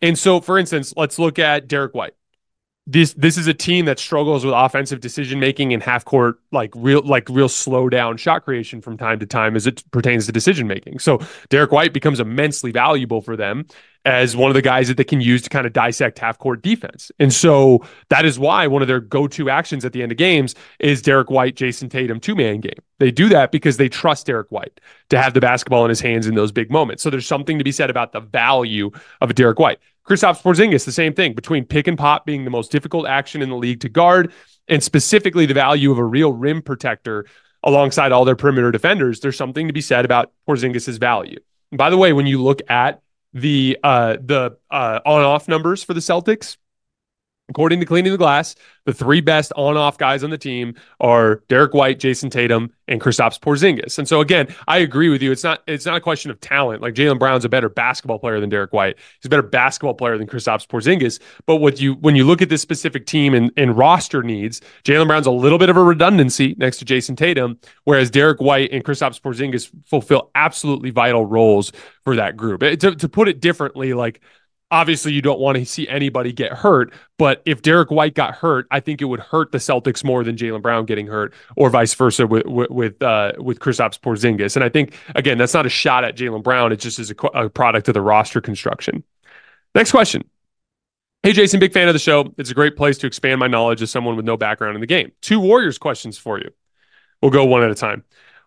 And 0.00 0.16
so, 0.16 0.40
for 0.40 0.58
instance, 0.58 0.94
let's 0.96 1.18
look 1.18 1.40
at 1.40 1.66
Derrick 1.66 1.94
White 1.94 2.14
this 2.86 3.14
this 3.14 3.38
is 3.38 3.46
a 3.46 3.54
team 3.54 3.84
that 3.84 3.98
struggles 3.98 4.44
with 4.44 4.54
offensive 4.56 5.00
decision 5.00 5.38
making 5.38 5.72
and 5.72 5.82
half 5.82 6.04
court 6.04 6.40
like 6.50 6.72
real 6.74 7.00
like 7.02 7.28
real 7.28 7.48
slow 7.48 7.88
down 7.88 8.16
shot 8.16 8.44
creation 8.44 8.80
from 8.80 8.96
time 8.96 9.20
to 9.20 9.26
time 9.26 9.54
as 9.54 9.66
it 9.68 9.88
pertains 9.92 10.26
to 10.26 10.32
decision 10.32 10.66
making. 10.66 10.98
So 10.98 11.20
Derrick 11.48 11.70
White 11.70 11.92
becomes 11.92 12.18
immensely 12.18 12.72
valuable 12.72 13.20
for 13.20 13.36
them 13.36 13.66
as 14.04 14.36
one 14.36 14.50
of 14.50 14.54
the 14.54 14.62
guys 14.62 14.88
that 14.88 14.96
they 14.96 15.04
can 15.04 15.20
use 15.20 15.42
to 15.42 15.50
kind 15.50 15.64
of 15.64 15.72
dissect 15.72 16.18
half 16.18 16.38
court 16.38 16.60
defense. 16.60 17.12
And 17.20 17.32
so 17.32 17.84
that 18.08 18.24
is 18.24 18.36
why 18.36 18.66
one 18.66 18.82
of 18.82 18.88
their 18.88 19.00
go-to 19.00 19.48
actions 19.48 19.84
at 19.84 19.92
the 19.92 20.02
end 20.02 20.10
of 20.10 20.18
games 20.18 20.56
is 20.80 21.02
Derrick 21.02 21.30
White, 21.30 21.54
Jayson 21.54 21.88
Tatum 21.88 22.18
two-man 22.18 22.60
game. 22.60 22.80
They 22.98 23.12
do 23.12 23.28
that 23.28 23.52
because 23.52 23.76
they 23.76 23.88
trust 23.88 24.26
Derrick 24.26 24.50
White 24.50 24.80
to 25.10 25.22
have 25.22 25.34
the 25.34 25.40
basketball 25.40 25.84
in 25.84 25.88
his 25.88 26.00
hands 26.00 26.26
in 26.26 26.34
those 26.34 26.50
big 26.50 26.70
moments. 26.70 27.02
So 27.02 27.10
there's 27.10 27.26
something 27.26 27.58
to 27.58 27.64
be 27.64 27.72
said 27.72 27.90
about 27.90 28.12
the 28.12 28.20
value 28.20 28.90
of 29.20 29.30
a 29.30 29.34
Derrick 29.34 29.60
White. 29.60 29.78
Kristaps 30.06 30.42
Porzingis, 30.42 30.84
the 30.84 30.92
same 30.92 31.14
thing 31.14 31.32
between 31.32 31.64
pick 31.64 31.86
and 31.86 31.96
pop 31.96 32.26
being 32.26 32.44
the 32.44 32.50
most 32.50 32.72
difficult 32.72 33.06
action 33.06 33.40
in 33.40 33.50
the 33.50 33.56
league 33.56 33.80
to 33.80 33.88
guard, 33.88 34.32
and 34.68 34.82
specifically 34.82 35.46
the 35.46 35.54
value 35.54 35.92
of 35.92 35.98
a 35.98 36.04
real 36.04 36.32
rim 36.32 36.60
protector 36.62 37.26
alongside 37.62 38.10
all 38.10 38.24
their 38.24 38.36
perimeter 38.36 38.72
defenders. 38.72 39.20
There's 39.20 39.36
something 39.36 39.68
to 39.68 39.72
be 39.72 39.80
said 39.80 40.04
about 40.04 40.32
Porzingis's 40.48 40.98
value. 40.98 41.38
And 41.70 41.78
by 41.78 41.90
the 41.90 41.96
way, 41.96 42.12
when 42.12 42.26
you 42.26 42.42
look 42.42 42.60
at 42.68 43.00
the 43.32 43.78
uh, 43.82 44.16
the 44.20 44.58
uh, 44.70 45.00
on 45.06 45.22
off 45.22 45.48
numbers 45.48 45.82
for 45.84 45.94
the 45.94 46.00
Celtics, 46.00 46.56
according 47.48 47.80
to 47.80 47.86
Cleaning 47.86 48.12
the 48.12 48.18
Glass, 48.18 48.54
the 48.86 48.92
three 48.92 49.20
best 49.20 49.52
on-off 49.56 49.98
guys 49.98 50.24
on 50.24 50.30
the 50.30 50.38
team 50.38 50.74
are 51.00 51.42
Derrick 51.48 51.74
White, 51.74 51.98
Jayson 51.98 52.30
Tatum, 52.30 52.70
and 52.88 53.00
Kristaps 53.00 53.38
Porzingis. 53.38 53.98
And 53.98 54.08
so 54.08 54.20
again, 54.20 54.48
I 54.66 54.78
agree 54.78 55.08
with 55.08 55.22
you. 55.22 55.30
It's 55.32 55.44
not 55.44 55.62
it's 55.66 55.86
not 55.86 55.96
a 55.96 56.00
question 56.00 56.30
of 56.30 56.40
talent. 56.40 56.82
Like 56.82 56.94
Jaylen 56.94 57.18
Brown's 57.18 57.44
a 57.44 57.48
better 57.48 57.68
basketball 57.68 58.18
player 58.18 58.40
than 58.40 58.48
Derrick 58.48 58.72
White. 58.72 58.96
He's 58.96 59.26
a 59.26 59.28
better 59.28 59.42
basketball 59.42 59.94
player 59.94 60.18
than 60.18 60.26
Kristaps 60.26 60.66
Porzingis. 60.66 61.20
But 61.46 61.56
what 61.56 61.80
you 61.80 61.94
when 61.94 62.16
you 62.16 62.24
look 62.24 62.42
at 62.42 62.48
this 62.48 62.62
specific 62.62 63.06
team 63.06 63.34
and, 63.34 63.52
and 63.56 63.76
roster 63.76 64.22
needs, 64.22 64.60
Jaylen 64.84 65.06
Brown's 65.06 65.26
a 65.26 65.30
little 65.30 65.58
bit 65.58 65.68
of 65.68 65.76
a 65.76 65.82
redundancy 65.82 66.54
next 66.58 66.78
to 66.78 66.84
Jayson 66.84 67.16
Tatum, 67.16 67.58
whereas 67.84 68.10
Derrick 68.10 68.40
White 68.40 68.72
and 68.72 68.84
Kristaps 68.84 69.20
Porzingis 69.20 69.70
fulfill 69.86 70.30
absolutely 70.34 70.90
vital 70.90 71.24
roles 71.24 71.72
for 72.04 72.16
that 72.16 72.36
group. 72.36 72.62
It, 72.62 72.80
to, 72.80 72.96
to 72.96 73.08
put 73.08 73.28
it 73.28 73.40
differently, 73.40 73.94
like 73.94 74.20
obviously 74.72 75.12
you 75.12 75.22
don't 75.22 75.38
want 75.38 75.58
to 75.58 75.64
see 75.64 75.86
anybody 75.86 76.32
get 76.32 76.52
hurt. 76.52 76.92
But 77.18 77.42
if 77.44 77.62
Derrick 77.62 77.92
White 77.92 78.14
got 78.14 78.34
hurt, 78.34 78.66
I 78.72 78.80
think 78.80 79.00
it 79.00 79.04
would 79.04 79.20
hurt 79.20 79.52
the 79.52 79.58
Celtics 79.58 80.02
more 80.02 80.24
than 80.24 80.34
Jaylen 80.34 80.62
Brown 80.62 80.86
getting 80.86 81.06
hurt, 81.06 81.32
or 81.56 81.70
vice 81.70 81.94
versa 81.94 82.26
with 82.26 82.46
with 82.46 83.00
uh, 83.00 83.32
with 83.38 83.60
Kristaps 83.60 84.00
Porzingis. 84.00 84.56
And 84.56 84.64
I 84.64 84.68
think 84.68 84.94
again, 85.14 85.38
that's 85.38 85.54
not 85.54 85.66
a 85.66 85.68
shot 85.68 86.02
at 86.02 86.16
Jaylen 86.16 86.42
Brown. 86.42 86.72
It 86.72 86.80
just 86.80 86.98
is 86.98 87.12
a, 87.12 87.26
a 87.34 87.48
product 87.48 87.86
of 87.86 87.94
the 87.94 88.00
roster 88.00 88.40
construction. 88.40 89.04
Next 89.74 89.92
question. 89.92 90.24
Hey, 91.22 91.32
Jason, 91.32 91.60
big 91.60 91.72
fan 91.72 91.86
of 91.86 91.94
the 91.94 92.00
show. 92.00 92.34
It's 92.36 92.50
a 92.50 92.54
great 92.54 92.76
place 92.76 92.98
to 92.98 93.06
expand 93.06 93.38
my 93.38 93.46
knowledge 93.46 93.80
as 93.80 93.92
someone 93.92 94.16
with 94.16 94.24
no 94.24 94.36
background 94.36 94.74
in 94.74 94.80
the 94.80 94.88
game. 94.88 95.12
Two 95.20 95.38
Warriors 95.38 95.78
questions 95.78 96.18
for 96.18 96.40
you. 96.40 96.50
We'll 97.20 97.30
go 97.30 97.44
one 97.44 97.62
at 97.62 97.70
a 97.70 97.76
time. 97.76 98.02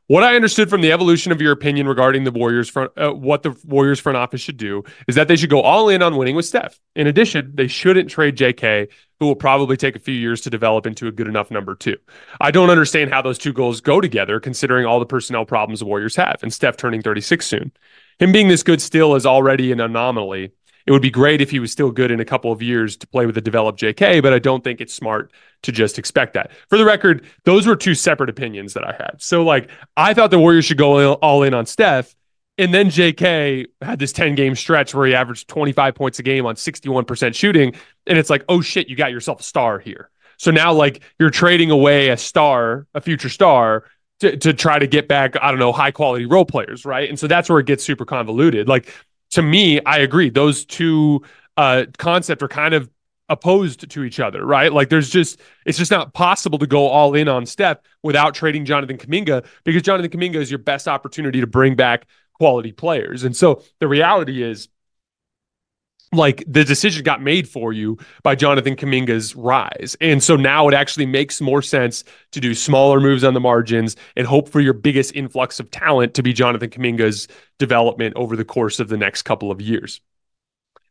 What 0.07 0.23
I 0.23 0.35
understood 0.35 0.69
from 0.69 0.81
the 0.81 0.91
evolution 0.91 1.31
of 1.31 1.41
your 1.41 1.51
opinion 1.51 1.87
regarding 1.87 2.23
the 2.23 2.31
Warriors 2.31 2.69
front, 2.69 2.91
uh, 2.97 3.11
what 3.11 3.43
the 3.43 3.55
Warriors 3.65 3.99
front 3.99 4.17
office 4.17 4.41
should 4.41 4.57
do 4.57 4.83
is 5.07 5.15
that 5.15 5.27
they 5.27 5.35
should 5.35 5.49
go 5.49 5.61
all 5.61 5.89
in 5.89 6.01
on 6.01 6.15
winning 6.15 6.35
with 6.35 6.45
Steph. 6.45 6.79
In 6.95 7.07
addition, 7.07 7.51
they 7.55 7.67
shouldn't 7.67 8.09
trade 8.09 8.37
JK, 8.37 8.89
who 9.19 9.25
will 9.25 9.35
probably 9.35 9.77
take 9.77 9.95
a 9.95 9.99
few 9.99 10.13
years 10.13 10.41
to 10.41 10.49
develop 10.49 10.85
into 10.85 11.07
a 11.07 11.11
good 11.11 11.27
enough 11.27 11.49
number 11.49 11.73
two. 11.73 11.97
I 12.39 12.51
don't 12.51 12.69
understand 12.69 13.11
how 13.11 13.21
those 13.21 13.37
two 13.37 13.53
goals 13.53 13.81
go 13.81 13.99
together, 13.99 14.39
considering 14.39 14.85
all 14.85 14.99
the 14.99 15.05
personnel 15.05 15.45
problems 15.45 15.79
the 15.79 15.85
Warriors 15.85 16.15
have, 16.17 16.39
and 16.43 16.53
Steph 16.53 16.77
turning 16.77 17.01
36 17.01 17.45
soon. 17.45 17.71
Him 18.19 18.31
being 18.31 18.47
this 18.47 18.63
good 18.63 18.81
still 18.81 19.15
is 19.15 19.25
already 19.25 19.71
an 19.71 19.81
anomaly. 19.81 20.51
It 20.85 20.91
would 20.91 21.01
be 21.01 21.09
great 21.09 21.41
if 21.41 21.49
he 21.49 21.59
was 21.59 21.71
still 21.71 21.89
good 21.89 22.11
in 22.11 22.19
a 22.19 22.25
couple 22.25 22.51
of 22.51 22.61
years 22.61 22.95
to 22.97 23.07
play 23.07 23.25
with 23.25 23.37
a 23.37 23.41
developed 23.41 23.79
JK, 23.79 24.21
but 24.21 24.33
I 24.33 24.39
don't 24.39 24.63
think 24.63 24.81
it's 24.81 24.93
smart 24.93 25.31
to 25.63 25.71
just 25.71 25.97
expect 25.97 26.35
that. 26.35 26.51
For 26.69 26.77
the 26.77 26.85
record, 26.85 27.25
those 27.43 27.65
were 27.65 27.75
two 27.75 27.95
separate 27.95 28.29
opinions 28.29 28.73
that 28.75 28.83
I 28.83 28.91
had. 28.91 29.15
So, 29.17 29.43
like, 29.43 29.69
I 29.97 30.13
thought 30.13 30.29
the 30.29 30.39
Warriors 30.39 30.65
should 30.65 30.77
go 30.77 31.13
all 31.13 31.43
in 31.43 31.53
on 31.53 31.65
Steph. 31.65 32.15
And 32.57 32.73
then 32.73 32.87
JK 32.87 33.65
had 33.81 33.99
this 33.99 34.13
10 34.13 34.35
game 34.35 34.55
stretch 34.55 34.93
where 34.93 35.07
he 35.07 35.13
averaged 35.13 35.49
25 35.49 35.95
points 35.95 36.19
a 36.19 36.23
game 36.23 36.45
on 36.45 36.55
61% 36.55 37.35
shooting. 37.35 37.73
And 38.07 38.17
it's 38.17 38.29
like, 38.29 38.45
oh 38.47 38.61
shit, 38.61 38.87
you 38.87 38.95
got 38.95 39.11
yourself 39.11 39.41
a 39.41 39.43
star 39.43 39.79
here. 39.79 40.09
So 40.37 40.51
now, 40.51 40.71
like, 40.71 41.01
you're 41.19 41.29
trading 41.31 41.71
away 41.71 42.09
a 42.09 42.17
star, 42.17 42.87
a 42.93 43.01
future 43.01 43.29
star, 43.29 43.85
to, 44.19 44.37
to 44.37 44.53
try 44.53 44.79
to 44.79 44.87
get 44.87 45.07
back, 45.07 45.35
I 45.41 45.49
don't 45.49 45.59
know, 45.59 45.73
high 45.73 45.91
quality 45.91 46.25
role 46.25 46.45
players, 46.45 46.85
right? 46.85 47.09
And 47.09 47.19
so 47.19 47.27
that's 47.27 47.49
where 47.49 47.59
it 47.59 47.65
gets 47.65 47.83
super 47.83 48.05
convoluted. 48.05 48.69
Like, 48.69 48.93
to 49.35 49.41
me, 49.41 49.81
I 49.85 49.97
agree. 49.97 50.29
Those 50.29 50.63
two 50.65 51.23
uh, 51.57 51.85
concepts 51.97 52.41
are 52.41 52.47
kind 52.47 52.73
of 52.73 52.89
opposed 53.27 53.89
to 53.89 54.03
each 54.03 54.21
other, 54.21 54.45
right? 54.45 54.71
Like 54.71 54.87
there's 54.87 55.09
just 55.09 55.41
it's 55.65 55.77
just 55.77 55.91
not 55.91 56.13
possible 56.13 56.57
to 56.59 56.67
go 56.67 56.87
all 56.87 57.15
in 57.15 57.27
on 57.27 57.45
Steph 57.45 57.79
without 58.01 58.33
trading 58.33 58.63
Jonathan 58.63 58.97
Kuminga 58.97 59.45
because 59.65 59.81
Jonathan 59.81 60.09
Kuminga 60.09 60.35
is 60.35 60.49
your 60.49 60.59
best 60.59 60.87
opportunity 60.87 61.41
to 61.41 61.47
bring 61.47 61.75
back 61.75 62.05
quality 62.33 62.71
players. 62.71 63.25
And 63.25 63.35
so 63.35 63.61
the 63.79 63.89
reality 63.89 64.41
is 64.41 64.69
like 66.15 66.43
the 66.47 66.63
decision 66.63 67.03
got 67.03 67.21
made 67.21 67.47
for 67.47 67.73
you 67.73 67.97
by 68.23 68.35
Jonathan 68.35 68.75
Kuminga's 68.75 69.35
rise. 69.35 69.95
And 70.01 70.23
so 70.23 70.35
now 70.35 70.67
it 70.67 70.73
actually 70.73 71.05
makes 71.05 71.41
more 71.41 71.61
sense 71.61 72.03
to 72.31 72.39
do 72.39 72.53
smaller 72.53 72.99
moves 72.99 73.23
on 73.23 73.33
the 73.33 73.39
margins 73.39 73.95
and 74.15 74.27
hope 74.27 74.49
for 74.49 74.61
your 74.61 74.73
biggest 74.73 75.15
influx 75.15 75.59
of 75.59 75.71
talent 75.71 76.13
to 76.15 76.23
be 76.23 76.33
Jonathan 76.33 76.69
Kuminga's 76.69 77.27
development 77.59 78.15
over 78.15 78.35
the 78.35 78.45
course 78.45 78.79
of 78.79 78.89
the 78.89 78.97
next 78.97 79.23
couple 79.23 79.51
of 79.51 79.61
years. 79.61 80.01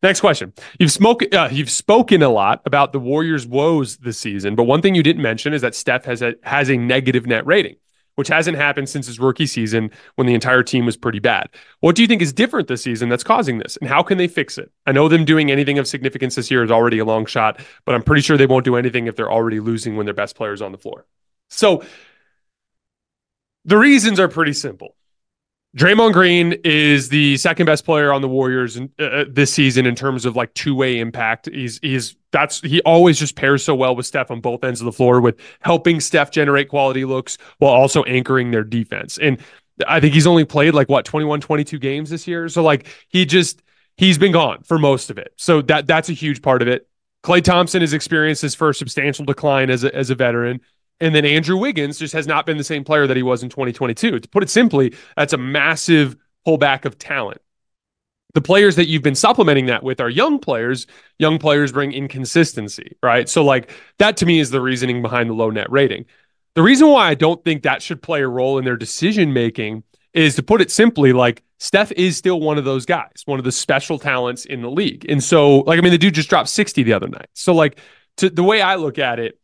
Next 0.04 0.20
question. 0.20 0.52
You've 0.78 0.92
spoken 0.92 1.34
uh, 1.34 1.48
you've 1.50 1.70
spoken 1.70 2.22
a 2.22 2.28
lot 2.28 2.60
about 2.66 2.92
the 2.92 3.00
Warriors' 3.00 3.46
woes 3.46 3.96
this 3.96 4.18
season, 4.18 4.54
but 4.54 4.64
one 4.64 4.82
thing 4.82 4.94
you 4.94 5.02
didn't 5.02 5.22
mention 5.22 5.54
is 5.54 5.62
that 5.62 5.74
Steph 5.74 6.04
has 6.04 6.20
a 6.20 6.34
has 6.42 6.68
a 6.68 6.76
negative 6.76 7.26
net 7.26 7.46
rating, 7.46 7.76
which 8.16 8.28
hasn't 8.28 8.56
happened 8.56 8.88
since 8.88 9.06
his 9.06 9.18
rookie 9.18 9.46
season 9.46 9.90
when 10.14 10.26
the 10.26 10.34
entire 10.34 10.62
team 10.62 10.86
was 10.86 10.96
pretty 10.96 11.18
bad. 11.18 11.48
What 11.80 11.96
do 11.96 12.02
you 12.02 12.08
think 12.08 12.22
is 12.22 12.32
different 12.32 12.68
this 12.68 12.82
season 12.82 13.08
that's 13.08 13.24
causing 13.24 13.58
this, 13.58 13.76
and 13.78 13.88
how 13.88 14.02
can 14.02 14.18
they 14.18 14.28
fix 14.28 14.58
it? 14.58 14.70
I 14.86 14.92
know 14.92 15.08
them 15.08 15.24
doing 15.24 15.50
anything 15.50 15.78
of 15.78 15.86
significance 15.86 16.34
this 16.34 16.50
year 16.50 16.62
is 16.62 16.70
already 16.70 16.98
a 16.98 17.04
long 17.04 17.26
shot, 17.26 17.60
but 17.84 17.94
I'm 17.94 18.02
pretty 18.02 18.22
sure 18.22 18.36
they 18.36 18.46
won't 18.46 18.64
do 18.64 18.76
anything 18.76 19.06
if 19.06 19.16
they're 19.16 19.32
already 19.32 19.60
losing 19.60 19.96
when 19.96 20.06
their 20.06 20.14
best 20.14 20.36
players 20.36 20.62
on 20.62 20.72
the 20.72 20.78
floor. 20.78 21.06
So 21.50 21.82
the 23.64 23.78
reasons 23.78 24.20
are 24.20 24.28
pretty 24.28 24.52
simple. 24.52 24.94
Draymond 25.76 26.12
Green 26.12 26.52
is 26.64 27.08
the 27.08 27.36
second 27.36 27.66
best 27.66 27.84
player 27.84 28.12
on 28.12 28.22
the 28.22 28.28
Warriors 28.28 28.76
in, 28.76 28.90
uh, 29.00 29.04
uh, 29.04 29.24
this 29.28 29.52
season 29.52 29.86
in 29.86 29.96
terms 29.96 30.24
of 30.24 30.36
like 30.36 30.54
two 30.54 30.74
way 30.74 31.00
impact. 31.00 31.48
He's 31.52 31.80
he's 31.82 32.14
that's 32.30 32.60
he 32.60 32.80
always 32.82 33.18
just 33.18 33.34
pairs 33.34 33.64
so 33.64 33.74
well 33.74 33.96
with 33.96 34.06
Steph 34.06 34.30
on 34.30 34.40
both 34.40 34.62
ends 34.62 34.80
of 34.80 34.84
the 34.84 34.92
floor 34.92 35.20
with 35.20 35.40
helping 35.60 35.98
Steph 35.98 36.30
generate 36.30 36.68
quality 36.68 37.04
looks 37.04 37.38
while 37.58 37.72
also 37.72 38.04
anchoring 38.04 38.52
their 38.52 38.62
defense. 38.62 39.18
And 39.18 39.40
I 39.88 39.98
think 39.98 40.14
he's 40.14 40.28
only 40.28 40.44
played 40.44 40.74
like 40.74 40.88
what 40.88 41.04
21 41.04 41.40
22 41.40 41.78
games 41.80 42.10
this 42.10 42.28
year. 42.28 42.48
So 42.48 42.62
like 42.62 42.86
he 43.08 43.26
just 43.26 43.60
he's 43.96 44.16
been 44.16 44.32
gone 44.32 44.62
for 44.62 44.78
most 44.78 45.10
of 45.10 45.18
it. 45.18 45.32
So 45.36 45.60
that 45.62 45.88
that's 45.88 46.08
a 46.08 46.12
huge 46.12 46.40
part 46.40 46.62
of 46.62 46.68
it. 46.68 46.88
Klay 47.24 47.42
Thompson 47.42 47.80
has 47.80 47.94
experienced 47.94 48.42
his 48.42 48.54
first 48.54 48.78
substantial 48.78 49.24
decline 49.24 49.70
as 49.70 49.82
a, 49.82 49.92
as 49.94 50.10
a 50.10 50.14
veteran. 50.14 50.60
And 51.04 51.14
then 51.14 51.26
Andrew 51.26 51.58
Wiggins 51.58 51.98
just 51.98 52.14
has 52.14 52.26
not 52.26 52.46
been 52.46 52.56
the 52.56 52.64
same 52.64 52.82
player 52.82 53.06
that 53.06 53.14
he 53.14 53.22
was 53.22 53.42
in 53.42 53.50
2022. 53.50 54.20
To 54.20 54.28
put 54.30 54.42
it 54.42 54.48
simply, 54.48 54.94
that's 55.18 55.34
a 55.34 55.36
massive 55.36 56.16
pullback 56.46 56.86
of 56.86 56.98
talent. 56.98 57.42
The 58.32 58.40
players 58.40 58.76
that 58.76 58.88
you've 58.88 59.02
been 59.02 59.14
supplementing 59.14 59.66
that 59.66 59.82
with 59.82 60.00
are 60.00 60.08
young 60.08 60.38
players. 60.38 60.86
Young 61.18 61.38
players 61.38 61.72
bring 61.72 61.92
inconsistency, 61.92 62.96
right? 63.02 63.28
So, 63.28 63.44
like, 63.44 63.70
that 63.98 64.16
to 64.16 64.26
me 64.26 64.40
is 64.40 64.50
the 64.50 64.62
reasoning 64.62 65.02
behind 65.02 65.28
the 65.28 65.34
low 65.34 65.50
net 65.50 65.70
rating. 65.70 66.06
The 66.54 66.62
reason 66.62 66.88
why 66.88 67.10
I 67.10 67.14
don't 67.14 67.44
think 67.44 67.64
that 67.64 67.82
should 67.82 68.00
play 68.00 68.22
a 68.22 68.28
role 68.28 68.56
in 68.56 68.64
their 68.64 68.78
decision 68.78 69.34
making 69.34 69.82
is 70.14 70.36
to 70.36 70.42
put 70.42 70.62
it 70.62 70.70
simply, 70.70 71.12
like, 71.12 71.42
Steph 71.58 71.92
is 71.92 72.16
still 72.16 72.40
one 72.40 72.56
of 72.56 72.64
those 72.64 72.86
guys, 72.86 73.24
one 73.26 73.38
of 73.38 73.44
the 73.44 73.52
special 73.52 73.98
talents 73.98 74.46
in 74.46 74.62
the 74.62 74.70
league. 74.70 75.04
And 75.10 75.22
so, 75.22 75.58
like, 75.58 75.78
I 75.78 75.82
mean, 75.82 75.92
the 75.92 75.98
dude 75.98 76.14
just 76.14 76.30
dropped 76.30 76.48
60 76.48 76.82
the 76.82 76.94
other 76.94 77.08
night. 77.08 77.28
So, 77.34 77.54
like, 77.54 77.78
to 78.16 78.30
the 78.30 78.42
way 78.42 78.62
I 78.62 78.76
look 78.76 78.98
at 78.98 79.18
it, 79.18 79.38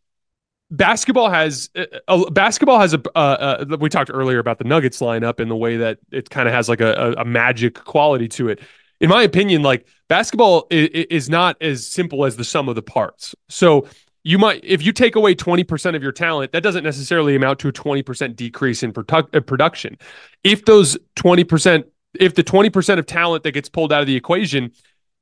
basketball 0.70 1.30
has 1.30 1.70
uh, 1.76 1.84
uh, 2.08 2.30
basketball 2.30 2.78
has 2.78 2.94
a 2.94 3.02
uh, 3.16 3.64
uh, 3.70 3.76
we 3.80 3.88
talked 3.88 4.10
earlier 4.12 4.38
about 4.38 4.58
the 4.58 4.64
Nuggets 4.64 5.00
lineup 5.00 5.40
and 5.40 5.50
the 5.50 5.56
way 5.56 5.76
that 5.76 5.98
it 6.10 6.30
kind 6.30 6.48
of 6.48 6.54
has 6.54 6.68
like 6.68 6.80
a, 6.80 7.14
a, 7.18 7.24
magic 7.24 7.74
quality 7.74 8.28
to 8.28 8.48
it. 8.48 8.60
In 9.00 9.08
my 9.08 9.22
opinion, 9.22 9.62
like 9.62 9.86
basketball 10.08 10.66
is, 10.70 10.88
is 10.88 11.30
not 11.30 11.60
as 11.60 11.86
simple 11.86 12.24
as 12.24 12.36
the 12.36 12.44
sum 12.44 12.68
of 12.68 12.74
the 12.74 12.82
parts. 12.82 13.34
So 13.48 13.88
you 14.22 14.38
might 14.38 14.60
if 14.62 14.82
you 14.82 14.92
take 14.92 15.16
away 15.16 15.34
20% 15.34 15.96
of 15.96 16.02
your 16.02 16.12
talent 16.12 16.52
that 16.52 16.62
doesn't 16.62 16.84
necessarily 16.84 17.34
amount 17.34 17.58
to 17.60 17.68
a 17.68 17.72
20% 17.72 18.36
decrease 18.36 18.82
in 18.82 18.92
produ- 18.92 19.34
uh, 19.34 19.40
production 19.40 19.96
if 20.44 20.66
those 20.66 20.98
20% 21.16 21.84
if 22.18 22.34
the 22.34 22.44
20% 22.44 22.98
of 22.98 23.06
talent 23.06 23.44
that 23.44 23.52
gets 23.52 23.68
pulled 23.68 23.92
out 23.92 24.02
of 24.02 24.06
the 24.06 24.16
equation 24.16 24.72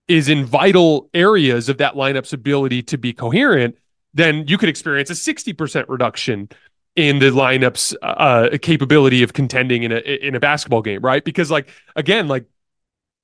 is 0.08 0.28
in 0.28 0.44
vital 0.44 1.10
areas 1.14 1.68
of 1.68 1.78
that 1.78 1.94
lineup's 1.94 2.32
ability 2.32 2.82
to 2.82 2.98
be 2.98 3.12
coherent 3.12 3.76
then 4.14 4.46
you 4.48 4.58
could 4.58 4.68
experience 4.68 5.10
a 5.10 5.14
60% 5.14 5.84
reduction 5.88 6.48
in 6.96 7.20
the 7.20 7.26
lineup's 7.26 7.94
uh, 8.02 8.58
capability 8.60 9.22
of 9.22 9.32
contending 9.32 9.84
in 9.84 9.92
a 9.92 9.98
in 9.98 10.34
a 10.34 10.40
basketball 10.40 10.82
game, 10.82 11.00
right? 11.00 11.24
Because 11.24 11.50
like 11.50 11.68
again, 11.94 12.26
like 12.26 12.46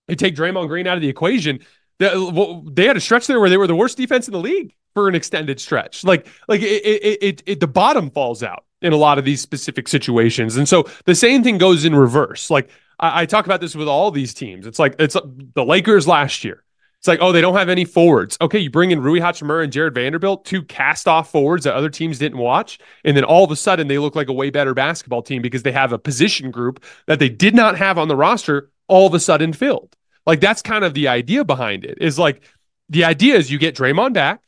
you 0.08 0.16
take 0.16 0.36
Draymond 0.36 0.68
Green 0.68 0.86
out 0.86 0.96
of 0.96 1.02
the 1.02 1.08
equation, 1.08 1.60
they 1.98 2.86
had 2.86 2.96
a 2.96 3.00
stretch 3.00 3.26
there 3.26 3.40
where 3.40 3.50
they 3.50 3.56
were 3.56 3.66
the 3.66 3.74
worst 3.74 3.96
defense 3.96 4.28
in 4.28 4.32
the 4.32 4.40
league 4.40 4.74
for 4.94 5.08
an 5.08 5.14
extended 5.14 5.60
stretch. 5.60 6.04
Like 6.04 6.26
like 6.48 6.60
it 6.62 6.84
it, 6.84 7.22
it, 7.22 7.42
it 7.46 7.60
the 7.60 7.66
bottom 7.66 8.10
falls 8.10 8.42
out 8.42 8.64
in 8.82 8.92
a 8.92 8.96
lot 8.96 9.18
of 9.18 9.24
these 9.24 9.40
specific 9.40 9.88
situations, 9.88 10.56
and 10.56 10.68
so 10.68 10.84
the 11.04 11.14
same 11.14 11.42
thing 11.42 11.58
goes 11.58 11.84
in 11.84 11.94
reverse. 11.94 12.50
Like 12.50 12.70
I, 13.00 13.22
I 13.22 13.26
talk 13.26 13.46
about 13.46 13.60
this 13.60 13.74
with 13.74 13.88
all 13.88 14.10
these 14.10 14.34
teams. 14.34 14.66
It's 14.66 14.78
like 14.78 14.96
it's 14.98 15.16
the 15.54 15.64
Lakers 15.64 16.06
last 16.06 16.44
year 16.44 16.63
it's 17.04 17.08
like, 17.08 17.18
oh, 17.20 17.32
they 17.32 17.42
don't 17.42 17.54
have 17.54 17.68
any 17.68 17.84
forwards. 17.84 18.38
Okay, 18.40 18.58
you 18.58 18.70
bring 18.70 18.90
in 18.90 19.02
Rui 19.02 19.20
Hachimura 19.20 19.62
and 19.62 19.70
Jarred 19.70 19.94
Vanderbilt, 19.94 20.46
two 20.46 20.62
cast 20.62 21.06
off 21.06 21.30
forwards 21.30 21.64
that 21.64 21.74
other 21.74 21.90
teams 21.90 22.18
didn't 22.18 22.38
watch. 22.38 22.78
And 23.04 23.14
then 23.14 23.24
all 23.24 23.44
of 23.44 23.50
a 23.50 23.56
sudden 23.56 23.88
they 23.88 23.98
look 23.98 24.16
like 24.16 24.30
a 24.30 24.32
way 24.32 24.48
better 24.48 24.72
basketball 24.72 25.20
team 25.20 25.42
because 25.42 25.64
they 25.64 25.72
have 25.72 25.92
a 25.92 25.98
position 25.98 26.50
group 26.50 26.82
that 27.04 27.18
they 27.18 27.28
did 27.28 27.54
not 27.54 27.76
have 27.76 27.98
on 27.98 28.08
the 28.08 28.16
roster 28.16 28.70
all 28.88 29.06
of 29.06 29.12
a 29.12 29.20
sudden 29.20 29.52
filled. 29.52 29.94
Like 30.24 30.40
that's 30.40 30.62
kind 30.62 30.82
of 30.82 30.94
the 30.94 31.08
idea 31.08 31.44
behind 31.44 31.84
it 31.84 31.98
is 32.00 32.18
like 32.18 32.42
the 32.88 33.04
idea 33.04 33.34
is 33.34 33.50
you 33.50 33.58
get 33.58 33.76
Draymond 33.76 34.14
back. 34.14 34.40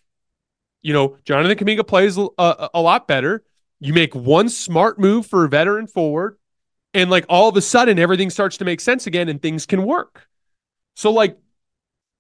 You 0.80 0.94
know, 0.94 1.18
Jonathan 1.26 1.59
Kuminga 1.59 1.86
plays 1.86 2.16
a, 2.16 2.22
uh, 2.22 2.28
uh, 2.38 2.68
a 2.72 2.80
lot 2.80 3.07
better. 3.07 3.44
You 3.80 3.92
make 3.92 4.14
one 4.14 4.48
smart 4.48 4.98
move 4.98 5.26
for 5.26 5.44
a 5.44 5.48
veteran 5.50 5.88
forward, 5.88 6.38
and 6.94 7.11
like 7.11 7.26
all 7.28 7.50
of 7.50 7.57
a 7.59 7.61
sudden 7.61 7.98
everything 7.98 8.30
starts 8.30 8.57
to 8.57 8.64
make 8.64 8.80
sense 8.80 9.07
again 9.07 9.28
and 9.28 9.42
things 9.42 9.66
can 9.66 9.84
work. 9.84 10.26
So, 10.94 11.12
like, 11.12 11.36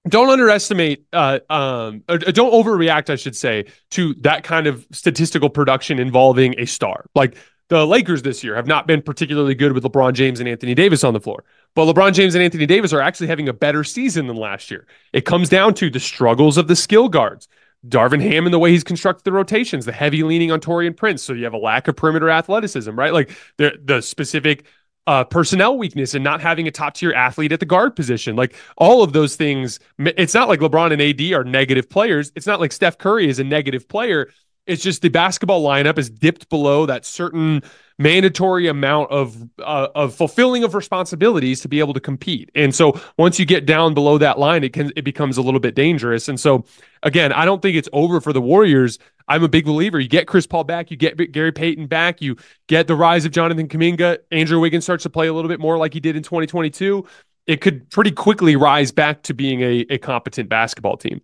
don't 0.08 0.30
underestimate 0.30 1.06
uh, 1.12 1.38
um, 1.50 2.02
don't 2.08 2.52
overreact 2.52 3.10
i 3.10 3.16
should 3.16 3.36
say 3.36 3.64
to 3.90 4.14
that 4.14 4.44
kind 4.44 4.66
of 4.66 4.86
statistical 4.92 5.50
production 5.50 5.98
involving 5.98 6.54
a 6.58 6.66
star 6.66 7.06
like 7.14 7.36
the 7.68 7.86
lakers 7.86 8.22
this 8.22 8.44
year 8.44 8.54
have 8.54 8.66
not 8.66 8.86
been 8.86 9.02
particularly 9.02 9.54
good 9.54 9.72
with 9.72 9.84
lebron 9.84 10.12
james 10.12 10.40
and 10.40 10.48
anthony 10.48 10.74
davis 10.74 11.04
on 11.04 11.14
the 11.14 11.20
floor 11.20 11.44
but 11.74 11.92
lebron 11.92 12.12
james 12.12 12.34
and 12.34 12.42
anthony 12.42 12.66
davis 12.66 12.92
are 12.92 13.00
actually 13.00 13.26
having 13.26 13.48
a 13.48 13.52
better 13.52 13.84
season 13.84 14.26
than 14.26 14.36
last 14.36 14.70
year 14.70 14.86
it 15.12 15.24
comes 15.24 15.48
down 15.48 15.74
to 15.74 15.90
the 15.90 16.00
struggles 16.00 16.56
of 16.56 16.68
the 16.68 16.76
skill 16.76 17.08
guards 17.08 17.48
Darvin 17.86 18.20
Ham 18.20 18.46
and 18.46 18.54
the 18.54 18.58
way 18.58 18.72
he's 18.72 18.82
constructed 18.82 19.22
the 19.22 19.30
rotations, 19.30 19.84
the 19.84 19.92
heavy 19.92 20.24
leaning 20.24 20.50
on 20.50 20.60
Taurean 20.60 20.96
Prince. 20.96 21.22
So 21.22 21.34
you 21.34 21.44
have 21.44 21.52
a 21.52 21.58
lack 21.58 21.86
of 21.86 21.94
perimeter 21.94 22.28
athleticism, 22.30 22.90
right? 22.90 23.12
Like 23.12 23.30
the 23.58 24.00
specific 24.00 24.64
uh, 25.06 25.24
personnel 25.24 25.78
weakness 25.78 26.14
and 26.14 26.24
not 26.24 26.40
having 26.40 26.66
a 26.66 26.70
top 26.70 26.94
tier 26.94 27.12
athlete 27.12 27.52
at 27.52 27.60
the 27.60 27.66
guard 27.66 27.94
position. 27.94 28.36
Like 28.36 28.54
all 28.76 29.02
of 29.02 29.12
those 29.12 29.36
things, 29.36 29.78
it's 29.98 30.34
not 30.34 30.48
like 30.48 30.60
LeBron 30.60 30.92
and 30.92 31.00
AD 31.00 31.32
are 31.32 31.44
negative 31.44 31.88
players. 31.88 32.32
It's 32.34 32.46
not 32.46 32.60
like 32.60 32.72
Steph 32.72 32.98
Curry 32.98 33.28
is 33.28 33.38
a 33.38 33.44
negative 33.44 33.88
player. 33.88 34.30
It's 34.66 34.82
just 34.82 35.02
the 35.02 35.08
basketball 35.08 35.62
lineup 35.62 35.98
is 35.98 36.10
dipped 36.10 36.48
below 36.48 36.86
that 36.86 37.04
certain 37.04 37.62
mandatory 37.98 38.66
amount 38.66 39.10
of 39.10 39.48
uh, 39.60 39.88
of 39.94 40.14
fulfilling 40.14 40.64
of 40.64 40.74
responsibilities 40.74 41.60
to 41.60 41.68
be 41.68 41.78
able 41.78 41.94
to 41.94 42.00
compete. 42.00 42.50
And 42.54 42.74
so 42.74 43.00
once 43.16 43.38
you 43.38 43.46
get 43.46 43.64
down 43.64 43.94
below 43.94 44.18
that 44.18 44.38
line, 44.38 44.64
it 44.64 44.72
can 44.72 44.92
it 44.96 45.02
becomes 45.02 45.36
a 45.36 45.42
little 45.42 45.60
bit 45.60 45.74
dangerous. 45.74 46.28
And 46.28 46.38
so 46.38 46.64
again, 47.02 47.32
I 47.32 47.44
don't 47.44 47.62
think 47.62 47.76
it's 47.76 47.88
over 47.92 48.20
for 48.20 48.32
the 48.32 48.40
Warriors. 48.40 48.98
I'm 49.28 49.42
a 49.42 49.48
big 49.48 49.64
believer. 49.64 49.98
You 49.98 50.08
get 50.08 50.26
Chris 50.26 50.46
Paul 50.46 50.64
back, 50.64 50.90
you 50.90 50.96
get 50.96 51.16
Gary 51.32 51.52
Payton 51.52 51.86
back, 51.86 52.20
you 52.20 52.36
get 52.68 52.86
the 52.86 52.94
rise 52.94 53.24
of 53.24 53.32
Jonathan 53.32 53.68
Kuminga. 53.68 54.18
Andrew 54.30 54.60
Wiggins 54.60 54.84
starts 54.84 55.02
to 55.02 55.10
play 55.10 55.26
a 55.26 55.32
little 55.32 55.48
bit 55.48 55.60
more 55.60 55.78
like 55.78 55.94
he 55.94 56.00
did 56.00 56.16
in 56.16 56.22
2022. 56.22 57.04
It 57.46 57.60
could 57.60 57.88
pretty 57.90 58.10
quickly 58.10 58.56
rise 58.56 58.92
back 58.92 59.22
to 59.24 59.34
being 59.34 59.62
a, 59.62 59.86
a 59.90 59.98
competent 59.98 60.48
basketball 60.48 60.96
team. 60.96 61.20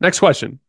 Next 0.00 0.18
question. 0.18 0.60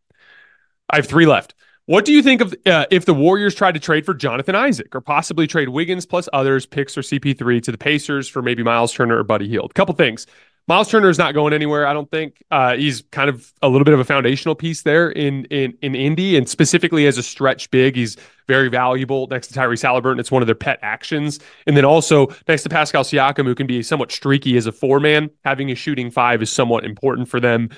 I 0.89 0.97
have 0.97 1.07
three 1.07 1.25
left. 1.25 1.55
What 1.87 2.03
do 2.03 2.13
you 2.13 2.23
think 2.23 2.41
of 2.41 2.55
uh, 2.65 2.85
if 2.89 3.05
the 3.05 3.13
Warriors 3.13 3.53
tried 3.53 3.73
to 3.73 3.79
trade 3.79 4.05
for 4.05 4.15
Jonathan 4.15 4.55
Isaac 4.55 4.95
or 4.95 5.01
possibly 5.01 5.45
trade 5.45 5.69
Wiggins 5.69 6.05
plus 6.07 6.27
others, 6.33 6.65
picks 6.65 6.97
or 6.97 7.01
CP3 7.01 7.61
to 7.61 7.71
the 7.71 7.77
Pacers 7.77 8.27
for 8.27 8.41
maybe 8.41 8.63
Miles 8.63 8.91
Turner 8.91 9.19
or 9.19 9.23
Buddy 9.23 9.47
Hield? 9.47 9.75
Couple 9.75 9.93
things. 9.93 10.25
Miles 10.67 10.89
Turner 10.89 11.09
is 11.09 11.19
not 11.19 11.35
going 11.35 11.53
anywhere. 11.53 11.85
I 11.85 11.93
don't 11.93 12.09
think 12.09 12.43
uh, 12.49 12.75
he's 12.75 13.03
kind 13.11 13.29
of 13.29 13.53
a 13.61 13.69
little 13.69 13.85
bit 13.85 13.93
of 13.93 13.99
a 13.99 14.03
foundational 14.03 14.55
piece 14.55 14.81
there 14.81 15.11
in 15.11 15.45
in 15.45 15.77
in 15.83 15.93
Indy, 15.93 16.37
and 16.37 16.49
specifically 16.49 17.05
as 17.05 17.19
a 17.19 17.23
stretch 17.23 17.69
big, 17.69 17.95
he's 17.95 18.17
very 18.47 18.67
valuable 18.67 19.27
next 19.27 19.49
to 19.49 19.53
Tyrese 19.53 19.83
Haliburton. 19.83 20.19
It's 20.19 20.31
one 20.31 20.41
of 20.41 20.47
their 20.47 20.55
pet 20.55 20.79
actions, 20.81 21.39
and 21.67 21.77
then 21.77 21.85
also 21.85 22.29
next 22.47 22.63
to 22.63 22.69
Pascal 22.69 23.03
Siakam, 23.03 23.45
who 23.45 23.53
can 23.53 23.67
be 23.67 23.83
somewhat 23.83 24.11
streaky 24.11 24.57
as 24.57 24.65
a 24.65 24.71
four 24.71 24.99
man. 24.99 25.29
Having 25.43 25.69
a 25.69 25.75
shooting 25.75 26.09
five 26.09 26.41
is 26.41 26.51
somewhat 26.51 26.83
important 26.83 27.29
for 27.29 27.39
them. 27.39 27.69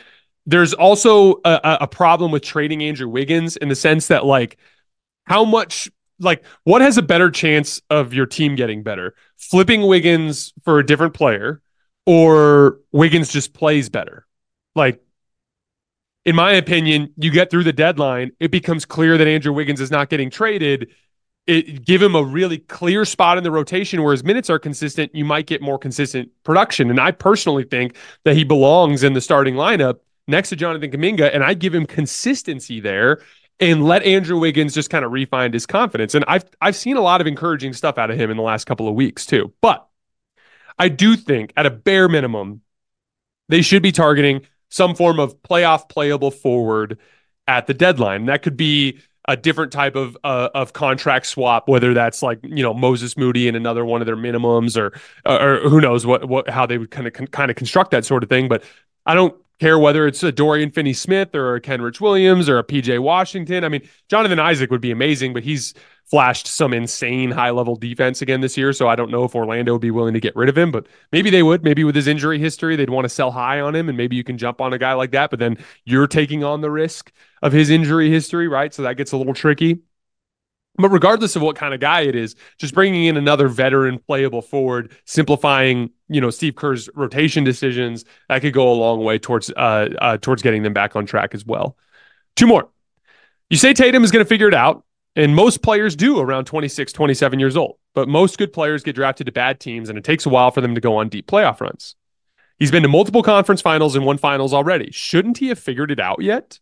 There's 0.47 0.73
also 0.73 1.41
a, 1.43 1.79
a 1.81 1.87
problem 1.87 2.31
with 2.31 2.41
trading 2.41 2.81
Andrew 2.81 3.09
Wiggins 3.09 3.57
in 3.57 3.67
the 3.67 3.75
sense 3.75 4.07
that 4.07 4.25
like 4.25 4.57
how 5.25 5.43
much 5.43 5.91
like 6.19 6.43
what 6.63 6.81
has 6.81 6.97
a 6.97 7.01
better 7.01 7.29
chance 7.29 7.81
of 7.89 8.13
your 8.13 8.25
team 8.25 8.55
getting 8.55 8.81
better? 8.81 9.13
Flipping 9.35 9.85
Wiggins 9.85 10.53
for 10.63 10.79
a 10.79 10.85
different 10.85 11.13
player 11.13 11.61
or 12.05 12.79
Wiggins 12.93 13.29
just 13.29 13.53
plays 13.53 13.89
better? 13.89 14.25
Like 14.73 15.01
in 16.23 16.35
my 16.35 16.53
opinion, 16.53 17.13
you 17.17 17.29
get 17.29 17.51
through 17.51 17.65
the 17.65 17.73
deadline, 17.73 18.31
it 18.39 18.49
becomes 18.49 18.85
clear 18.85 19.17
that 19.17 19.27
Andrew 19.27 19.51
Wiggins 19.51 19.81
is 19.81 19.91
not 19.91 20.09
getting 20.09 20.29
traded. 20.29 20.89
It 21.45 21.85
give 21.85 22.01
him 22.01 22.15
a 22.15 22.23
really 22.23 22.57
clear 22.57 23.05
spot 23.05 23.37
in 23.37 23.43
the 23.43 23.51
rotation 23.51 24.01
where 24.01 24.11
his 24.11 24.23
minutes 24.23 24.49
are 24.49 24.59
consistent, 24.59 25.13
you 25.13 25.23
might 25.23 25.45
get 25.45 25.61
more 25.61 25.77
consistent 25.77 26.29
production. 26.43 26.89
And 26.89 26.99
I 26.99 27.11
personally 27.11 27.63
think 27.63 27.95
that 28.23 28.35
he 28.35 28.43
belongs 28.43 29.03
in 29.03 29.13
the 29.13 29.21
starting 29.21 29.55
lineup 29.55 29.99
next 30.27 30.49
to 30.49 30.55
Jonathan 30.55 30.91
Kuminga, 30.91 31.33
and 31.33 31.43
I 31.43 31.53
give 31.53 31.73
him 31.73 31.85
consistency 31.85 32.79
there 32.79 33.21
and 33.59 33.85
let 33.85 34.03
Andrew 34.03 34.37
Wiggins 34.39 34.73
just 34.73 34.89
kind 34.89 35.03
of 35.03 35.11
refine 35.11 35.51
his 35.53 35.65
confidence. 35.65 36.15
And 36.15 36.25
I've 36.27 36.45
I've 36.61 36.75
seen 36.75 36.97
a 36.97 37.01
lot 37.01 37.21
of 37.21 37.27
encouraging 37.27 37.73
stuff 37.73 37.97
out 37.97 38.11
of 38.11 38.19
him 38.19 38.29
in 38.29 38.37
the 38.37 38.43
last 38.43 38.65
couple 38.65 38.87
of 38.87 38.95
weeks 38.95 39.25
too. 39.25 39.53
But 39.61 39.87
I 40.77 40.89
do 40.89 41.15
think 41.15 41.53
at 41.57 41.65
a 41.65 41.71
bare 41.71 42.07
minimum, 42.07 42.61
they 43.49 43.61
should 43.61 43.81
be 43.81 43.91
targeting 43.91 44.41
some 44.69 44.95
form 44.95 45.19
of 45.19 45.41
playoff 45.41 45.89
playable 45.89 46.31
forward 46.31 46.99
at 47.47 47.67
the 47.67 47.73
deadline. 47.73 48.25
That 48.25 48.43
could 48.43 48.57
be 48.57 48.99
a 49.29 49.35
different 49.35 49.71
type 49.71 49.95
of 49.95 50.17
uh, 50.23 50.49
of 50.53 50.73
contract 50.73 51.25
swap, 51.25 51.67
whether 51.67 51.93
that's 51.93 52.21
like 52.21 52.39
you 52.43 52.63
know 52.63 52.73
Moses 52.73 53.17
Moody 53.17 53.47
and 53.47 53.57
another 53.57 53.85
one 53.85 54.01
of 54.01 54.05
their 54.05 54.17
minimums, 54.17 54.77
or 54.77 54.93
or 55.25 55.69
who 55.69 55.81
knows 55.81 56.05
what 56.05 56.27
what 56.27 56.49
how 56.49 56.65
they 56.65 56.77
would 56.77 56.91
kind 56.91 57.07
of 57.07 57.31
kind 57.31 57.49
of 57.49 57.57
construct 57.57 57.91
that 57.91 58.05
sort 58.05 58.23
of 58.23 58.29
thing. 58.29 58.47
But 58.47 58.63
I 59.05 59.15
don't 59.15 59.35
care 59.59 59.79
whether 59.79 60.05
it's 60.05 60.23
a 60.23 60.31
Dorian 60.31 60.71
Finney 60.71 60.93
Smith 60.93 61.33
or 61.33 61.55
a 61.55 61.61
Kenrich 61.61 61.99
Williams 61.99 62.47
or 62.47 62.59
a 62.59 62.63
PJ 62.63 62.99
Washington. 62.99 63.63
I 63.63 63.69
mean, 63.69 63.87
Jonathan 64.09 64.39
Isaac 64.39 64.69
would 64.71 64.81
be 64.81 64.91
amazing, 64.91 65.33
but 65.33 65.43
he's 65.43 65.73
flashed 66.05 66.47
some 66.47 66.73
insane 66.73 67.31
high 67.31 67.49
level 67.49 67.75
defense 67.75 68.21
again 68.21 68.39
this 68.39 68.55
year. 68.55 68.71
So 68.71 68.87
I 68.87 68.95
don't 68.95 69.11
know 69.11 69.25
if 69.25 69.35
Orlando 69.35 69.73
would 69.73 69.81
be 69.81 69.91
willing 69.91 70.13
to 70.13 70.19
get 70.19 70.35
rid 70.35 70.47
of 70.47 70.57
him, 70.57 70.71
but 70.71 70.87
maybe 71.11 71.29
they 71.29 71.43
would. 71.43 71.63
Maybe 71.63 71.83
with 71.83 71.95
his 71.95 72.07
injury 72.07 72.39
history, 72.39 72.75
they'd 72.75 72.89
want 72.89 73.05
to 73.05 73.09
sell 73.09 73.31
high 73.31 73.59
on 73.59 73.75
him, 73.75 73.89
and 73.89 73.97
maybe 73.97 74.15
you 74.15 74.23
can 74.23 74.37
jump 74.37 74.61
on 74.61 74.73
a 74.73 74.77
guy 74.77 74.93
like 74.93 75.11
that. 75.11 75.29
But 75.29 75.39
then 75.39 75.57
you're 75.85 76.07
taking 76.07 76.43
on 76.43 76.61
the 76.61 76.71
risk 76.71 77.11
of 77.41 77.51
his 77.51 77.69
injury 77.69 78.09
history, 78.09 78.47
right? 78.47 78.73
So 78.73 78.83
that 78.83 78.95
gets 78.95 79.11
a 79.11 79.17
little 79.17 79.33
tricky. 79.33 79.79
But 80.77 80.89
regardless 80.89 81.35
of 81.35 81.41
what 81.41 81.55
kind 81.55 81.73
of 81.73 81.79
guy 81.79 82.01
it 82.01 82.15
is, 82.15 82.35
just 82.57 82.73
bringing 82.73 83.05
in 83.05 83.17
another 83.17 83.47
veteran 83.47 83.97
playable 83.97 84.43
forward, 84.43 84.91
simplifying, 85.05 85.89
you 86.07 86.21
know, 86.21 86.29
Steve 86.29 86.55
Kerr's 86.55 86.87
rotation 86.93 87.43
decisions, 87.43 88.05
that 88.29 88.41
could 88.41 88.53
go 88.53 88.71
a 88.71 88.75
long 88.75 89.03
way 89.03 89.17
towards 89.17 89.49
uh, 89.51 89.89
uh 89.99 90.17
towards 90.17 90.41
getting 90.41 90.63
them 90.63 90.73
back 90.73 90.95
on 90.95 91.05
track 91.05 91.33
as 91.33 91.45
well. 91.45 91.77
Two 92.35 92.47
more. 92.47 92.69
You 93.49 93.57
say 93.57 93.73
Tatum 93.73 94.03
is 94.03 94.11
going 94.11 94.23
to 94.23 94.29
figure 94.29 94.47
it 94.47 94.53
out, 94.53 94.83
and 95.15 95.35
most 95.35 95.63
players 95.63 95.95
do 95.95 96.19
around 96.19 96.45
26, 96.45 96.93
27 96.93 97.39
years 97.39 97.57
old. 97.57 97.77
But 97.95 98.07
most 98.07 98.37
good 98.37 98.53
players 98.53 98.83
get 98.83 98.95
drafted 98.95 99.25
to 99.25 99.31
bad 99.31 99.59
teams, 99.59 99.89
and 99.89 99.97
it 99.97 100.03
takes 100.03 100.25
a 100.25 100.29
while 100.29 100.51
for 100.51 100.61
them 100.61 100.75
to 100.75 100.81
go 100.81 100.97
on 100.97 101.09
deep 101.09 101.27
playoff 101.27 101.59
runs. 101.59 101.95
He's 102.59 102.71
been 102.71 102.83
to 102.83 102.89
multiple 102.89 103.23
conference 103.23 103.61
finals 103.61 103.95
and 103.95 104.05
won 104.05 104.17
finals 104.17 104.53
already. 104.53 104.91
Shouldn't 104.91 105.39
he 105.39 105.47
have 105.47 105.59
figured 105.59 105.91
it 105.91 105.99
out 105.99 106.21
yet? 106.21 106.59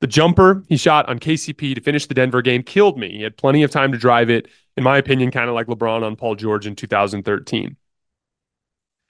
The 0.00 0.06
jumper 0.06 0.64
he 0.68 0.76
shot 0.76 1.08
on 1.08 1.18
KCP 1.18 1.74
to 1.74 1.80
finish 1.80 2.06
the 2.06 2.14
Denver 2.14 2.42
game 2.42 2.62
killed 2.62 2.98
me. 2.98 3.10
He 3.10 3.22
had 3.22 3.36
plenty 3.36 3.62
of 3.62 3.70
time 3.70 3.92
to 3.92 3.98
drive 3.98 4.28
it, 4.28 4.48
in 4.76 4.84
my 4.84 4.98
opinion, 4.98 5.30
kind 5.30 5.48
of 5.48 5.54
like 5.54 5.66
LeBron 5.66 6.02
on 6.02 6.16
Paul 6.16 6.34
George 6.34 6.66
in 6.66 6.76
2013. 6.76 7.76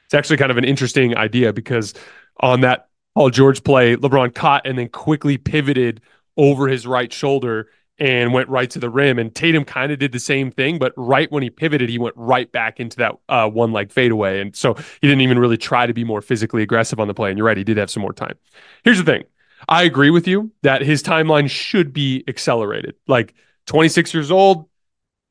It's 0.05 0.15
actually 0.15 0.37
kind 0.37 0.51
of 0.51 0.59
an 0.59 0.65
interesting 0.65 1.17
idea 1.17 1.53
because 1.53 1.95
on 2.41 2.61
that 2.61 2.89
Paul 3.15 3.31
George 3.31 3.65
play, 3.65 3.97
LeBron 3.97 4.35
caught 4.35 4.67
and 4.67 4.79
then 4.79 4.89
quickly 4.89 5.39
pivoted 5.39 6.01
over 6.37 6.69
his 6.69 6.87
right 6.87 7.13
shoulder 7.13 7.69
and 7.99 8.33
went 8.33 8.49
right 8.49 8.69
to 8.71 8.79
the 8.79 8.91
rim. 8.91 9.19
And 9.19 9.35
Tatum 9.35 9.65
kind 9.65 9.93
of 9.93 9.99
did 9.99 10.13
the 10.13 10.19
same 10.19 10.51
thing, 10.51 10.79
but 10.79 10.93
right 10.97 11.31
when 11.31 11.43
he 11.43 11.51
pivoted, 11.51 11.89
he 11.89 11.99
went 11.99 12.17
right 12.17 12.51
back 12.51 12.81
into 12.81 12.97
that 12.99 13.15
uh, 13.29 13.49
one 13.49 13.73
leg 13.73 13.93
fadeaway. 13.93 14.41
And 14.41 14.55
so 14.55 14.75
he 14.75 15.07
didn't 15.07 15.21
even 15.21 15.39
really 15.39 15.57
try 15.57 15.87
to 15.87 15.95
be 15.95 16.05
more 16.05 16.21
physically 16.21 16.63
aggressive 16.63 16.99
on 16.99 17.09
the 17.09 17.15
play. 17.15 17.31
And 17.31 17.39
you're 17.39 17.47
right, 17.47 17.57
he 17.57 17.65
did 17.65 17.77
have 17.77 17.91
some 17.91 18.03
more 18.03 18.13
time. 18.13 18.35
Here's 18.83 18.99
the 18.99 19.05
thing 19.05 19.25
I 19.69 19.85
agree 19.85 20.11
with 20.11 20.27
you 20.27 20.53
that 20.63 20.83
his 20.83 21.03
timeline 21.03 21.49
should 21.49 21.93
be 21.93 22.25
accelerated. 22.29 22.95
Like 23.07 23.35
26 23.67 24.13
years 24.15 24.31
old, 24.31 24.69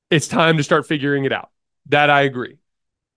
it's 0.09 0.27
time 0.27 0.57
to 0.57 0.63
start 0.63 0.87
figuring 0.87 1.25
it 1.25 1.31
out. 1.31 1.49
That 1.87 2.09
I 2.09 2.21
agree. 2.21 2.57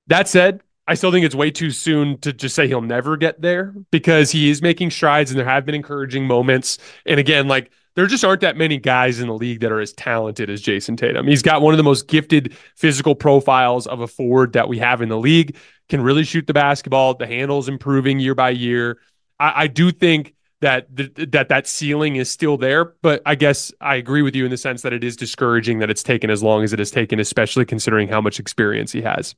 That 0.08 0.28
said, 0.28 0.62
I 0.88 0.94
still 0.94 1.10
think 1.10 1.26
it's 1.26 1.34
way 1.34 1.50
too 1.50 1.70
soon 1.70 2.18
to 2.20 2.32
just 2.32 2.54
say 2.54 2.68
he'll 2.68 2.80
never 2.80 3.16
get 3.16 3.40
there 3.40 3.74
because 3.90 4.30
he 4.30 4.50
is 4.50 4.62
making 4.62 4.90
strides 4.90 5.30
and 5.30 5.38
there 5.38 5.46
have 5.46 5.66
been 5.66 5.74
encouraging 5.74 6.26
moments. 6.26 6.78
And 7.04 7.18
again, 7.18 7.48
like 7.48 7.72
there 7.96 8.06
just 8.06 8.24
aren't 8.24 8.42
that 8.42 8.56
many 8.56 8.78
guys 8.78 9.18
in 9.18 9.26
the 9.26 9.34
league 9.34 9.60
that 9.60 9.72
are 9.72 9.80
as 9.80 9.92
talented 9.94 10.48
as 10.48 10.62
Jayson 10.62 10.96
Tatum. 10.96 11.26
He's 11.26 11.42
got 11.42 11.60
one 11.60 11.72
of 11.74 11.78
the 11.78 11.84
most 11.84 12.06
gifted 12.06 12.54
physical 12.76 13.14
profiles 13.14 13.86
of 13.86 14.00
a 14.00 14.06
forward 14.06 14.52
that 14.52 14.68
we 14.68 14.78
have 14.78 15.02
in 15.02 15.08
the 15.08 15.18
league, 15.18 15.56
can 15.88 16.02
really 16.02 16.24
shoot 16.24 16.46
the 16.46 16.54
basketball. 16.54 17.14
The 17.14 17.26
handle's 17.26 17.68
improving 17.68 18.20
year 18.20 18.34
by 18.34 18.50
year. 18.50 18.98
I, 19.40 19.64
I 19.64 19.66
do 19.66 19.90
think 19.90 20.34
that 20.60 20.86
that 21.30 21.48
that 21.48 21.66
ceiling 21.66 22.16
is 22.16 22.30
still 22.30 22.56
there. 22.56 22.84
But 23.02 23.22
I 23.26 23.34
guess 23.34 23.72
I 23.80 23.96
agree 23.96 24.22
with 24.22 24.34
you 24.34 24.44
in 24.44 24.50
the 24.50 24.56
sense 24.56 24.82
that 24.82 24.92
it 24.92 25.04
is 25.04 25.16
discouraging 25.16 25.80
that 25.80 25.90
it's 25.90 26.02
taken 26.02 26.30
as 26.30 26.42
long 26.42 26.64
as 26.64 26.72
it 26.72 26.78
has 26.78 26.90
taken, 26.90 27.20
especially 27.20 27.64
considering 27.64 28.08
how 28.08 28.20
much 28.20 28.40
experience 28.40 28.92
he 28.92 29.02
has. 29.02 29.34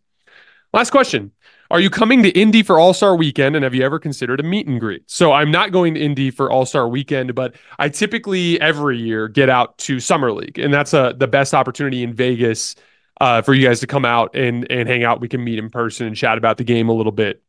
Last 0.73 0.91
question. 0.91 1.33
Are 1.71 1.81
you 1.81 1.91
coming 1.91 2.23
to 2.23 2.31
Indy 2.31 2.63
for 2.63 2.79
All 2.79 2.95
Star 2.95 3.15
Weekend, 3.15 3.55
and 3.55 3.63
have 3.63 3.75
you 3.75 3.83
ever 3.83 3.99
considered 3.99 4.41
a 4.41 4.43
meet 4.43 4.67
and 4.67 4.81
greet? 4.81 5.03
So 5.11 5.33
I'm 5.33 5.51
not 5.51 5.71
going 5.71 5.95
to 5.95 6.01
Indy 6.01 6.31
for 6.31 6.51
All 6.51 6.65
Star 6.65 6.89
Weekend, 6.89 7.35
but 7.35 7.55
I 7.79 7.91
typically 7.91 8.61
every 8.61 8.99
year 8.99 9.29
get 9.29 9.51
out 9.51 9.77
to 9.79 10.01
Summer 10.01 10.33
League, 10.33 10.59
and 10.59 10.73
that's 10.73 10.95
a 10.95 11.01
uh, 11.01 11.13
the 11.13 11.29
best 11.29 11.53
opportunity 11.53 12.03
in 12.03 12.15
Vegas 12.15 12.75
uh, 13.21 13.43
for 13.43 13.53
you 13.53 13.67
guys 13.67 13.81
to 13.81 13.87
come 13.87 14.05
out 14.05 14.35
and 14.35 14.71
and 14.71 14.89
hang 14.89 15.05
out. 15.05 15.21
We 15.21 15.29
can 15.29 15.45
meet 15.45 15.59
in 15.59 15.69
person 15.69 16.07
and 16.07 16.17
chat 16.17 16.39
about 16.39 16.57
the 16.57 16.65
game 16.65 16.89
a 16.89 16.95
little 16.95 17.13
bit. 17.13 17.43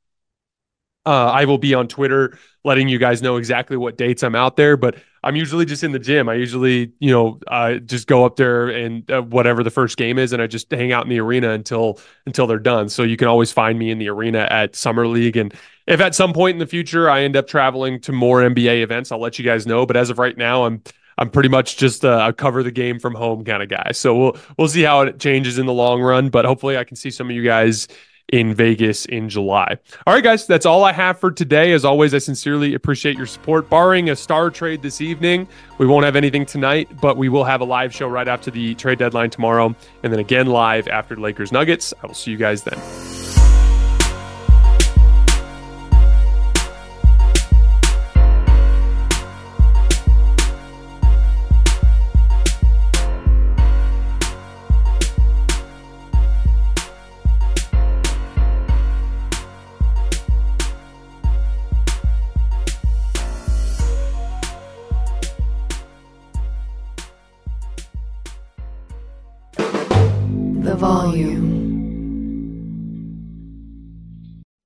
Uh, 1.05 1.31
I 1.31 1.45
will 1.45 1.57
be 1.57 1.73
on 1.73 1.87
Twitter 1.87 2.37
letting 2.63 2.87
you 2.87 2.99
guys 2.99 3.21
know 3.21 3.37
exactly 3.37 3.77
what 3.77 3.97
dates 3.97 4.21
I'm 4.21 4.35
out 4.35 4.57
there, 4.57 4.77
but 4.77 4.95
I'm 5.23 5.35
usually 5.35 5.65
just 5.65 5.83
in 5.83 5.91
the 5.91 5.99
gym. 5.99 6.29
I 6.29 6.35
usually, 6.35 6.93
you 6.99 7.11
know, 7.11 7.39
uh, 7.47 7.75
just 7.75 8.07
go 8.07 8.25
up 8.25 8.35
there 8.35 8.69
and 8.69 9.09
uh, 9.09 9.21
whatever 9.21 9.63
the 9.63 9.71
first 9.71 9.97
game 9.97 10.17
is, 10.17 10.33
and 10.33 10.41
I 10.41 10.47
just 10.47 10.69
hang 10.71 10.91
out 10.91 11.03
in 11.03 11.09
the 11.09 11.19
arena 11.19 11.51
until 11.51 11.99
until 12.25 12.47
they're 12.47 12.59
done. 12.59 12.89
So 12.89 13.03
you 13.03 13.17
can 13.17 13.27
always 13.27 13.51
find 13.51 13.79
me 13.79 13.91
in 13.91 13.97
the 13.97 14.09
arena 14.09 14.47
at 14.49 14.75
Summer 14.75 15.07
League, 15.07 15.37
and 15.37 15.53
if 15.87 15.99
at 15.99 16.15
some 16.15 16.33
point 16.33 16.55
in 16.55 16.59
the 16.59 16.67
future 16.67 17.09
I 17.09 17.21
end 17.21 17.35
up 17.35 17.47
traveling 17.47 17.99
to 18.01 18.11
more 18.11 18.41
NBA 18.41 18.81
events, 18.81 19.11
I'll 19.11 19.21
let 19.21 19.39
you 19.39 19.45
guys 19.45 19.65
know. 19.65 19.85
But 19.85 19.97
as 19.97 20.09
of 20.09 20.19
right 20.19 20.37
now, 20.37 20.65
I'm 20.65 20.83
I'm 21.17 21.29
pretty 21.29 21.49
much 21.49 21.75
just 21.77 22.03
a 22.05 22.33
cover 22.37 22.63
the 22.63 22.71
game 22.71 22.99
from 22.99 23.13
home 23.13 23.43
kind 23.43 23.61
of 23.61 23.67
guy. 23.67 23.91
So 23.93 24.17
we'll 24.17 24.37
we'll 24.57 24.69
see 24.69 24.83
how 24.83 25.01
it 25.01 25.19
changes 25.19 25.59
in 25.59 25.65
the 25.65 25.73
long 25.73 26.01
run, 26.01 26.29
but 26.29 26.45
hopefully 26.45 26.77
I 26.77 26.85
can 26.85 26.95
see 26.95 27.11
some 27.11 27.29
of 27.29 27.35
you 27.35 27.43
guys 27.43 27.87
in 28.33 28.53
Vegas 28.53 29.05
in 29.05 29.29
July. 29.29 29.77
All 30.07 30.13
right, 30.13 30.23
guys, 30.23 30.47
that's 30.47 30.65
all 30.65 30.83
I 30.83 30.91
have 30.91 31.19
for 31.19 31.31
today. 31.31 31.73
As 31.73 31.85
always, 31.85 32.13
I 32.13 32.19
sincerely 32.19 32.73
appreciate 32.73 33.17
your 33.17 33.25
support. 33.25 33.69
Barring 33.69 34.09
a 34.09 34.15
star 34.15 34.49
trade 34.49 34.81
this 34.81 35.01
evening, 35.01 35.47
we 35.77 35.85
won't 35.85 36.05
have 36.05 36.15
anything 36.15 36.45
tonight, 36.45 36.89
but 37.01 37.17
we 37.17 37.29
will 37.29 37.43
have 37.43 37.61
a 37.61 37.65
live 37.65 37.93
show 37.93 38.07
right 38.07 38.27
after 38.27 38.51
the 38.51 38.75
trade 38.75 38.99
deadline 38.99 39.29
tomorrow, 39.29 39.75
and 40.03 40.13
then 40.13 40.19
again 40.19 40.47
live 40.47 40.87
after 40.87 41.15
Lakers 41.15 41.51
Nuggets. 41.51 41.93
I 42.03 42.07
will 42.07 42.13
see 42.13 42.31
you 42.31 42.37
guys 42.37 42.63
then. 42.63 43.18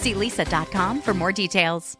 See 0.00 0.14
leesa.com 0.14 1.02
for 1.02 1.14
more 1.14 1.32
details. 1.32 1.99